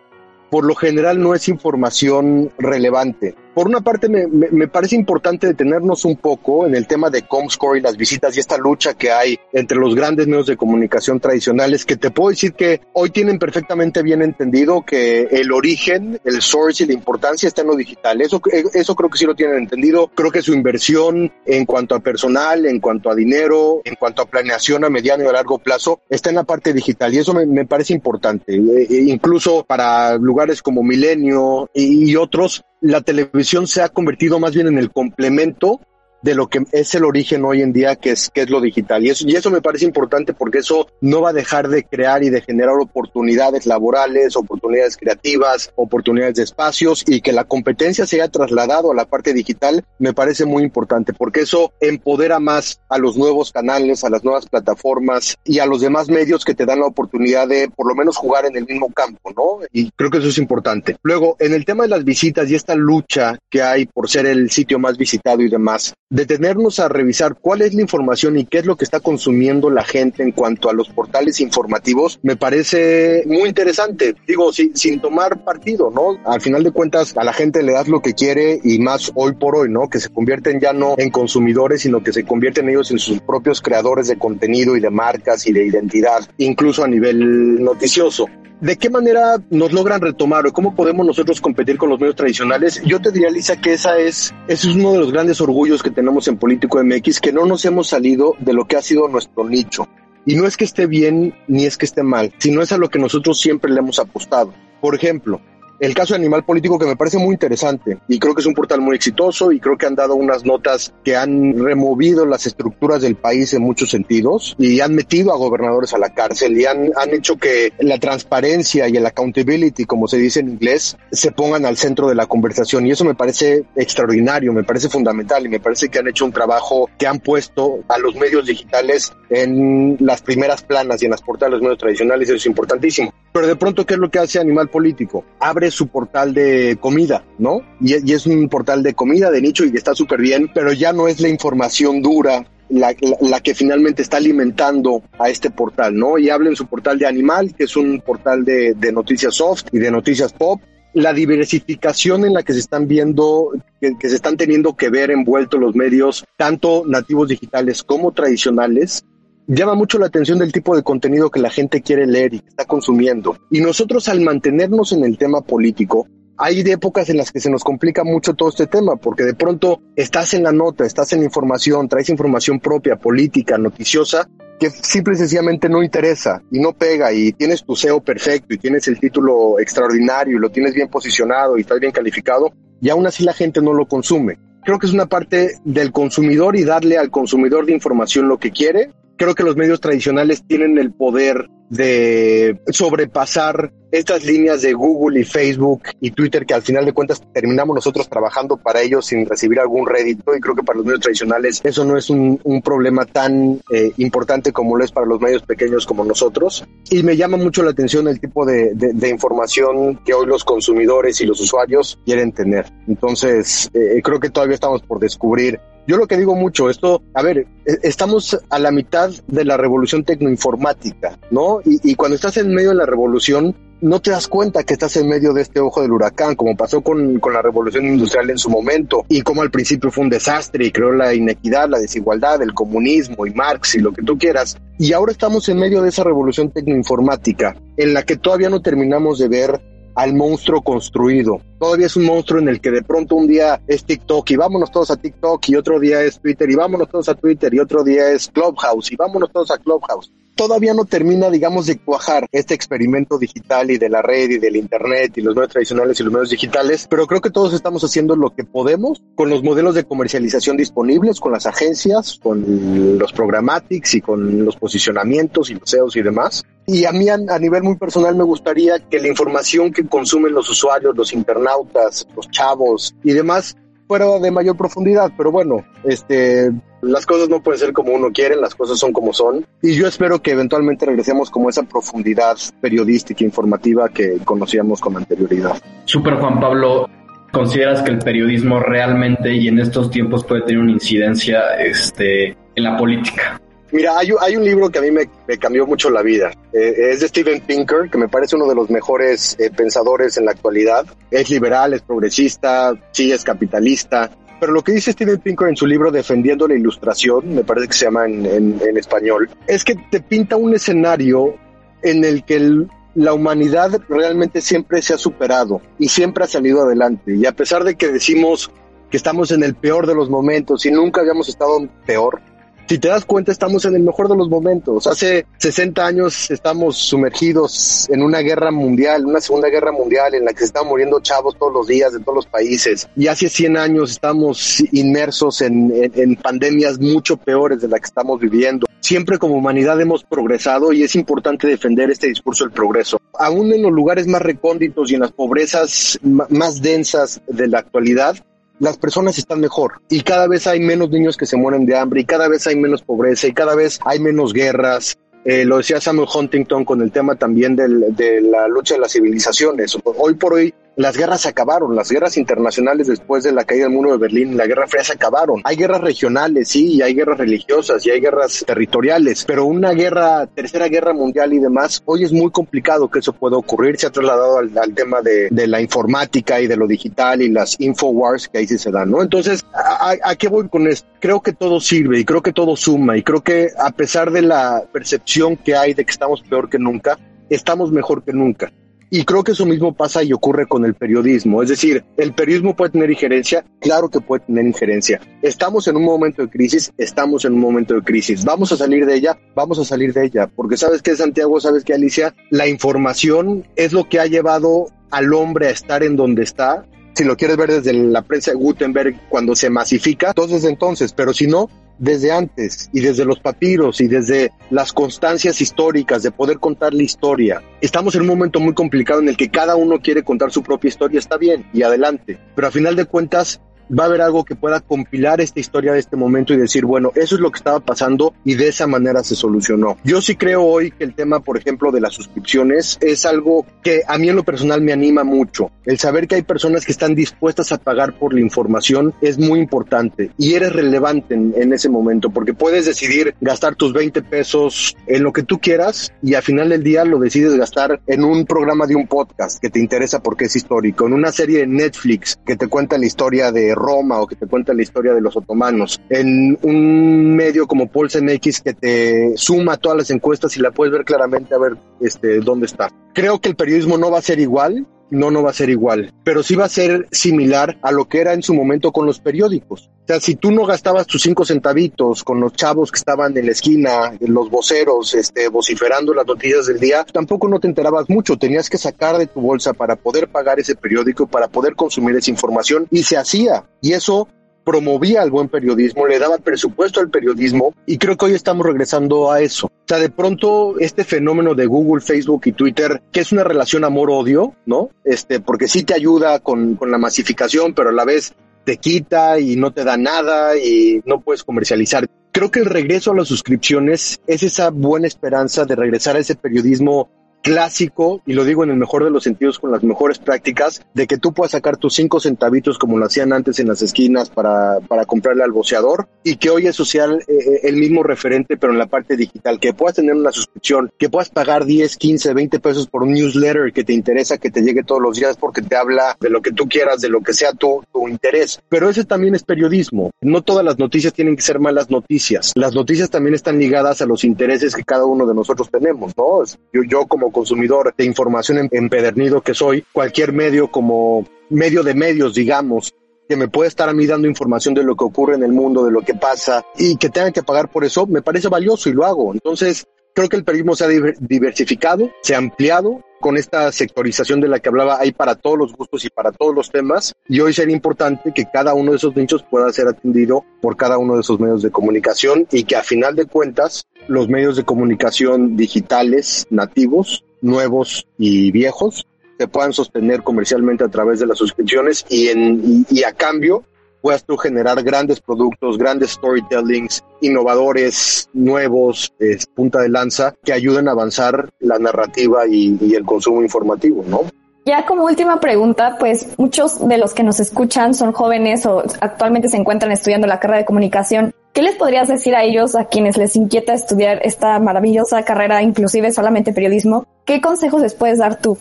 por 0.49 0.65
lo 0.65 0.75
general 0.75 1.21
no 1.21 1.33
es 1.33 1.47
información 1.47 2.51
relevante 2.57 3.35
por 3.53 3.67
una 3.67 3.81
parte 3.81 4.09
me, 4.09 4.27
me, 4.27 4.67
parece 4.67 4.95
importante 4.95 5.47
detenernos 5.47 6.05
un 6.05 6.17
poco 6.17 6.65
en 6.65 6.75
el 6.75 6.87
tema 6.87 7.09
de 7.09 7.23
Comscore 7.23 7.79
y 7.79 7.81
las 7.81 7.97
visitas 7.97 8.35
y 8.35 8.39
esta 8.39 8.57
lucha 8.57 8.93
que 8.95 9.11
hay 9.11 9.39
entre 9.51 9.77
los 9.77 9.95
grandes 9.95 10.27
medios 10.27 10.47
de 10.47 10.57
comunicación 10.57 11.19
tradicionales, 11.19 11.85
que 11.85 11.97
te 11.97 12.11
puedo 12.11 12.29
decir 12.29 12.53
que 12.53 12.81
hoy 12.93 13.09
tienen 13.09 13.39
perfectamente 13.39 14.01
bien 14.01 14.21
entendido 14.21 14.83
que 14.85 15.23
el 15.31 15.51
origen, 15.51 16.19
el 16.23 16.41
source 16.41 16.83
y 16.83 16.87
la 16.87 16.93
importancia 16.93 17.47
está 17.47 17.61
en 17.61 17.67
lo 17.67 17.75
digital. 17.75 18.21
Eso, 18.21 18.41
eso 18.73 18.95
creo 18.95 19.09
que 19.09 19.17
sí 19.17 19.25
lo 19.25 19.35
tienen 19.35 19.57
entendido. 19.57 20.09
Creo 20.13 20.31
que 20.31 20.41
su 20.41 20.53
inversión 20.53 21.31
en 21.45 21.65
cuanto 21.65 21.95
a 21.95 21.99
personal, 21.99 22.65
en 22.65 22.79
cuanto 22.79 23.09
a 23.09 23.15
dinero, 23.15 23.81
en 23.83 23.95
cuanto 23.95 24.21
a 24.21 24.25
planeación 24.25 24.83
a 24.83 24.89
mediano 24.89 25.23
y 25.23 25.27
a 25.27 25.31
largo 25.31 25.59
plazo, 25.59 26.01
está 26.09 26.29
en 26.29 26.35
la 26.35 26.43
parte 26.43 26.73
digital 26.73 27.13
y 27.13 27.19
eso 27.19 27.33
me, 27.33 27.45
me 27.45 27.65
parece 27.65 27.93
importante. 27.93 28.55
Eh, 28.55 28.87
eh, 28.89 29.03
incluso 29.07 29.63
para 29.63 30.17
lugares 30.17 30.61
como 30.61 30.83
Milenio 30.83 31.69
y 31.73 32.15
otros, 32.15 32.63
la 32.83 33.01
televisión 33.01 33.65
se 33.65 33.81
ha 33.81 33.89
convertido 33.89 34.39
más 34.39 34.53
bien 34.53 34.67
en 34.67 34.77
el 34.77 34.91
complemento 34.91 35.79
de 36.23 36.35
lo 36.35 36.47
que 36.47 36.63
es 36.71 36.95
el 36.95 37.05
origen 37.05 37.45
hoy 37.45 37.61
en 37.61 37.73
día, 37.73 37.95
que 37.95 38.11
es, 38.11 38.29
que 38.33 38.41
es 38.41 38.49
lo 38.49 38.61
digital. 38.61 39.05
Y 39.05 39.09
eso, 39.09 39.25
y 39.27 39.35
eso 39.35 39.51
me 39.51 39.61
parece 39.61 39.85
importante 39.85 40.33
porque 40.33 40.59
eso 40.59 40.87
no 41.01 41.21
va 41.21 41.29
a 41.29 41.33
dejar 41.33 41.67
de 41.67 41.83
crear 41.83 42.23
y 42.23 42.29
de 42.29 42.41
generar 42.41 42.75
oportunidades 42.79 43.65
laborales, 43.65 44.35
oportunidades 44.35 44.97
creativas, 44.97 45.71
oportunidades 45.75 46.35
de 46.35 46.43
espacios 46.43 47.03
y 47.05 47.21
que 47.21 47.31
la 47.31 47.43
competencia 47.43 48.05
se 48.05 48.21
haya 48.21 48.31
trasladado 48.31 48.91
a 48.91 48.95
la 48.95 49.05
parte 49.05 49.33
digital 49.33 49.85
me 49.99 50.13
parece 50.13 50.45
muy 50.45 50.63
importante 50.63 51.13
porque 51.13 51.41
eso 51.41 51.73
empodera 51.79 52.39
más 52.39 52.79
a 52.89 52.97
los 52.97 53.17
nuevos 53.17 53.51
canales, 53.51 54.03
a 54.03 54.09
las 54.09 54.23
nuevas 54.23 54.47
plataformas 54.47 55.37
y 55.43 55.59
a 55.59 55.65
los 55.65 55.81
demás 55.81 56.09
medios 56.09 56.45
que 56.45 56.55
te 56.55 56.65
dan 56.65 56.79
la 56.79 56.87
oportunidad 56.87 57.47
de 57.47 57.69
por 57.69 57.87
lo 57.87 57.95
menos 57.95 58.17
jugar 58.17 58.45
en 58.45 58.55
el 58.55 58.65
mismo 58.65 58.91
campo, 58.91 59.31
¿no? 59.35 59.65
Y 59.71 59.91
creo 59.91 60.09
que 60.09 60.19
eso 60.19 60.29
es 60.29 60.37
importante. 60.37 60.97
Luego, 61.03 61.35
en 61.39 61.53
el 61.53 61.65
tema 61.65 61.83
de 61.83 61.89
las 61.89 62.03
visitas 62.03 62.49
y 62.49 62.55
esta 62.55 62.75
lucha 62.75 63.37
que 63.49 63.61
hay 63.61 63.85
por 63.85 64.09
ser 64.09 64.25
el 64.25 64.49
sitio 64.49 64.79
más 64.79 64.97
visitado 64.97 65.41
y 65.41 65.49
demás, 65.49 65.93
detenernos 66.13 66.79
a 66.79 66.87
revisar 66.89 67.35
cuál 67.41 67.63
es 67.63 67.73
la 67.73 67.81
información 67.81 68.37
y 68.37 68.45
qué 68.45 68.59
es 68.59 68.65
lo 68.65 68.75
que 68.75 68.85
está 68.85 68.99
consumiendo 68.99 69.71
la 69.71 69.83
gente 69.83 70.21
en 70.21 70.31
cuanto 70.31 70.69
a 70.69 70.73
los 70.73 70.89
portales 70.89 71.39
informativos, 71.41 72.19
me 72.21 72.35
parece 72.35 73.23
muy 73.25 73.49
interesante. 73.49 74.15
Digo, 74.27 74.53
sin, 74.53 74.77
sin 74.77 75.01
tomar 75.01 75.43
partido, 75.43 75.89
¿no? 75.89 76.19
Al 76.25 76.39
final 76.39 76.63
de 76.63 76.71
cuentas, 76.71 77.17
a 77.17 77.23
la 77.23 77.33
gente 77.33 77.63
le 77.63 77.73
das 77.73 77.87
lo 77.87 78.01
que 78.01 78.13
quiere 78.13 78.59
y 78.63 78.77
más 78.77 79.11
hoy 79.15 79.33
por 79.33 79.55
hoy, 79.55 79.69
¿no? 79.69 79.89
Que 79.89 79.99
se 79.99 80.09
convierten 80.09 80.59
ya 80.59 80.71
no 80.71 80.93
en 80.97 81.09
consumidores, 81.09 81.81
sino 81.81 82.03
que 82.03 82.13
se 82.13 82.23
convierten 82.23 82.69
ellos 82.69 82.91
en 82.91 82.99
sus 82.99 83.19
propios 83.19 83.59
creadores 83.59 84.07
de 84.07 84.17
contenido 84.17 84.77
y 84.77 84.79
de 84.79 84.91
marcas 84.91 85.47
y 85.47 85.51
de 85.51 85.65
identidad, 85.65 86.19
incluso 86.37 86.83
a 86.83 86.87
nivel 86.87 87.63
noticioso. 87.63 88.27
¿De 88.63 88.77
qué 88.77 88.89
manera 88.89 89.35
nos 89.49 89.73
logran 89.73 89.99
retomar 89.99 90.47
o 90.47 90.53
cómo 90.53 90.73
podemos 90.73 91.05
nosotros 91.05 91.41
competir 91.41 91.77
con 91.77 91.89
los 91.89 91.99
medios 91.99 92.15
tradicionales? 92.15 92.81
Yo 92.85 93.01
te 93.01 93.11
diría, 93.11 93.29
Lisa, 93.29 93.59
que 93.59 93.73
esa 93.73 93.97
es, 93.97 94.33
ese 94.47 94.69
es 94.69 94.75
uno 94.75 94.93
de 94.93 94.99
los 94.99 95.11
grandes 95.11 95.41
orgullos 95.41 95.83
que 95.83 95.89
tenemos 95.89 96.02
en 96.27 96.37
Político 96.37 96.83
MX, 96.83 97.19
que 97.19 97.31
no 97.31 97.45
nos 97.45 97.65
hemos 97.65 97.87
salido 97.87 98.35
de 98.39 98.53
lo 98.53 98.65
que 98.65 98.75
ha 98.75 98.81
sido 98.81 99.07
nuestro 99.07 99.47
nicho. 99.47 99.87
Y 100.25 100.35
no 100.35 100.47
es 100.47 100.57
que 100.57 100.63
esté 100.63 100.87
bien 100.87 101.35
ni 101.47 101.65
es 101.65 101.77
que 101.77 101.85
esté 101.85 102.03
mal, 102.03 102.33
sino 102.37 102.61
es 102.61 102.71
a 102.71 102.77
lo 102.77 102.89
que 102.89 102.99
nosotros 102.99 103.39
siempre 103.39 103.71
le 103.71 103.79
hemos 103.79 103.99
apostado. 103.99 104.53
Por 104.79 104.95
ejemplo, 104.95 105.41
el 105.83 105.93
caso 105.93 106.13
de 106.13 106.19
Animal 106.19 106.45
Político 106.45 106.79
que 106.79 106.85
me 106.85 106.95
parece 106.95 107.17
muy 107.17 107.33
interesante 107.33 107.97
y 108.07 108.17
creo 108.17 108.33
que 108.33 108.39
es 108.39 108.47
un 108.47 108.53
portal 108.53 108.79
muy 108.79 108.95
exitoso 108.95 109.51
y 109.51 109.59
creo 109.59 109.77
que 109.77 109.85
han 109.85 109.95
dado 109.95 110.15
unas 110.15 110.45
notas 110.45 110.93
que 111.03 111.17
han 111.17 111.59
removido 111.61 112.25
las 112.25 112.47
estructuras 112.47 113.01
del 113.01 113.15
país 113.17 113.53
en 113.53 113.63
muchos 113.63 113.89
sentidos 113.89 114.55
y 114.57 114.79
han 114.79 114.95
metido 114.95 115.33
a 115.33 115.37
gobernadores 115.37 115.93
a 115.93 115.97
la 115.97 116.13
cárcel 116.13 116.57
y 116.57 116.65
han, 116.65 116.91
han 116.95 117.09
hecho 117.13 117.35
que 117.35 117.73
la 117.79 117.97
transparencia 117.97 118.87
y 118.87 118.95
el 118.95 119.05
accountability, 119.05 119.83
como 119.83 120.07
se 120.07 120.17
dice 120.17 120.39
en 120.39 120.51
inglés, 120.51 120.95
se 121.11 121.33
pongan 121.33 121.65
al 121.65 121.75
centro 121.75 122.07
de 122.07 122.15
la 122.15 122.27
conversación 122.27 122.87
y 122.87 122.91
eso 122.91 123.03
me 123.03 123.15
parece 123.15 123.65
extraordinario, 123.75 124.53
me 124.53 124.63
parece 124.63 124.87
fundamental 124.87 125.45
y 125.45 125.49
me 125.49 125.59
parece 125.59 125.89
que 125.89 125.99
han 125.99 126.07
hecho 126.07 126.23
un 126.23 126.31
trabajo 126.31 126.89
que 126.97 127.07
han 127.07 127.19
puesto 127.19 127.83
a 127.89 127.97
los 127.97 128.15
medios 128.15 128.45
digitales 128.45 129.11
en 129.29 129.97
las 129.99 130.21
primeras 130.21 130.63
planas 130.63 131.01
y 131.01 131.05
en 131.05 131.11
las 131.11 131.21
portadas 131.21 131.51
de 131.51 131.57
los 131.57 131.61
medios 131.61 131.79
tradicionales, 131.79 132.29
eso 132.29 132.37
es 132.37 132.45
importantísimo. 132.45 133.13
Pero 133.33 133.47
de 133.47 133.55
pronto, 133.55 133.85
¿qué 133.85 133.95
es 133.95 133.99
lo 133.99 134.11
que 134.11 134.19
hace 134.19 134.39
Animal 134.39 134.69
Político? 134.69 135.25
Abre 135.39 135.71
su 135.73 135.87
portal 135.87 136.33
de 136.33 136.77
comida, 136.79 137.23
¿no? 137.37 137.61
Y, 137.81 137.93
es 138.13 138.25
un 138.25 138.47
portal 138.49 138.83
de 138.83 138.93
comida 138.93 139.31
de 139.31 139.41
nicho 139.41 139.65
y 139.65 139.75
está 139.75 139.93
súper 139.93 140.21
bien, 140.21 140.49
pero 140.53 140.73
ya 140.73 140.93
no 140.93 141.07
es 141.07 141.19
la 141.19 141.29
información 141.29 142.01
dura 142.01 142.45
la, 142.69 143.39
que 143.41 143.53
finalmente 143.53 144.01
está 144.01 144.17
alimentando 144.17 145.03
a 145.19 145.29
este 145.29 145.51
portal, 145.51 145.95
¿no? 145.95 146.17
Y 146.17 146.29
habla 146.29 146.49
en 146.49 146.55
su 146.55 146.65
portal 146.65 146.97
de 146.97 147.05
Animal, 147.05 147.53
que 147.55 147.65
es 147.65 147.75
un 147.75 148.01
portal 148.01 148.43
de, 148.43 148.75
noticias 148.91 149.35
soft 149.35 149.65
y 149.71 149.79
de 149.79 149.91
noticias 149.91 150.33
pop. 150.33 150.61
La 150.93 151.11
diversificación 151.11 152.23
en 152.25 152.33
la 152.33 152.43
que 152.43 152.53
se 152.53 152.59
están 152.59 152.87
viendo, 152.87 153.51
que, 153.81 153.97
que 153.99 154.09
se 154.09 154.15
están 154.15 154.37
teniendo 154.37 154.75
que 154.75 154.89
ver 154.89 155.09
envueltos 155.11 155.59
los 155.59 155.75
medios, 155.75 156.23
tanto 156.37 156.83
nativos 156.87 157.29
digitales 157.29 157.83
como 157.83 158.11
tradicionales, 158.11 159.03
llama 159.47 159.75
mucho 159.75 159.99
la 159.99 160.07
atención 160.07 160.39
del 160.39 160.51
tipo 160.51 160.75
de 160.75 160.83
contenido 160.83 161.29
que 161.29 161.39
la 161.39 161.49
gente 161.49 161.81
quiere 161.81 162.05
leer 162.05 162.33
y 162.33 162.43
está 162.47 162.65
consumiendo. 162.65 163.37
Y 163.51 163.61
nosotros 163.61 164.07
al 164.07 164.21
mantenernos 164.21 164.91
en 164.91 165.03
el 165.03 165.17
tema 165.17 165.41
político, 165.41 166.07
hay 166.37 166.61
épocas 166.61 167.09
en 167.09 167.17
las 167.17 167.31
que 167.31 167.39
se 167.39 167.49
nos 167.49 167.63
complica 167.63 168.03
mucho 168.03 168.33
todo 168.33 168.49
este 168.49 168.67
tema, 168.67 168.95
porque 168.95 169.23
de 169.23 169.35
pronto 169.35 169.81
estás 169.95 170.33
en 170.33 170.43
la 170.43 170.51
nota, 170.51 170.85
estás 170.85 171.13
en 171.13 171.23
información, 171.23 171.87
traes 171.87 172.09
información 172.09 172.59
propia, 172.59 172.95
política, 172.95 173.57
noticiosa, 173.57 174.27
que 174.59 174.69
simple 174.69 175.13
y 175.13 175.17
sencillamente 175.17 175.69
no 175.69 175.83
interesa 175.83 176.41
y 176.51 176.59
no 176.59 176.73
pega 176.73 177.11
y 177.11 177.33
tienes 177.33 177.63
tu 177.63 177.75
SEO 177.75 178.01
perfecto 178.01 178.53
y 178.53 178.57
tienes 178.57 178.87
el 178.87 178.99
título 178.99 179.59
extraordinario 179.59 180.37
y 180.37 180.39
lo 180.39 180.49
tienes 180.49 180.73
bien 180.73 180.87
posicionado 180.87 181.57
y 181.57 181.61
estás 181.61 181.79
bien 181.79 181.91
calificado 181.91 182.51
y 182.81 182.89
aún 182.89 183.05
así 183.05 183.23
la 183.23 183.33
gente 183.33 183.61
no 183.61 183.73
lo 183.73 183.87
consume. 183.87 184.37
Creo 184.63 184.79
que 184.79 184.87
es 184.87 184.93
una 184.93 185.07
parte 185.07 185.59
del 185.65 185.91
consumidor 185.91 186.55
y 186.55 186.63
darle 186.63 186.97
al 186.97 187.11
consumidor 187.11 187.65
de 187.65 187.73
información 187.73 188.27
lo 188.27 188.37
que 188.37 188.51
quiere 188.51 188.91
creo 189.23 189.35
que 189.35 189.43
los 189.43 189.55
medios 189.55 189.79
tradicionales 189.79 190.43
tienen 190.45 190.77
el 190.77 190.91
poder 190.91 191.49
de 191.69 192.59
sobrepasar 192.67 193.73
estas 193.89 194.25
líneas 194.25 194.61
de 194.61 194.73
Google 194.73 195.21
y 195.21 195.23
Facebook 195.23 195.83
y 196.01 196.11
Twitter 196.11 196.45
que 196.45 196.53
al 196.53 196.61
final 196.61 196.83
de 196.83 196.93
cuentas 196.93 197.21
terminamos 197.31 197.73
nosotros 197.73 198.09
trabajando 198.09 198.57
para 198.57 198.81
ellos 198.81 199.05
sin 199.05 199.25
recibir 199.25 199.59
algún 199.59 199.87
rédito 199.87 200.35
y 200.35 200.41
creo 200.41 200.55
que 200.55 200.63
para 200.63 200.77
los 200.77 200.85
medios 200.85 201.01
tradicionales 201.01 201.61
eso 201.63 201.85
no 201.85 201.95
es 201.95 202.09
un, 202.09 202.39
problema 202.63 203.05
tan 203.05 203.61
eh, 203.71 203.91
importante 203.97 204.51
como 204.51 204.75
lo 204.75 204.83
es 204.83 204.91
para 204.91 205.05
los 205.05 205.21
medios 205.21 205.43
pequeños 205.43 205.85
como 205.85 206.03
nosotros. 206.03 206.65
Y 206.89 207.01
me 207.03 207.15
llama 207.15 207.37
mucho 207.37 207.63
la 207.63 207.71
atención 207.71 208.07
el 208.07 208.19
tipo 208.19 208.45
de, 208.45 208.73
información 209.09 210.01
que 210.03 210.13
hoy 210.13 210.25
los 210.25 210.43
consumidores 210.43 211.21
y 211.21 211.25
los 211.25 211.39
usuarios 211.39 211.99
quieren 212.05 212.33
tener. 212.33 212.65
Entonces 212.87 213.69
eh, 213.73 214.01
creo 214.03 214.19
que 214.19 214.29
todavía 214.29 214.55
estamos 214.55 214.81
por 214.81 214.99
descubrir 214.99 215.59
yo 215.87 215.97
lo 215.97 216.07
que 216.07 216.17
digo 216.17 216.35
mucho, 216.35 216.69
esto, 216.69 217.01
a 217.13 217.21
ver, 217.21 217.39
e, 217.39 217.47
estamos 217.83 218.39
a 218.49 218.59
la 218.59 218.71
mitad 218.71 219.11
de 219.27 219.45
la 219.45 219.57
revolución 219.57 220.03
tecnoinformática, 220.03 221.19
¿no? 221.31 221.59
Y, 221.65 221.91
y, 221.91 221.95
cuando 221.95 222.15
estás 222.15 222.37
en 222.37 222.53
medio 222.53 222.69
de 222.69 222.75
la 222.75 222.85
revolución, 222.85 223.55
no 223.83 223.99
te 223.99 224.11
das 224.11 224.29
cuenta 224.29 224.63
que 224.63 224.73
estás 224.73 224.95
en 224.95 225.09
medio 225.09 225.33
de 225.33 225.41
este 225.41 225.59
ojo 225.59 225.81
del 225.81 225.91
huracán, 225.91 226.35
como 226.35 226.55
pasó 226.55 226.81
con, 226.81 227.19
con 227.19 227.33
la 227.33 227.41
revolución 227.41 227.85
industrial 227.85 228.29
en 228.29 228.37
su 228.37 228.49
momento, 228.49 229.05
y 229.09 229.21
como 229.21 229.41
al 229.41 229.51
principio 229.51 229.91
fue 229.91 230.05
un 230.05 230.09
desastre 230.09 230.65
y 230.65 230.71
creó 230.71 230.93
la 230.93 231.13
inequidad, 231.13 231.67
la 231.67 231.79
desigualdad, 231.79 232.41
el 232.41 232.53
comunismo 232.53 233.25
y 233.25 233.31
Marx 233.31 233.75
y 233.75 233.79
lo 233.79 233.91
que 233.91 234.01
tú 234.01 234.17
quieras. 234.17 234.57
Y 234.79 234.93
ahora 234.93 235.11
estamos 235.11 235.49
en 235.49 235.59
medio 235.59 235.81
de 235.81 235.89
esa 235.89 236.05
revolución 236.05 236.49
tecnoinformática, 236.49 237.57
en 237.75 237.93
la 237.93 238.03
que 238.03 238.15
todavía 238.15 238.49
no 238.49 238.61
terminamos 238.61 239.19
de 239.19 239.27
ver 239.27 239.61
al 239.95 240.13
monstruo 240.13 240.61
construido. 240.61 241.41
Todavía 241.59 241.85
es 241.87 241.95
un 241.95 242.05
monstruo 242.05 242.41
en 242.41 242.49
el 242.49 242.59
que 242.59 242.71
de 242.71 242.83
pronto 242.83 243.15
un 243.15 243.27
día 243.27 243.61
es 243.67 243.85
TikTok 243.85 244.29
y 244.31 244.35
vámonos 244.35 244.71
todos 244.71 244.91
a 244.91 244.97
TikTok 244.97 245.47
y 245.49 245.55
otro 245.55 245.79
día 245.79 246.01
es 246.01 246.19
Twitter 246.19 246.49
y 246.49 246.55
vámonos 246.55 246.89
todos 246.89 247.09
a 247.09 247.15
Twitter 247.15 247.53
y 247.53 247.59
otro 247.59 247.83
día 247.83 248.11
es 248.11 248.27
Clubhouse 248.27 248.91
y 248.91 248.95
vámonos 248.95 249.31
todos 249.31 249.51
a 249.51 249.57
Clubhouse. 249.57 250.11
Todavía 250.35 250.73
no 250.73 250.85
termina, 250.85 251.29
digamos, 251.29 251.67
de 251.67 251.77
cuajar 251.77 252.25
este 252.31 252.55
experimento 252.55 253.19
digital 253.19 253.69
y 253.69 253.77
de 253.77 253.87
la 253.87 254.01
red 254.01 254.31
y 254.31 254.39
del 254.39 254.55
Internet 254.55 255.13
y 255.15 255.21
los 255.21 255.35
medios 255.35 255.53
tradicionales 255.53 255.99
y 255.99 256.03
los 256.03 256.11
medios 256.11 256.31
digitales, 256.31 256.87
pero 256.89 257.05
creo 257.05 257.21
que 257.21 257.29
todos 257.29 257.53
estamos 257.53 257.83
haciendo 257.83 258.15
lo 258.15 258.31
que 258.31 258.43
podemos 258.43 259.03
con 259.13 259.29
los 259.29 259.43
modelos 259.43 259.75
de 259.75 259.83
comercialización 259.83 260.57
disponibles, 260.57 261.19
con 261.19 261.33
las 261.33 261.45
agencias, 261.45 262.19
con 262.21 262.97
los 262.97 263.13
programatics 263.13 263.93
y 263.93 264.01
con 264.01 264.43
los 264.43 264.55
posicionamientos 264.55 265.51
y 265.51 265.53
los 265.53 265.69
SEOs 265.69 265.95
y 265.97 266.01
demás. 266.01 266.43
Y 266.65 266.85
a 266.85 266.91
mí 266.91 267.09
a, 267.09 267.17
nivel 267.39 267.63
muy 267.63 267.75
personal 267.75 268.15
me 268.15 268.23
gustaría 268.23 268.79
que 268.79 268.99
la 268.99 269.07
información 269.07 269.71
que 269.71 269.85
consumen 269.85 270.33
los 270.33 270.49
usuarios, 270.49 270.95
los 270.95 271.13
internautas, 271.13 272.07
los 272.15 272.29
chavos 272.31 272.95
y 273.03 273.11
demás 273.11 273.57
fuera 273.87 274.17
de 274.19 274.31
mayor 274.31 274.55
profundidad, 274.55 275.11
pero 275.17 275.31
bueno, 275.31 275.65
este, 275.83 276.51
las 276.81 277.05
cosas 277.05 277.27
no 277.29 277.43
pueden 277.43 277.59
ser 277.59 277.73
como 277.73 277.93
uno 277.93 278.11
quiere, 278.13 278.35
las 278.37 278.55
cosas 278.55 278.79
son 278.79 278.93
como 278.93 279.13
son 279.13 279.45
y 279.61 279.75
yo 279.75 279.87
espero 279.87 280.21
que 280.21 280.31
eventualmente 280.31 280.85
regresemos 280.85 281.29
como 281.29 281.49
esa 281.49 281.63
profundidad 281.63 282.37
periodística 282.61 283.23
informativa 283.23 283.89
que 283.89 284.19
conocíamos 284.23 284.79
con 284.79 284.95
anterioridad. 284.97 285.61
Super 285.83 286.15
Juan 286.15 286.39
Pablo, 286.39 286.89
¿consideras 287.33 287.81
que 287.81 287.91
el 287.91 287.99
periodismo 287.99 288.61
realmente 288.61 289.35
y 289.35 289.49
en 289.49 289.59
estos 289.59 289.91
tiempos 289.91 290.23
puede 290.23 290.43
tener 290.43 290.61
una 290.61 290.71
incidencia 290.71 291.41
este, 291.59 292.37
en 292.55 292.63
la 292.63 292.77
política? 292.77 293.39
Mira, 293.73 293.97
hay, 293.97 294.09
hay 294.21 294.37
un 294.37 294.45
libro 294.45 294.69
que 294.69 294.77
a 294.77 294.83
mí 294.83 294.91
me, 294.91 295.09
cambió 295.39 295.65
mucho 295.65 295.89
la 295.89 296.03
vida. 296.03 296.31
Eh, 296.53 296.91
es 296.91 296.99
de 296.99 297.07
Steven 297.07 297.41
Pinker, 297.41 297.89
que 297.89 297.97
me 297.97 298.07
parece 298.07 298.35
uno 298.35 298.47
de 298.47 298.53
los 298.53 298.69
mejores 298.69 299.35
eh, 299.39 299.49
pensadores 299.49 300.15
en 300.17 300.25
la 300.25 300.31
actualidad. 300.31 300.85
Es 301.09 301.31
liberal, 301.31 301.73
es 301.73 301.81
progresista, 301.81 302.71
sí 302.91 303.11
es 303.11 303.23
capitalista. 303.23 304.11
Pero 304.39 304.53
lo 304.53 304.63
que 304.63 304.73
dice 304.73 304.91
Steven 304.91 305.19
Pinker 305.19 305.47
en 305.47 305.55
su 305.55 305.65
libro 305.65 305.89
Defendiendo 305.89 306.47
la 306.47 306.53
Ilustración, 306.53 307.33
me 307.33 307.43
parece 307.43 307.67
que 307.67 307.73
se 307.73 307.85
llama 307.85 308.05
en, 308.05 308.59
en, 308.61 308.77
español, 308.77 309.27
es 309.47 309.63
que 309.63 309.73
te 309.89 310.01
pinta 310.01 310.35
un 310.35 310.53
escenario 310.53 311.33
en 311.81 312.05
el 312.05 312.23
que 312.25 312.67
la 312.93 313.13
humanidad 313.15 313.81
realmente 313.89 314.41
siempre 314.41 314.83
se 314.83 314.93
ha 314.93 314.97
superado 314.99 315.61
y 315.79 315.87
siempre 315.87 316.25
ha 316.25 316.27
salido 316.27 316.61
adelante. 316.61 317.15
Y 317.15 317.25
a 317.25 317.31
pesar 317.31 317.63
de 317.63 317.73
que 317.73 317.87
decimos 317.87 318.51
que 318.91 318.97
estamos 318.97 319.31
en 319.31 319.41
el 319.41 319.55
peor 319.55 319.87
de 319.87 319.95
los 319.95 320.11
momentos 320.11 320.63
y 320.67 320.71
nunca 320.71 321.01
habíamos 321.01 321.27
estado 321.27 321.67
peor, 321.87 322.21
si 322.67 322.77
te 322.79 322.87
das 322.87 323.05
cuenta, 323.05 323.31
estamos 323.31 323.65
en 323.65 323.75
el 323.75 323.83
mejor 323.83 324.09
de 324.09 324.15
los 324.15 324.29
momentos. 324.29 324.87
Hace 324.87 325.25
60 325.37 325.85
años 325.85 326.31
estamos 326.31 326.77
sumergidos 326.77 327.89
en 327.89 328.01
una 328.01 328.19
guerra 328.19 328.51
mundial, 328.51 329.05
una 329.05 329.19
segunda 329.19 329.49
guerra 329.49 329.71
mundial 329.71 330.15
en 330.15 330.25
la 330.25 330.31
que 330.31 330.39
se 330.39 330.45
están 330.45 330.67
muriendo 330.67 330.99
chavos 331.01 331.37
todos 331.37 331.53
los 331.53 331.67
días 331.67 331.93
de 331.93 331.99
todos 331.99 332.15
los 332.15 332.25
países. 332.25 332.87
Y 332.95 333.07
hace 333.07 333.29
100 333.29 333.57
años 333.57 333.91
estamos 333.91 334.63
inmersos 334.71 335.41
en, 335.41 335.71
en 335.93 336.15
pandemias 336.15 336.79
mucho 336.79 337.17
peores 337.17 337.61
de 337.61 337.67
las 337.67 337.81
que 337.81 337.87
estamos 337.87 338.19
viviendo. 338.19 338.65
Siempre 338.79 339.17
como 339.17 339.35
humanidad 339.35 339.79
hemos 339.79 340.03
progresado 340.03 340.73
y 340.73 340.83
es 340.83 340.95
importante 340.95 341.47
defender 341.47 341.89
este 341.91 342.07
discurso 342.07 342.43
del 342.43 342.53
progreso. 342.53 342.99
Aún 343.17 343.53
en 343.53 343.61
los 343.61 343.71
lugares 343.71 344.07
más 344.07 344.21
recónditos 344.21 344.91
y 344.91 344.95
en 344.95 345.01
las 345.01 345.11
pobrezas 345.11 345.99
más 346.01 346.61
densas 346.61 347.21
de 347.27 347.47
la 347.47 347.59
actualidad, 347.59 348.17
las 348.63 348.77
personas 348.77 349.17
están 349.17 349.41
mejor 349.41 349.81
y 349.89 350.01
cada 350.03 350.25
vez 350.25 350.47
hay 350.47 350.61
menos 350.61 350.89
niños 350.89 351.17
que 351.17 351.25
se 351.25 351.35
mueren 351.35 351.65
de 351.65 351.77
hambre 351.77 351.99
y 351.99 352.05
cada 352.05 352.29
vez 352.29 352.47
hay 352.47 352.55
menos 352.55 352.81
pobreza 352.81 353.27
y 353.27 353.33
cada 353.33 353.55
vez 353.55 353.77
hay 353.83 353.99
menos 353.99 354.31
guerras. 354.31 354.97
Eh, 355.25 355.43
lo 355.43 355.57
decía 355.57 355.81
Samuel 355.81 356.07
Huntington 356.13 356.63
con 356.63 356.81
el 356.81 356.89
tema 356.89 357.15
también 357.15 357.57
de 357.57 358.21
la 358.21 358.47
lucha 358.47 358.75
de 358.75 358.79
las 358.79 358.93
civilizaciones. 358.93 359.77
Hoy 359.83 360.13
por 360.13 360.35
hoy 360.35 360.53
las 360.75 360.97
guerras 360.97 361.21
se 361.21 361.29
acabaron, 361.29 361.75
las 361.75 361.91
guerras 361.91 362.17
internacionales 362.17 362.87
después 362.87 363.23
de 363.23 363.31
la 363.31 363.43
caída 363.43 363.65
del 363.65 363.73
muro 363.73 363.91
de 363.91 363.97
Berlín, 363.97 364.35
la 364.35 364.47
Guerra 364.47 364.67
Fría 364.67 364.83
se 364.83 364.93
acabaron. 364.93 365.41
Hay 365.43 365.55
guerras 365.55 365.81
regionales, 365.81 366.49
sí, 366.49 366.73
y 366.73 366.81
hay 366.81 366.95
guerras 366.95 367.19
religiosas 367.19 367.85
y 367.85 367.91
hay 367.91 367.99
guerras 367.99 368.43
territoriales, 368.45 369.23
pero 369.25 369.45
una 369.45 369.71
guerra, 369.71 370.25
tercera 370.27 370.67
guerra 370.67 370.93
mundial 370.93 371.33
y 371.33 371.39
demás, 371.39 371.81
hoy 371.85 372.03
es 372.03 372.11
muy 372.11 372.31
complicado 372.31 372.89
que 372.89 372.99
eso 372.99 373.13
pueda 373.13 373.37
ocurrir. 373.37 373.77
Se 373.77 373.87
ha 373.87 373.91
trasladado 373.91 374.39
al, 374.39 374.73
tema 374.73 375.01
de, 375.01 375.29
la 375.47 375.61
informática 375.61 376.41
y 376.41 376.47
de 376.47 376.57
lo 376.57 376.65
digital 376.65 377.21
y 377.21 377.29
las 377.29 377.59
infowars 377.59 378.27
que 378.27 378.39
ahí 378.39 378.47
sí 378.47 378.57
se 378.57 378.71
dan, 378.71 378.89
¿no? 378.89 379.03
Entonces, 379.03 379.45
¿a, 379.53 380.15
qué 380.15 380.27
voy 380.27 380.49
con 380.49 380.67
esto? 380.67 380.87
Creo 380.99 381.21
que 381.21 381.33
todo 381.33 381.59
sirve 381.59 381.99
y 381.99 382.05
creo 382.05 382.21
que 382.21 382.33
todo 382.33 382.55
suma 382.55 382.97
y 382.97 383.03
creo 383.03 383.21
que 383.21 383.49
a 383.57 383.71
pesar 383.71 384.11
de 384.11 384.23
la 384.23 384.63
percepción 384.71 385.37
que 385.37 385.55
hay 385.55 385.73
de 385.73 385.85
que 385.85 385.91
estamos 385.91 386.21
peor 386.23 386.49
que 386.49 386.57
nunca, 386.57 386.97
estamos 387.29 387.71
mejor 387.71 388.03
que 388.03 388.13
nunca. 388.13 388.51
Y 388.95 389.05
creo 389.05 389.23
que 389.23 389.31
eso 389.31 389.47
mismo 389.47 389.73
pasa 389.73 390.03
y 390.03 390.13
ocurre 390.13 390.45
con 390.45 390.65
el 390.65 390.75
periodismo. 390.75 391.41
Es 391.41 391.49
decir, 391.49 391.83
¿el 391.97 392.13
periodismo 392.13 392.55
puede 392.55 392.73
tener 392.73 392.91
injerencia? 392.91 393.43
Claro 393.59 393.89
que 393.89 393.99
puede 394.01 394.23
tener 394.23 394.45
injerencia. 394.45 395.01
Estamos 395.23 395.67
en 395.67 395.77
un 395.77 395.83
momento 395.83 396.21
de 396.21 396.29
crisis, 396.29 396.71
estamos 396.77 397.25
en 397.25 397.33
un 397.33 397.39
momento 397.39 397.73
de 397.73 397.81
crisis. 397.81 398.23
¿Vamos 398.23 398.51
a 398.51 398.55
salir 398.55 398.85
de 398.85 398.93
ella? 398.93 399.17
Vamos 399.33 399.57
a 399.57 399.65
salir 399.65 399.93
de 399.93 400.05
ella. 400.05 400.27
Porque 400.27 400.57
sabes 400.57 400.83
que 400.83 400.95
Santiago, 400.95 401.39
sabes 401.39 401.63
que 401.63 401.73
Alicia, 401.73 402.13
la 402.29 402.47
información 402.47 403.47
es 403.55 403.73
lo 403.73 403.89
que 403.89 403.99
ha 403.99 404.05
llevado 404.05 404.67
al 404.91 405.11
hombre 405.15 405.47
a 405.47 405.49
estar 405.49 405.81
en 405.81 405.95
donde 405.95 406.21
está 406.21 406.63
si 406.93 407.03
lo 407.03 407.17
quieres 407.17 407.37
ver 407.37 407.49
desde 407.49 407.73
la 407.73 408.03
prensa 408.03 408.29
de 408.29 408.37
Gutenberg 408.37 409.09
cuando 409.09 409.35
se 409.35 409.49
masifica, 409.49 410.09
entonces 410.09 410.43
entonces, 410.43 410.93
pero 410.93 411.11
si 411.11 411.25
no, 411.25 411.49
desde 411.77 412.11
antes 412.11 412.69
y 412.73 412.81
desde 412.81 413.05
los 413.05 413.19
papiros 413.19 413.81
y 413.81 413.87
desde 413.87 414.31
las 414.49 414.73
constancias 414.73 415.41
históricas 415.41 416.03
de 416.03 416.11
poder 416.11 416.39
contar 416.39 416.73
la 416.73 416.83
historia. 416.83 417.41
Estamos 417.61 417.95
en 417.95 418.01
un 418.01 418.07
momento 418.07 418.39
muy 418.39 418.53
complicado 418.53 419.01
en 419.01 419.09
el 419.09 419.17
que 419.17 419.29
cada 419.29 419.55
uno 419.55 419.79
quiere 419.79 420.03
contar 420.03 420.31
su 420.31 420.43
propia 420.43 420.69
historia, 420.69 420.99
está 420.99 421.17
bien 421.17 421.45
y 421.53 421.63
adelante, 421.63 422.19
pero 422.35 422.47
a 422.47 422.51
final 422.51 422.75
de 422.75 422.85
cuentas 422.85 423.41
va 423.77 423.83
a 423.83 423.87
haber 423.87 424.01
algo 424.01 424.23
que 424.23 424.35
pueda 424.35 424.59
compilar 424.59 425.21
esta 425.21 425.39
historia 425.39 425.73
de 425.73 425.79
este 425.79 425.95
momento 425.95 426.33
y 426.33 426.37
decir, 426.37 426.65
bueno, 426.65 426.91
eso 426.95 427.15
es 427.15 427.21
lo 427.21 427.31
que 427.31 427.37
estaba 427.37 427.59
pasando 427.59 428.13
y 428.23 428.35
de 428.35 428.47
esa 428.47 428.67
manera 428.67 429.03
se 429.03 429.15
solucionó. 429.15 429.77
Yo 429.83 430.01
sí 430.01 430.15
creo 430.15 430.43
hoy 430.43 430.71
que 430.71 430.83
el 430.83 430.93
tema, 430.93 431.19
por 431.19 431.37
ejemplo, 431.37 431.71
de 431.71 431.81
las 431.81 431.93
suscripciones 431.93 432.77
es 432.81 433.05
algo 433.05 433.45
que 433.61 433.81
a 433.87 433.97
mí 433.97 434.09
en 434.09 434.15
lo 434.15 434.23
personal 434.23 434.61
me 434.61 434.73
anima 434.73 435.03
mucho. 435.03 435.51
El 435.65 435.79
saber 435.79 436.07
que 436.07 436.15
hay 436.15 436.23
personas 436.23 436.65
que 436.65 436.71
están 436.71 436.95
dispuestas 436.95 437.51
a 437.51 437.57
pagar 437.57 437.97
por 437.97 438.13
la 438.13 438.19
información 438.19 438.93
es 439.01 439.17
muy 439.17 439.39
importante 439.39 440.11
y 440.17 440.33
eres 440.33 440.53
relevante 440.53 441.15
en, 441.15 441.53
ese 441.53 441.69
momento 441.69 442.09
porque 442.09 442.33
puedes 442.33 442.65
decidir 442.65 443.13
gastar 443.21 443.55
tus 443.55 443.73
20 443.73 444.01
pesos 444.01 444.75
en 444.87 445.03
lo 445.03 445.13
que 445.13 445.23
tú 445.23 445.39
quieras 445.39 445.93
y 446.01 446.15
al 446.15 446.23
final 446.23 446.49
del 446.49 446.63
día 446.63 446.83
lo 446.83 446.97
decides 446.97 447.35
gastar 447.35 447.79
en 447.85 448.03
un 448.03 448.25
programa 448.25 448.65
de 448.65 448.75
un 448.75 448.87
podcast 448.87 449.39
que 449.39 449.49
te 449.49 449.59
interesa 449.59 450.01
porque 450.01 450.25
es 450.25 450.35
histórico, 450.35 450.87
en 450.87 450.93
una 450.93 451.11
serie 451.11 451.39
de 451.39 451.47
Netflix 451.47 452.17
que 452.25 452.35
te 452.35 452.47
cuenta 452.47 452.77
la 452.77 452.85
historia 452.85 453.31
de 453.31 453.53
Roma 453.63 453.99
o 453.99 454.07
que 454.07 454.15
te 454.15 454.27
cuenta 454.27 454.53
la 454.53 454.61
historia 454.61 454.93
de 454.93 455.01
los 455.01 455.15
otomanos, 455.15 455.79
en 455.89 456.37
un 456.41 457.15
medio 457.15 457.47
como 457.47 457.67
Pulse 457.67 458.01
MX 458.01 458.41
que 458.41 458.53
te 458.53 459.17
suma 459.17 459.57
todas 459.57 459.77
las 459.77 459.89
encuestas 459.89 460.35
y 460.37 460.41
la 460.41 460.51
puedes 460.51 460.73
ver 460.73 460.83
claramente 460.83 461.33
a 461.33 461.37
ver 461.37 461.53
este, 461.79 462.19
dónde 462.19 462.45
está. 462.45 462.69
Creo 462.93 463.19
que 463.19 463.29
el 463.29 463.35
periodismo 463.35 463.77
no 463.77 463.89
va 463.89 463.99
a 463.99 464.01
ser 464.01 464.19
igual, 464.19 464.67
no, 464.93 465.11
no 465.11 465.23
va 465.23 465.31
a 465.31 465.33
ser 465.33 465.49
igual, 465.49 465.91
pero 466.03 466.23
sí 466.23 466.35
va 466.35 466.45
a 466.45 466.49
ser 466.49 466.87
similar 466.91 467.57
a 467.61 467.71
lo 467.71 467.85
que 467.85 467.99
era 467.99 468.13
en 468.13 468.23
su 468.23 468.33
momento 468.33 468.71
con 468.71 468.85
los 468.85 468.99
periódicos. 468.99 469.69
O 469.83 469.85
sea, 469.85 469.99
si 469.99 470.15
tú 470.15 470.31
no 470.31 470.45
gastabas 470.45 470.87
tus 470.87 471.01
cinco 471.01 471.25
centavitos 471.25 472.05
con 472.05 472.21
los 472.21 472.31
chavos 472.33 472.71
que 472.71 472.77
estaban 472.77 473.17
en 473.17 473.25
la 473.25 473.33
esquina, 473.33 473.97
los 473.99 474.29
voceros, 474.29 474.93
este, 474.93 475.27
vociferando 475.27 475.93
las 475.93 476.07
noticias 476.07 476.45
del 476.45 476.59
día, 476.59 476.85
tampoco 476.85 477.27
no 477.27 477.39
te 477.39 477.47
enterabas 477.47 477.89
mucho. 477.89 478.17
Tenías 478.17 478.49
que 478.49 478.57
sacar 478.57 478.97
de 478.97 479.07
tu 479.07 479.19
bolsa 479.19 479.51
para 479.51 479.75
poder 479.75 480.07
pagar 480.07 480.39
ese 480.39 480.55
periódico, 480.55 481.07
para 481.07 481.27
poder 481.27 481.55
consumir 481.55 481.97
esa 481.97 482.11
información 482.11 482.65
y 482.71 482.83
se 482.83 482.95
hacía. 482.95 483.43
Y 483.61 483.73
eso 483.73 484.07
promovía 484.43 485.03
el 485.03 485.11
buen 485.11 485.29
periodismo, 485.29 485.87
le 485.87 485.99
daba 485.99 486.17
presupuesto 486.17 486.79
al 486.79 486.89
periodismo 486.89 487.53
y 487.65 487.77
creo 487.77 487.97
que 487.97 488.05
hoy 488.05 488.13
estamos 488.13 488.45
regresando 488.45 489.11
a 489.11 489.21
eso. 489.21 489.47
O 489.47 489.67
sea, 489.67 489.79
de 489.79 489.89
pronto 489.89 490.59
este 490.59 490.83
fenómeno 490.83 491.33
de 491.35 491.45
Google, 491.45 491.81
Facebook 491.81 492.23
y 492.25 492.33
Twitter, 492.33 492.81
que 492.91 492.99
es 492.99 493.11
una 493.11 493.23
relación 493.23 493.63
amor-odio, 493.63 494.35
¿no? 494.45 494.69
Este, 494.83 495.19
porque 495.19 495.47
sí 495.47 495.63
te 495.63 495.73
ayuda 495.73 496.19
con, 496.19 496.55
con 496.55 496.71
la 496.71 496.77
masificación, 496.77 497.53
pero 497.53 497.69
a 497.69 497.73
la 497.73 497.85
vez 497.85 498.13
te 498.43 498.57
quita 498.57 499.19
y 499.19 499.35
no 499.35 499.51
te 499.51 499.63
da 499.63 499.77
nada 499.77 500.37
y 500.37 500.81
no 500.85 501.01
puedes 501.01 501.23
comercializar. 501.23 501.87
Creo 502.11 502.29
que 502.29 502.39
el 502.39 502.45
regreso 502.45 502.91
a 502.91 502.95
las 502.95 503.07
suscripciones 503.07 503.99
es 504.05 504.23
esa 504.23 504.49
buena 504.51 504.87
esperanza 504.87 505.45
de 505.45 505.55
regresar 505.55 505.95
a 505.95 505.99
ese 505.99 506.15
periodismo 506.15 506.89
clásico, 507.23 508.01
y 508.05 508.13
lo 508.13 508.25
digo 508.25 508.43
en 508.43 508.51
el 508.51 508.57
mejor 508.57 508.83
de 508.83 508.91
los 508.91 509.03
sentidos 509.03 509.39
con 509.39 509.51
las 509.51 509.63
mejores 509.63 509.97
prácticas, 509.97 510.61
de 510.73 510.85
que 510.85 510.97
tú 510.97 511.13
puedas 511.13 511.31
sacar 511.31 511.57
tus 511.57 511.73
cinco 511.73 511.99
centavitos 511.99 512.59
como 512.59 512.77
lo 512.77 512.85
hacían 512.85 513.13
antes 513.13 513.39
en 513.39 513.47
las 513.47 513.61
esquinas 513.61 514.09
para, 514.09 514.59
para 514.67 514.85
comprarle 514.85 515.23
al 515.23 515.31
boceador 515.31 515.87
y 516.03 516.17
que 516.17 516.29
hoy 516.29 516.47
es 516.47 516.55
social 516.55 517.03
eh, 517.07 517.13
eh, 517.13 517.39
el 517.43 517.55
mismo 517.55 517.81
referente 517.81 518.37
pero 518.37 518.51
en 518.51 518.59
la 518.59 518.67
parte 518.67 518.97
digital, 518.97 519.39
que 519.39 519.53
puedas 519.53 519.77
tener 519.77 519.95
una 519.95 520.11
suscripción, 520.11 520.69
que 520.77 520.89
puedas 520.89 521.09
pagar 521.09 521.45
10, 521.45 521.77
15, 521.77 522.13
20 522.13 522.39
pesos 522.39 522.67
por 522.67 522.83
un 522.83 522.93
newsletter 522.93 523.53
que 523.53 523.63
te 523.63 523.73
interesa 523.73 524.17
que 524.17 524.29
te 524.29 524.41
llegue 524.41 524.63
todos 524.63 524.81
los 524.81 524.97
días 524.97 525.15
porque 525.17 525.41
te 525.41 525.55
habla 525.55 525.95
de 525.99 526.09
lo 526.09 526.21
que 526.21 526.31
tú 526.31 526.47
quieras, 526.47 526.81
de 526.81 526.89
lo 526.89 527.01
que 527.01 527.13
sea 527.13 527.31
tu, 527.33 527.63
tu 527.71 527.87
interés. 527.87 528.41
Pero 528.49 528.69
ese 528.69 528.83
también 528.83 529.15
es 529.15 529.23
periodismo. 529.23 529.91
No 530.01 530.21
todas 530.21 530.43
las 530.43 530.59
noticias 530.59 530.91
tienen 530.91 531.15
que 531.15 531.21
ser 531.21 531.39
malas 531.39 531.69
noticias. 531.69 532.33
Las 532.35 532.53
noticias 532.53 532.89
también 532.89 533.15
están 533.15 533.39
ligadas 533.39 533.81
a 533.81 533.85
los 533.85 534.03
intereses 534.03 534.55
que 534.55 534.63
cada 534.63 534.85
uno 534.85 535.05
de 535.05 535.15
nosotros 535.15 535.49
tenemos, 535.49 535.93
¿no? 535.95 536.23
Yo, 536.51 536.63
yo 536.67 536.85
como 536.85 537.12
consumidor 537.13 537.73
de 537.77 537.85
información 537.85 538.49
empedernido 538.51 539.21
que 539.21 539.33
soy, 539.33 539.63
cualquier 539.71 540.11
medio 540.11 540.51
como 540.51 541.07
medio 541.29 541.63
de 541.63 541.73
medios, 541.73 542.13
digamos, 542.13 542.73
que 543.07 543.15
me 543.15 543.29
puede 543.29 543.47
estar 543.47 543.69
a 543.69 543.73
mí 543.73 543.85
dando 543.85 544.07
información 544.07 544.53
de 544.53 544.63
lo 544.63 544.75
que 544.75 544.83
ocurre 544.83 545.15
en 545.15 545.23
el 545.23 545.31
mundo, 545.31 545.63
de 545.63 545.71
lo 545.71 545.81
que 545.81 545.93
pasa, 545.93 546.45
y 546.57 546.75
que 546.75 546.89
tengan 546.89 547.13
que 547.13 547.23
pagar 547.23 547.49
por 547.49 547.63
eso, 547.63 547.87
me 547.87 548.01
parece 548.01 548.27
valioso 548.27 548.69
y 548.69 548.73
lo 548.73 548.85
hago. 548.85 549.13
Entonces, 549.13 549.65
creo 549.93 550.09
que 550.09 550.17
el 550.17 550.23
periodismo 550.23 550.55
se 550.55 550.65
ha 550.65 550.67
diversificado, 550.99 551.89
se 552.01 552.15
ha 552.15 552.17
ampliado, 552.17 552.81
con 553.03 553.17
esta 553.17 553.51
sectorización 553.51 554.21
de 554.21 554.29
la 554.29 554.39
que 554.39 554.47
hablaba, 554.47 554.79
hay 554.79 554.93
para 554.93 555.15
todos 555.15 555.37
los 555.37 555.53
gustos 555.53 555.83
y 555.83 555.89
para 555.89 556.13
todos 556.13 556.33
los 556.33 556.49
temas, 556.49 556.95
y 557.09 557.19
hoy 557.19 557.33
sería 557.33 557.53
importante 557.53 558.13
que 558.15 558.23
cada 558.31 558.53
uno 558.53 558.71
de 558.71 558.77
esos 558.77 558.95
nichos 558.95 559.25
pueda 559.29 559.51
ser 559.51 559.67
atendido 559.67 560.23
por 560.41 560.55
cada 560.55 560.77
uno 560.77 560.95
de 560.95 561.01
esos 561.01 561.19
medios 561.19 561.41
de 561.41 561.51
comunicación 561.51 562.25
y 562.31 562.45
que 562.45 562.55
a 562.55 562.63
final 562.63 562.95
de 562.95 563.05
cuentas 563.05 563.67
los 563.89 564.07
medios 564.07 564.37
de 564.37 564.45
comunicación 564.45 565.35
digitales 565.35 566.25
nativos 566.29 567.03
nuevos 567.21 567.85
y 567.97 568.31
viejos 568.31 568.87
se 569.17 569.27
puedan 569.27 569.51
sostener 569.51 570.01
comercialmente 570.01 570.63
a 570.63 570.69
través 570.69 571.01
de 571.01 571.07
las 571.07 571.17
suscripciones 571.17 571.85
y, 571.89 572.07
en, 572.07 572.65
y, 572.69 572.83
a 572.83 572.93
cambio 572.93 573.43
puedas 573.83 574.03
tú 574.03 574.17
generar 574.17 574.63
grandes 574.63 574.99
productos, 574.99 575.59
grandes 575.59 575.91
storytellings, 575.91 576.83
innovadores, 577.01 578.09
nuevos, 578.13 578.91
punta 579.35 579.59
de 579.59 579.69
lanza, 579.69 580.15
que 580.23 580.33
ayuden 580.33 580.67
a 580.67 580.71
avanzar 580.71 581.29
la 581.39 581.59
narrativa 581.59 582.25
y, 582.27 582.57
y, 582.59 582.73
el 582.73 582.85
consumo 582.85 583.21
informativo, 583.21 583.83
¿no? 583.85 584.01
Ya 584.45 584.65
como 584.65 584.85
última 584.85 585.19
pregunta, 585.19 585.75
pues 585.79 586.17
muchos 586.17 586.67
de 586.67 586.77
los 586.77 586.93
que 586.93 587.03
nos 587.03 587.19
escuchan 587.19 587.75
son 587.75 587.91
jóvenes 587.91 588.45
o 588.45 588.63
actualmente 588.81 589.29
se 589.29 589.37
encuentran 589.37 589.71
estudiando 589.71 590.07
la 590.07 590.19
carrera 590.19 590.39
de 590.39 590.45
comunicación 590.45 591.13
¿Qué 591.33 591.41
les 591.41 591.55
podrías 591.55 591.87
decir 591.87 592.15
a 592.15 592.23
ellos, 592.23 592.55
a 592.55 592.65
quienes 592.65 592.95
les 592.95 593.15
inquieta 593.15 593.55
estudiar 593.55 593.99
esta 594.03 594.37
maravillosa 594.37 595.03
carrera, 595.03 595.41
inclusive 595.41 595.91
solamente 595.91 596.31
periodismo? 596.31 596.85
¿Qué 597.05 597.21
consejos 597.21 597.59
les 597.59 597.73
puedes 597.73 597.97
dar 597.97 598.21
tú? 598.21 598.37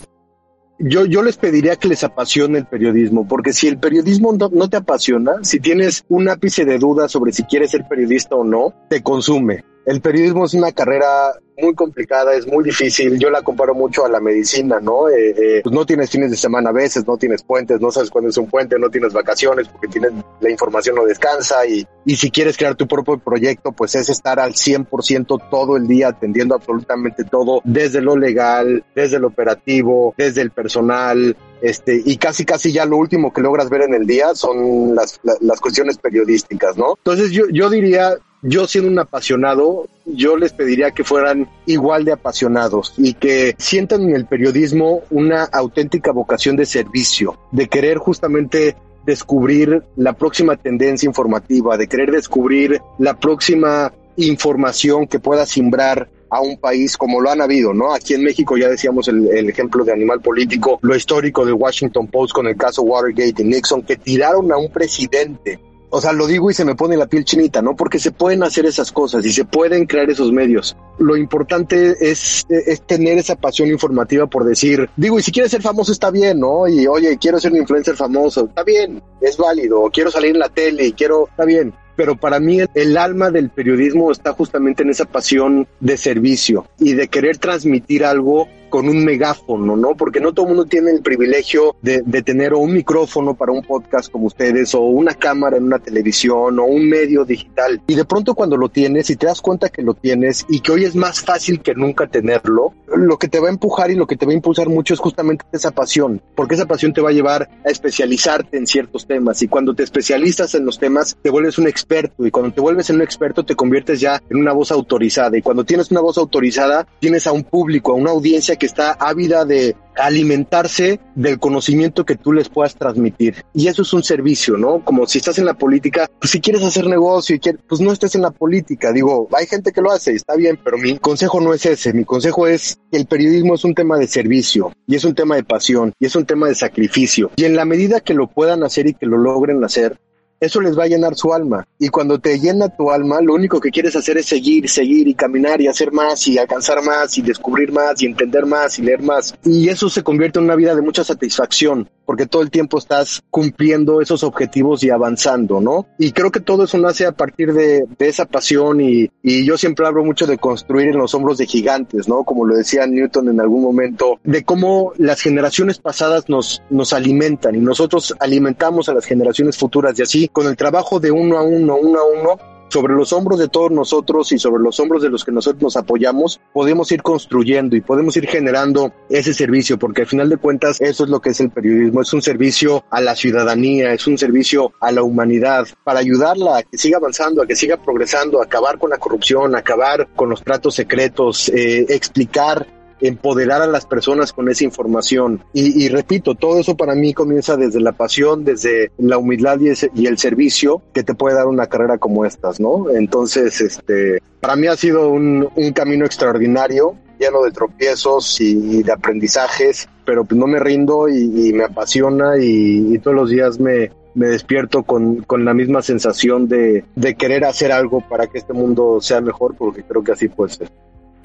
Yo, 0.84 1.04
yo 1.06 1.22
les 1.22 1.36
pediría 1.36 1.76
que 1.76 1.86
les 1.86 2.02
apasione 2.02 2.58
el 2.58 2.66
periodismo, 2.66 3.28
porque 3.28 3.52
si 3.52 3.68
el 3.68 3.78
periodismo 3.78 4.32
no, 4.32 4.48
no 4.52 4.68
te 4.68 4.78
apasiona, 4.78 5.34
si 5.42 5.60
tienes 5.60 6.04
un 6.08 6.28
ápice 6.28 6.64
de 6.64 6.78
duda 6.78 7.08
sobre 7.08 7.32
si 7.32 7.44
quieres 7.44 7.70
ser 7.70 7.86
periodista 7.86 8.34
o 8.34 8.42
no, 8.42 8.74
te 8.88 9.00
consume. 9.00 9.64
El 9.86 10.00
periodismo 10.00 10.44
es 10.44 10.54
una 10.54 10.72
carrera 10.72 11.34
muy 11.62 11.74
complicada, 11.74 12.34
es 12.34 12.46
muy 12.46 12.64
difícil. 12.64 13.18
Yo 13.18 13.30
la 13.30 13.42
comparo 13.42 13.74
mucho 13.74 14.04
a 14.04 14.08
la 14.08 14.20
medicina, 14.20 14.80
¿no? 14.80 15.08
Eh, 15.08 15.30
eh, 15.30 15.60
pues 15.62 15.74
no 15.74 15.86
tienes 15.86 16.10
fines 16.10 16.30
de 16.30 16.36
semana 16.36 16.70
a 16.70 16.72
veces, 16.72 17.06
no 17.06 17.16
tienes 17.16 17.42
puentes, 17.42 17.80
no 17.80 17.90
sabes 17.90 18.10
cuándo 18.10 18.30
es 18.30 18.36
un 18.36 18.48
puente, 18.48 18.78
no 18.78 18.90
tienes 18.90 19.12
vacaciones 19.12 19.68
porque 19.68 19.88
tienes 19.88 20.12
la 20.40 20.50
información 20.50 20.96
no 20.96 21.04
descansa 21.04 21.64
y, 21.66 21.86
y 22.04 22.16
si 22.16 22.30
quieres 22.30 22.56
crear 22.56 22.74
tu 22.74 22.86
propio 22.86 23.18
proyecto, 23.18 23.72
pues 23.72 23.94
es 23.94 24.08
estar 24.08 24.40
al 24.40 24.52
100% 24.52 25.50
todo 25.50 25.76
el 25.76 25.86
día 25.86 26.08
atendiendo 26.08 26.54
absolutamente 26.54 27.24
todo, 27.24 27.60
desde 27.64 28.00
lo 28.00 28.16
legal, 28.16 28.84
desde 28.94 29.18
lo 29.18 29.28
operativo, 29.28 30.14
desde 30.18 30.42
el 30.42 30.50
personal, 30.50 31.36
este, 31.62 32.02
y 32.04 32.16
casi 32.16 32.44
casi 32.44 32.72
ya 32.72 32.84
lo 32.84 32.96
último 32.96 33.32
que 33.32 33.40
logras 33.40 33.70
ver 33.70 33.82
en 33.82 33.94
el 33.94 34.04
día 34.04 34.34
son 34.34 34.96
las, 34.96 35.20
las, 35.22 35.60
cuestiones 35.60 35.96
periodísticas, 35.96 36.76
¿no? 36.76 36.96
Entonces 36.98 37.30
yo, 37.30 37.44
yo 37.52 37.70
diría, 37.70 38.16
yo 38.42 38.66
siendo 38.66 38.90
un 38.90 38.98
apasionado, 38.98 39.86
yo 40.04 40.36
les 40.36 40.52
pediría 40.52 40.90
que 40.90 41.04
fueran 41.04 41.48
igual 41.66 42.04
de 42.04 42.12
apasionados 42.12 42.94
y 42.96 43.14
que 43.14 43.54
sientan 43.58 44.02
en 44.02 44.16
el 44.16 44.26
periodismo 44.26 45.02
una 45.10 45.44
auténtica 45.44 46.12
vocación 46.12 46.56
de 46.56 46.66
servicio, 46.66 47.38
de 47.50 47.68
querer 47.68 47.98
justamente 47.98 48.76
descubrir 49.04 49.82
la 49.96 50.12
próxima 50.12 50.56
tendencia 50.56 51.06
informativa, 51.06 51.76
de 51.76 51.88
querer 51.88 52.10
descubrir 52.10 52.80
la 52.98 53.18
próxima 53.18 53.92
información 54.16 55.06
que 55.06 55.18
pueda 55.18 55.46
simbrar 55.46 56.08
a 56.30 56.40
un 56.40 56.56
país 56.56 56.96
como 56.96 57.20
lo 57.20 57.30
han 57.30 57.42
habido, 57.42 57.74
¿no? 57.74 57.92
Aquí 57.92 58.14
en 58.14 58.24
México 58.24 58.56
ya 58.56 58.68
decíamos 58.68 59.06
el, 59.08 59.28
el, 59.28 59.50
ejemplo 59.50 59.84
de 59.84 59.92
animal 59.92 60.20
político, 60.22 60.78
lo 60.80 60.96
histórico 60.96 61.44
del 61.44 61.54
Washington 61.54 62.06
Post 62.06 62.32
con 62.32 62.46
el 62.46 62.56
caso 62.56 62.82
Watergate 62.82 63.42
y 63.42 63.44
Nixon, 63.44 63.82
que 63.82 63.96
tiraron 63.96 64.50
a 64.50 64.56
un 64.56 64.70
presidente 64.70 65.60
o 65.94 66.00
sea, 66.00 66.14
lo 66.14 66.26
digo 66.26 66.50
y 66.50 66.54
se 66.54 66.64
me 66.64 66.74
pone 66.74 66.96
la 66.96 67.06
piel 67.06 67.22
chinita, 67.22 67.60
¿no? 67.60 67.76
Porque 67.76 67.98
se 67.98 68.12
pueden 68.12 68.42
hacer 68.42 68.64
esas 68.64 68.90
cosas 68.90 69.26
y 69.26 69.32
se 69.32 69.44
pueden 69.44 69.84
crear 69.84 70.08
esos 70.08 70.32
medios. 70.32 70.74
Lo 70.98 71.16
importante 71.16 71.96
es, 72.00 72.46
tener 72.86 73.18
esa 73.18 73.36
pasión 73.36 73.68
informativa 73.68 74.26
por 74.26 74.44
decir, 74.44 74.88
digo, 74.96 75.18
y 75.18 75.22
si 75.22 75.32
quieres 75.32 75.50
ser 75.50 75.62
famoso 75.62 75.92
está 75.92 76.10
bien, 76.10 76.40
¿no? 76.40 76.68
Y 76.68 76.86
oye, 76.86 77.16
quiero 77.18 77.40
ser 77.40 77.52
un 77.52 77.58
influencer 77.58 77.96
famoso, 77.96 78.46
está 78.46 78.62
bien, 78.62 79.02
es 79.20 79.36
válido, 79.36 79.90
quiero 79.92 80.10
salir 80.10 80.32
en 80.32 80.38
la 80.38 80.48
tele 80.48 80.86
y 80.86 80.92
quiero, 80.92 81.28
está 81.28 81.44
bien 81.44 81.72
pero 81.96 82.16
para 82.16 82.40
mí 82.40 82.58
el, 82.74 82.96
alma 82.96 83.30
del 83.30 83.50
periodismo 83.50 84.10
está 84.10 84.32
justamente 84.32 84.82
en 84.82 84.90
esa 84.90 85.04
pasión 85.04 85.66
de 85.80 85.96
servicio 85.96 86.66
y 86.78 86.94
de 86.94 87.08
querer 87.08 87.38
transmitir 87.38 88.04
algo 88.04 88.48
con 88.70 88.88
un 88.88 89.04
megáfono, 89.04 89.76
¿no? 89.76 89.94
Porque 89.94 90.18
no 90.18 90.32
todo 90.32 90.46
mundo 90.46 90.64
tiene 90.64 90.92
el 90.92 91.02
privilegio 91.02 91.76
de, 91.82 92.00
tener 92.22 92.54
un 92.54 92.72
micrófono 92.72 93.34
para 93.34 93.52
un 93.52 93.62
podcast 93.62 94.10
como 94.10 94.26
ustedes, 94.26 94.74
o 94.74 94.80
una 94.80 95.12
cámara 95.12 95.58
en 95.58 95.64
una 95.64 95.78
televisión, 95.78 96.58
o 96.58 96.64
un 96.64 96.88
medio 96.88 97.26
digital. 97.26 97.82
Y 97.86 97.94
de 97.94 98.06
pronto 98.06 98.34
cuando 98.34 98.56
lo 98.56 98.70
tienes 98.70 99.10
y 99.10 99.16
te 99.16 99.26
das 99.26 99.42
cuenta 99.42 99.68
que 99.68 99.82
lo 99.82 99.92
tienes 99.92 100.46
y 100.48 100.60
que 100.60 100.72
hoy 100.72 100.84
más 100.94 101.20
fácil 101.20 101.60
que 101.60 101.74
nunca 101.74 102.06
tenerlo, 102.06 102.74
lo 102.86 103.18
que 103.18 103.28
te 103.28 103.40
va 103.40 103.48
a 103.48 103.50
empujar 103.50 103.90
y 103.90 103.94
lo 103.94 104.06
que 104.06 104.16
te 104.16 104.26
va 104.26 104.32
a 104.32 104.34
impulsar 104.34 104.68
mucho 104.68 104.94
es 104.94 105.00
justamente 105.00 105.44
esa 105.52 105.70
pasión, 105.70 106.22
porque 106.34 106.54
esa 106.54 106.66
pasión 106.66 106.92
te 106.92 107.00
va 107.00 107.10
a 107.10 107.12
llevar 107.12 107.48
a 107.64 107.70
especializarte 107.70 108.56
en 108.56 108.66
ciertos 108.66 109.06
temas. 109.06 109.42
Y 109.42 109.48
cuando 109.48 109.74
te 109.74 109.82
especializas 109.82 110.54
en 110.54 110.64
los 110.64 110.78
temas, 110.78 111.16
te 111.22 111.30
vuelves 111.30 111.58
un 111.58 111.68
experto. 111.68 112.26
Y 112.26 112.30
cuando 112.30 112.52
te 112.52 112.60
vuelves 112.60 112.90
en 112.90 112.96
un 112.96 113.02
experto, 113.02 113.44
te 113.44 113.54
conviertes 113.54 114.00
ya 114.00 114.22
en 114.28 114.38
una 114.38 114.52
voz 114.52 114.70
autorizada. 114.72 115.36
Y 115.36 115.42
cuando 115.42 115.64
tienes 115.64 115.90
una 115.90 116.00
voz 116.00 116.18
autorizada, 116.18 116.86
tienes 116.98 117.26
a 117.26 117.32
un 117.32 117.44
público, 117.44 117.92
a 117.92 117.96
una 117.96 118.10
audiencia 118.10 118.56
que 118.56 118.66
está 118.66 118.92
ávida 118.92 119.44
de 119.44 119.76
alimentarse 119.96 121.00
del 121.14 121.38
conocimiento 121.38 122.04
que 122.04 122.16
tú 122.16 122.32
les 122.32 122.48
puedas 122.48 122.74
transmitir. 122.76 123.44
Y 123.54 123.68
eso 123.68 123.82
es 123.82 123.92
un 123.92 124.02
servicio, 124.02 124.56
¿no? 124.56 124.84
Como 124.84 125.06
si 125.06 125.18
estás 125.18 125.38
en 125.38 125.44
la 125.44 125.54
política, 125.54 126.10
pues 126.18 126.30
si 126.30 126.40
quieres 126.40 126.62
hacer 126.62 126.86
negocio 126.86 127.36
y 127.36 127.38
quieres, 127.38 127.60
pues 127.68 127.80
no 127.80 127.92
estés 127.92 128.14
en 128.14 128.22
la 128.22 128.30
política. 128.30 128.92
Digo, 128.92 129.28
hay 129.36 129.46
gente 129.46 129.72
que 129.72 129.80
lo 129.80 129.90
hace, 129.90 130.12
está 130.12 130.34
bien, 130.34 130.58
pero 130.62 130.71
mi 130.78 130.98
consejo 130.98 131.40
no 131.40 131.54
es 131.54 131.66
ese. 131.66 131.92
Mi 131.92 132.04
consejo 132.04 132.46
es 132.46 132.78
que 132.90 132.98
el 132.98 133.06
periodismo 133.06 133.54
es 133.54 133.64
un 133.64 133.74
tema 133.74 133.98
de 133.98 134.06
servicio 134.06 134.72
y 134.86 134.96
es 134.96 135.04
un 135.04 135.14
tema 135.14 135.36
de 135.36 135.44
pasión 135.44 135.92
y 135.98 136.06
es 136.06 136.16
un 136.16 136.26
tema 136.26 136.48
de 136.48 136.54
sacrificio. 136.54 137.30
Y 137.36 137.44
en 137.44 137.56
la 137.56 137.64
medida 137.64 138.00
que 138.00 138.14
lo 138.14 138.28
puedan 138.28 138.62
hacer 138.62 138.86
y 138.86 138.94
que 138.94 139.06
lo 139.06 139.16
logren 139.16 139.62
hacer, 139.64 139.98
eso 140.42 140.60
les 140.60 140.76
va 140.76 140.82
a 140.82 140.88
llenar 140.88 141.14
su 141.14 141.32
alma. 141.32 141.64
Y 141.78 141.88
cuando 141.88 142.18
te 142.18 142.36
llena 142.40 142.68
tu 142.68 142.90
alma, 142.90 143.20
lo 143.20 143.34
único 143.34 143.60
que 143.60 143.70
quieres 143.70 143.94
hacer 143.94 144.18
es 144.18 144.26
seguir, 144.26 144.68
seguir 144.68 145.06
y 145.06 145.14
caminar 145.14 145.60
y 145.60 145.68
hacer 145.68 145.92
más 145.92 146.26
y 146.26 146.36
alcanzar 146.36 146.82
más 146.82 147.16
y 147.16 147.22
descubrir 147.22 147.70
más 147.70 148.02
y 148.02 148.06
entender 148.06 148.44
más 148.44 148.76
y 148.76 148.82
leer 148.82 149.02
más. 149.02 149.36
Y 149.44 149.68
eso 149.68 149.88
se 149.88 150.02
convierte 150.02 150.40
en 150.40 150.46
una 150.46 150.56
vida 150.56 150.74
de 150.74 150.82
mucha 150.82 151.04
satisfacción 151.04 151.88
porque 152.04 152.26
todo 152.26 152.42
el 152.42 152.50
tiempo 152.50 152.78
estás 152.78 153.22
cumpliendo 153.30 154.00
esos 154.00 154.22
objetivos 154.24 154.82
y 154.84 154.90
avanzando, 154.90 155.60
¿no? 155.60 155.86
Y 155.98 156.12
creo 156.12 156.30
que 156.30 156.40
todo 156.40 156.64
eso 156.64 156.78
nace 156.78 157.06
a 157.06 157.12
partir 157.12 157.52
de, 157.52 157.84
de 157.98 158.08
esa 158.08 158.26
pasión 158.26 158.80
y, 158.80 159.10
y, 159.22 159.44
yo 159.44 159.58
siempre 159.58 159.86
hablo 159.86 160.04
mucho 160.04 160.26
de 160.26 160.38
construir 160.38 160.88
en 160.88 160.98
los 160.98 161.14
hombros 161.14 161.38
de 161.38 161.46
gigantes, 161.46 162.08
¿no? 162.08 162.24
Como 162.24 162.44
lo 162.44 162.56
decía 162.56 162.86
Newton 162.86 163.28
en 163.28 163.40
algún 163.40 163.62
momento, 163.62 164.20
de 164.24 164.44
cómo 164.44 164.92
las 164.96 165.20
generaciones 165.20 165.78
pasadas 165.78 166.28
nos, 166.28 166.62
nos 166.70 166.92
alimentan 166.92 167.54
y 167.54 167.60
nosotros 167.60 168.14
alimentamos 168.20 168.88
a 168.88 168.94
las 168.94 169.04
generaciones 169.04 169.56
futuras 169.56 169.98
y 169.98 170.02
así 170.02 170.28
con 170.28 170.46
el 170.46 170.56
trabajo 170.56 171.00
de 171.00 171.10
uno 171.10 171.38
a 171.38 171.42
uno, 171.42 171.76
uno 171.76 171.98
a 171.98 172.04
uno, 172.04 172.51
sobre 172.72 172.94
los 172.94 173.12
hombros 173.12 173.38
de 173.38 173.48
todos 173.48 173.70
nosotros 173.70 174.32
y 174.32 174.38
sobre 174.38 174.62
los 174.62 174.80
hombros 174.80 175.02
de 175.02 175.10
los 175.10 175.26
que 175.26 175.30
nosotros 175.30 175.62
nos 175.62 175.76
apoyamos, 175.76 176.40
podemos 176.54 176.90
ir 176.90 177.02
construyendo 177.02 177.76
y 177.76 177.82
podemos 177.82 178.16
ir 178.16 178.26
generando 178.26 178.94
ese 179.10 179.34
servicio, 179.34 179.78
porque 179.78 180.02
al 180.02 180.08
final 180.08 180.30
de 180.30 180.38
cuentas 180.38 180.80
eso 180.80 181.04
es 181.04 181.10
lo 181.10 181.20
que 181.20 181.30
es 181.30 181.40
el 181.40 181.50
periodismo, 181.50 182.00
es 182.00 182.10
un 182.14 182.22
servicio 182.22 182.84
a 182.88 183.02
la 183.02 183.14
ciudadanía, 183.14 183.92
es 183.92 184.06
un 184.06 184.16
servicio 184.16 184.72
a 184.80 184.90
la 184.90 185.02
humanidad, 185.02 185.68
para 185.84 186.00
ayudarla 186.00 186.56
a 186.56 186.62
que 186.62 186.78
siga 186.78 186.96
avanzando, 186.96 187.42
a 187.42 187.46
que 187.46 187.56
siga 187.56 187.76
progresando, 187.76 188.40
a 188.40 188.44
acabar 188.44 188.78
con 188.78 188.88
la 188.88 188.96
corrupción, 188.96 189.54
a 189.54 189.58
acabar 189.58 190.08
con 190.16 190.30
los 190.30 190.42
tratos 190.42 190.74
secretos, 190.74 191.50
eh, 191.50 191.84
explicar 191.90 192.66
empoderar 193.02 193.60
a 193.62 193.66
las 193.66 193.84
personas 193.84 194.32
con 194.32 194.48
esa 194.48 194.64
información. 194.64 195.44
Y, 195.52 195.88
repito, 195.88 196.34
todo 196.34 196.58
eso 196.58 196.76
para 196.76 196.94
mí 196.94 197.12
comienza 197.12 197.56
desde 197.56 197.80
la 197.80 197.92
pasión, 197.92 198.44
desde 198.44 198.92
la 198.98 199.18
humildad 199.18 199.58
y, 199.60 200.06
el 200.06 200.18
servicio 200.18 200.82
que 200.94 201.02
te 201.02 201.14
puede 201.14 201.36
dar 201.36 201.46
una 201.46 201.66
carrera 201.66 201.98
como 201.98 202.24
estas, 202.24 202.60
¿no? 202.60 202.90
Entonces, 202.90 203.60
este, 203.60 204.22
para 204.40 204.56
mí 204.56 204.68
ha 204.68 204.76
sido 204.76 205.08
un, 205.08 205.50
camino 205.74 206.04
extraordinario 206.04 206.96
lleno 207.18 207.42
de 207.42 207.50
tropiezos 207.50 208.40
y, 208.40 208.82
de 208.82 208.92
aprendizajes, 208.92 209.88
pero 210.04 210.24
pues 210.24 210.38
no 210.38 210.46
me 210.46 210.58
rindo 210.58 211.08
y, 211.08 211.52
me 211.52 211.64
apasiona 211.64 212.38
y, 212.38 212.98
todos 212.98 213.16
los 213.16 213.30
días 213.30 213.58
me, 213.58 213.90
me 214.14 214.28
despierto 214.28 214.84
con, 214.84 215.22
con 215.22 215.44
la 215.44 215.54
misma 215.54 215.82
sensación 215.82 216.46
de, 216.46 216.84
de, 216.94 217.14
querer 217.14 217.44
hacer 217.44 217.72
algo 217.72 218.00
para 218.08 218.28
que 218.28 218.38
este 218.38 218.52
mundo 218.52 219.00
sea 219.00 219.20
mejor, 219.20 219.56
porque 219.56 219.82
creo 219.82 220.04
que 220.04 220.12
así 220.12 220.28
puede 220.28 220.52
ser. 220.52 220.70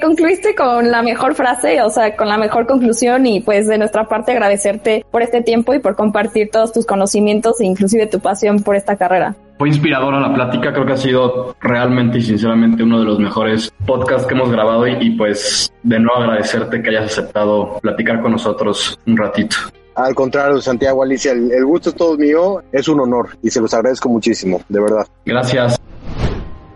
Concluiste 0.01 0.53
con 0.53 0.91
la 0.91 1.01
mejor 1.01 1.33
frase, 1.33 1.81
o 1.81 1.89
sea, 1.89 2.15
con 2.15 2.27
la 2.27 2.37
mejor 2.37 2.67
conclusión 2.67 3.25
y 3.25 3.41
pues 3.41 3.67
de 3.67 3.79
nuestra 3.79 4.07
parte 4.07 4.31
agradecerte 4.31 5.03
por 5.09 5.23
este 5.23 5.41
tiempo 5.41 5.73
y 5.73 5.79
por 5.79 5.95
compartir 5.95 6.49
todos 6.51 6.71
tus 6.71 6.85
conocimientos 6.85 7.59
e 7.61 7.65
inclusive 7.65 8.05
tu 8.05 8.19
pasión 8.19 8.61
por 8.61 8.75
esta 8.75 8.95
carrera. 8.95 9.35
Fue 9.57 9.69
inspiradora 9.69 10.19
la 10.19 10.31
plática, 10.31 10.71
creo 10.71 10.85
que 10.85 10.93
ha 10.93 10.97
sido 10.97 11.55
realmente 11.59 12.19
y 12.19 12.21
sinceramente 12.21 12.83
uno 12.83 12.99
de 12.99 13.05
los 13.05 13.17
mejores 13.17 13.73
podcasts 13.87 14.27
que 14.27 14.35
hemos 14.35 14.51
grabado 14.51 14.87
y, 14.87 14.97
y 15.01 15.09
pues 15.17 15.73
de 15.81 15.99
nuevo 15.99 16.21
agradecerte 16.21 16.83
que 16.83 16.89
hayas 16.91 17.05
aceptado 17.05 17.79
platicar 17.81 18.21
con 18.21 18.33
nosotros 18.33 18.99
un 19.07 19.17
ratito. 19.17 19.57
Al 19.95 20.13
contrario, 20.13 20.61
Santiago 20.61 21.01
Alicia, 21.01 21.31
el, 21.31 21.51
el 21.51 21.65
gusto 21.65 21.89
es 21.89 21.95
todo 21.95 22.15
mío, 22.17 22.61
es 22.71 22.87
un 22.87 22.99
honor 22.99 23.29
y 23.41 23.49
se 23.49 23.59
los 23.59 23.73
agradezco 23.73 24.09
muchísimo, 24.09 24.61
de 24.69 24.79
verdad. 24.79 25.07
Gracias. 25.25 25.81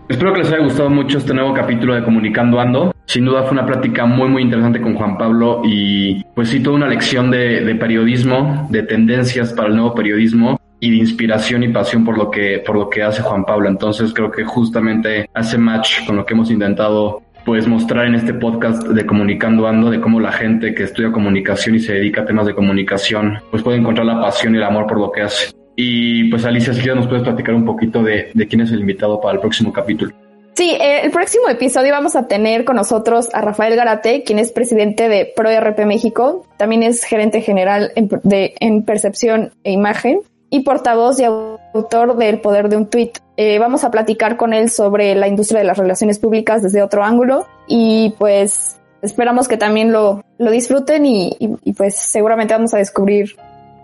Espero 0.08 0.32
que 0.32 0.40
les 0.40 0.52
haya 0.52 0.64
gustado 0.64 0.90
mucho 0.90 1.18
este 1.18 1.32
nuevo 1.32 1.54
capítulo 1.54 1.94
de 1.94 2.02
Comunicando 2.02 2.60
Ando. 2.60 2.94
Sin 3.06 3.24
duda 3.24 3.44
fue 3.44 3.52
una 3.52 3.66
plática 3.66 4.04
muy 4.04 4.28
muy 4.28 4.42
interesante 4.42 4.80
con 4.80 4.94
Juan 4.94 5.16
Pablo 5.16 5.62
y 5.64 6.24
pues 6.34 6.50
sí, 6.50 6.60
toda 6.60 6.76
una 6.76 6.88
lección 6.88 7.30
de, 7.30 7.64
de, 7.64 7.74
periodismo, 7.76 8.66
de 8.70 8.82
tendencias 8.82 9.52
para 9.52 9.68
el 9.68 9.76
nuevo 9.76 9.94
periodismo 9.94 10.60
y 10.80 10.90
de 10.90 10.96
inspiración 10.96 11.62
y 11.62 11.68
pasión 11.68 12.04
por 12.04 12.18
lo 12.18 12.30
que 12.30 12.62
por 12.66 12.76
lo 12.76 12.90
que 12.90 13.02
hace 13.02 13.22
Juan 13.22 13.44
Pablo. 13.44 13.68
Entonces 13.68 14.12
creo 14.12 14.30
que 14.30 14.44
justamente 14.44 15.28
hace 15.34 15.56
match 15.56 16.04
con 16.06 16.16
lo 16.16 16.26
que 16.26 16.34
hemos 16.34 16.50
intentado 16.50 17.22
pues 17.44 17.66
mostrar 17.66 18.06
en 18.06 18.14
este 18.14 18.34
podcast 18.34 18.86
de 18.86 19.06
Comunicando 19.06 19.66
Ando, 19.66 19.90
de 19.90 20.00
cómo 20.00 20.20
la 20.20 20.32
gente 20.32 20.74
que 20.74 20.84
estudia 20.84 21.10
comunicación 21.10 21.74
y 21.74 21.80
se 21.80 21.94
dedica 21.94 22.22
a 22.22 22.24
temas 22.24 22.46
de 22.46 22.54
comunicación, 22.54 23.38
pues 23.50 23.62
puede 23.62 23.78
encontrar 23.78 24.06
la 24.06 24.20
pasión 24.20 24.54
y 24.54 24.58
el 24.58 24.64
amor 24.64 24.86
por 24.86 24.98
lo 24.98 25.10
que 25.10 25.22
hace. 25.22 25.52
Y 25.76 26.30
pues 26.30 26.44
Alicia, 26.44 26.74
si 26.74 26.82
ya 26.82 26.94
nos 26.94 27.06
puedes 27.06 27.22
platicar 27.22 27.54
un 27.54 27.64
poquito 27.64 28.02
de, 28.02 28.30
de 28.34 28.48
quién 28.48 28.60
es 28.60 28.72
el 28.72 28.80
invitado 28.80 29.20
para 29.20 29.34
el 29.34 29.40
próximo 29.40 29.72
capítulo. 29.72 30.12
Sí, 30.54 30.70
eh, 30.70 31.00
el 31.04 31.10
próximo 31.10 31.48
episodio 31.48 31.92
vamos 31.92 32.14
a 32.14 32.28
tener 32.28 32.64
con 32.64 32.76
nosotros 32.76 33.30
a 33.32 33.40
Rafael 33.40 33.74
Garate, 33.74 34.22
quien 34.22 34.38
es 34.38 34.52
presidente 34.52 35.08
de 35.08 35.32
ProRP 35.34 35.86
México, 35.86 36.46
también 36.58 36.82
es 36.82 37.04
gerente 37.04 37.40
general 37.40 37.90
en, 37.96 38.08
de, 38.22 38.54
en 38.60 38.82
percepción 38.82 39.52
e 39.64 39.72
imagen 39.72 40.20
y 40.50 40.60
portavoz 40.60 41.18
y 41.18 41.24
autor 41.24 42.18
del 42.18 42.40
Poder 42.40 42.68
de 42.68 42.76
un 42.76 42.86
Tweet. 42.86 43.12
Eh, 43.38 43.58
vamos 43.58 43.84
a 43.84 43.90
platicar 43.90 44.36
con 44.36 44.52
él 44.52 44.68
sobre 44.68 45.14
la 45.14 45.26
industria 45.26 45.60
de 45.60 45.66
las 45.66 45.78
relaciones 45.78 46.18
públicas 46.18 46.62
desde 46.62 46.82
otro 46.82 47.02
ángulo 47.02 47.46
y 47.66 48.14
pues 48.18 48.78
esperamos 49.00 49.48
que 49.48 49.56
también 49.56 49.90
lo, 49.90 50.22
lo 50.36 50.50
disfruten 50.50 51.06
y, 51.06 51.34
y, 51.40 51.72
pues 51.72 51.96
seguramente 51.96 52.52
vamos 52.52 52.74
a 52.74 52.78
descubrir 52.78 53.36